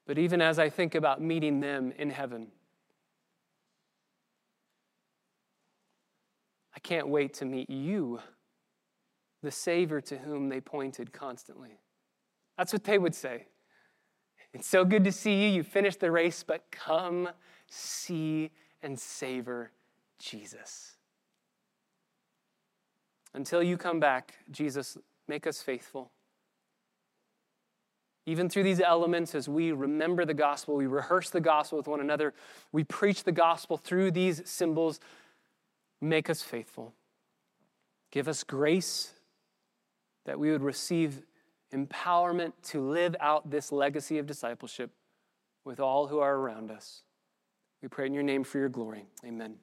But 0.06 0.18
even 0.18 0.40
as 0.40 0.58
I 0.58 0.70
think 0.70 0.94
about 0.94 1.20
meeting 1.20 1.60
them 1.60 1.92
in 1.96 2.10
heaven, 2.10 2.48
I 6.80 6.88
can't 6.88 7.08
wait 7.08 7.34
to 7.34 7.44
meet 7.44 7.68
you, 7.68 8.20
the 9.42 9.50
Savior 9.50 10.00
to 10.00 10.16
whom 10.16 10.48
they 10.48 10.62
pointed 10.62 11.12
constantly. 11.12 11.78
That's 12.56 12.72
what 12.72 12.84
they 12.84 12.96
would 12.96 13.14
say. 13.14 13.48
It's 14.54 14.66
so 14.66 14.86
good 14.86 15.04
to 15.04 15.12
see 15.12 15.44
you. 15.44 15.50
You 15.50 15.62
finished 15.62 16.00
the 16.00 16.10
race, 16.10 16.42
but 16.42 16.64
come 16.70 17.28
see 17.68 18.50
and 18.82 18.98
savor 18.98 19.72
Jesus. 20.18 20.96
Until 23.34 23.62
you 23.62 23.76
come 23.76 24.00
back, 24.00 24.36
Jesus, 24.50 24.96
make 25.28 25.46
us 25.46 25.60
faithful. 25.60 26.10
Even 28.24 28.48
through 28.48 28.62
these 28.62 28.80
elements, 28.80 29.34
as 29.34 29.50
we 29.50 29.72
remember 29.72 30.24
the 30.24 30.34
gospel, 30.34 30.76
we 30.76 30.86
rehearse 30.86 31.28
the 31.28 31.40
gospel 31.40 31.76
with 31.76 31.88
one 31.88 32.00
another, 32.00 32.32
we 32.72 32.84
preach 32.84 33.24
the 33.24 33.32
gospel 33.32 33.76
through 33.76 34.10
these 34.10 34.42
symbols, 34.48 34.98
make 36.00 36.30
us 36.30 36.42
faithful. 36.42 36.94
Give 38.10 38.28
us 38.28 38.44
grace 38.44 39.12
that 40.24 40.38
we 40.38 40.50
would 40.50 40.62
receive 40.62 41.22
empowerment 41.72 42.52
to 42.62 42.80
live 42.80 43.14
out 43.20 43.50
this 43.50 43.70
legacy 43.70 44.18
of 44.18 44.26
discipleship 44.26 44.90
with 45.64 45.80
all 45.80 46.08
who 46.08 46.18
are 46.18 46.36
around 46.36 46.70
us. 46.70 47.02
We 47.82 47.88
pray 47.88 48.06
in 48.06 48.14
your 48.14 48.22
name 48.22 48.44
for 48.44 48.58
your 48.58 48.68
glory. 48.68 49.06
Amen. 49.24 49.56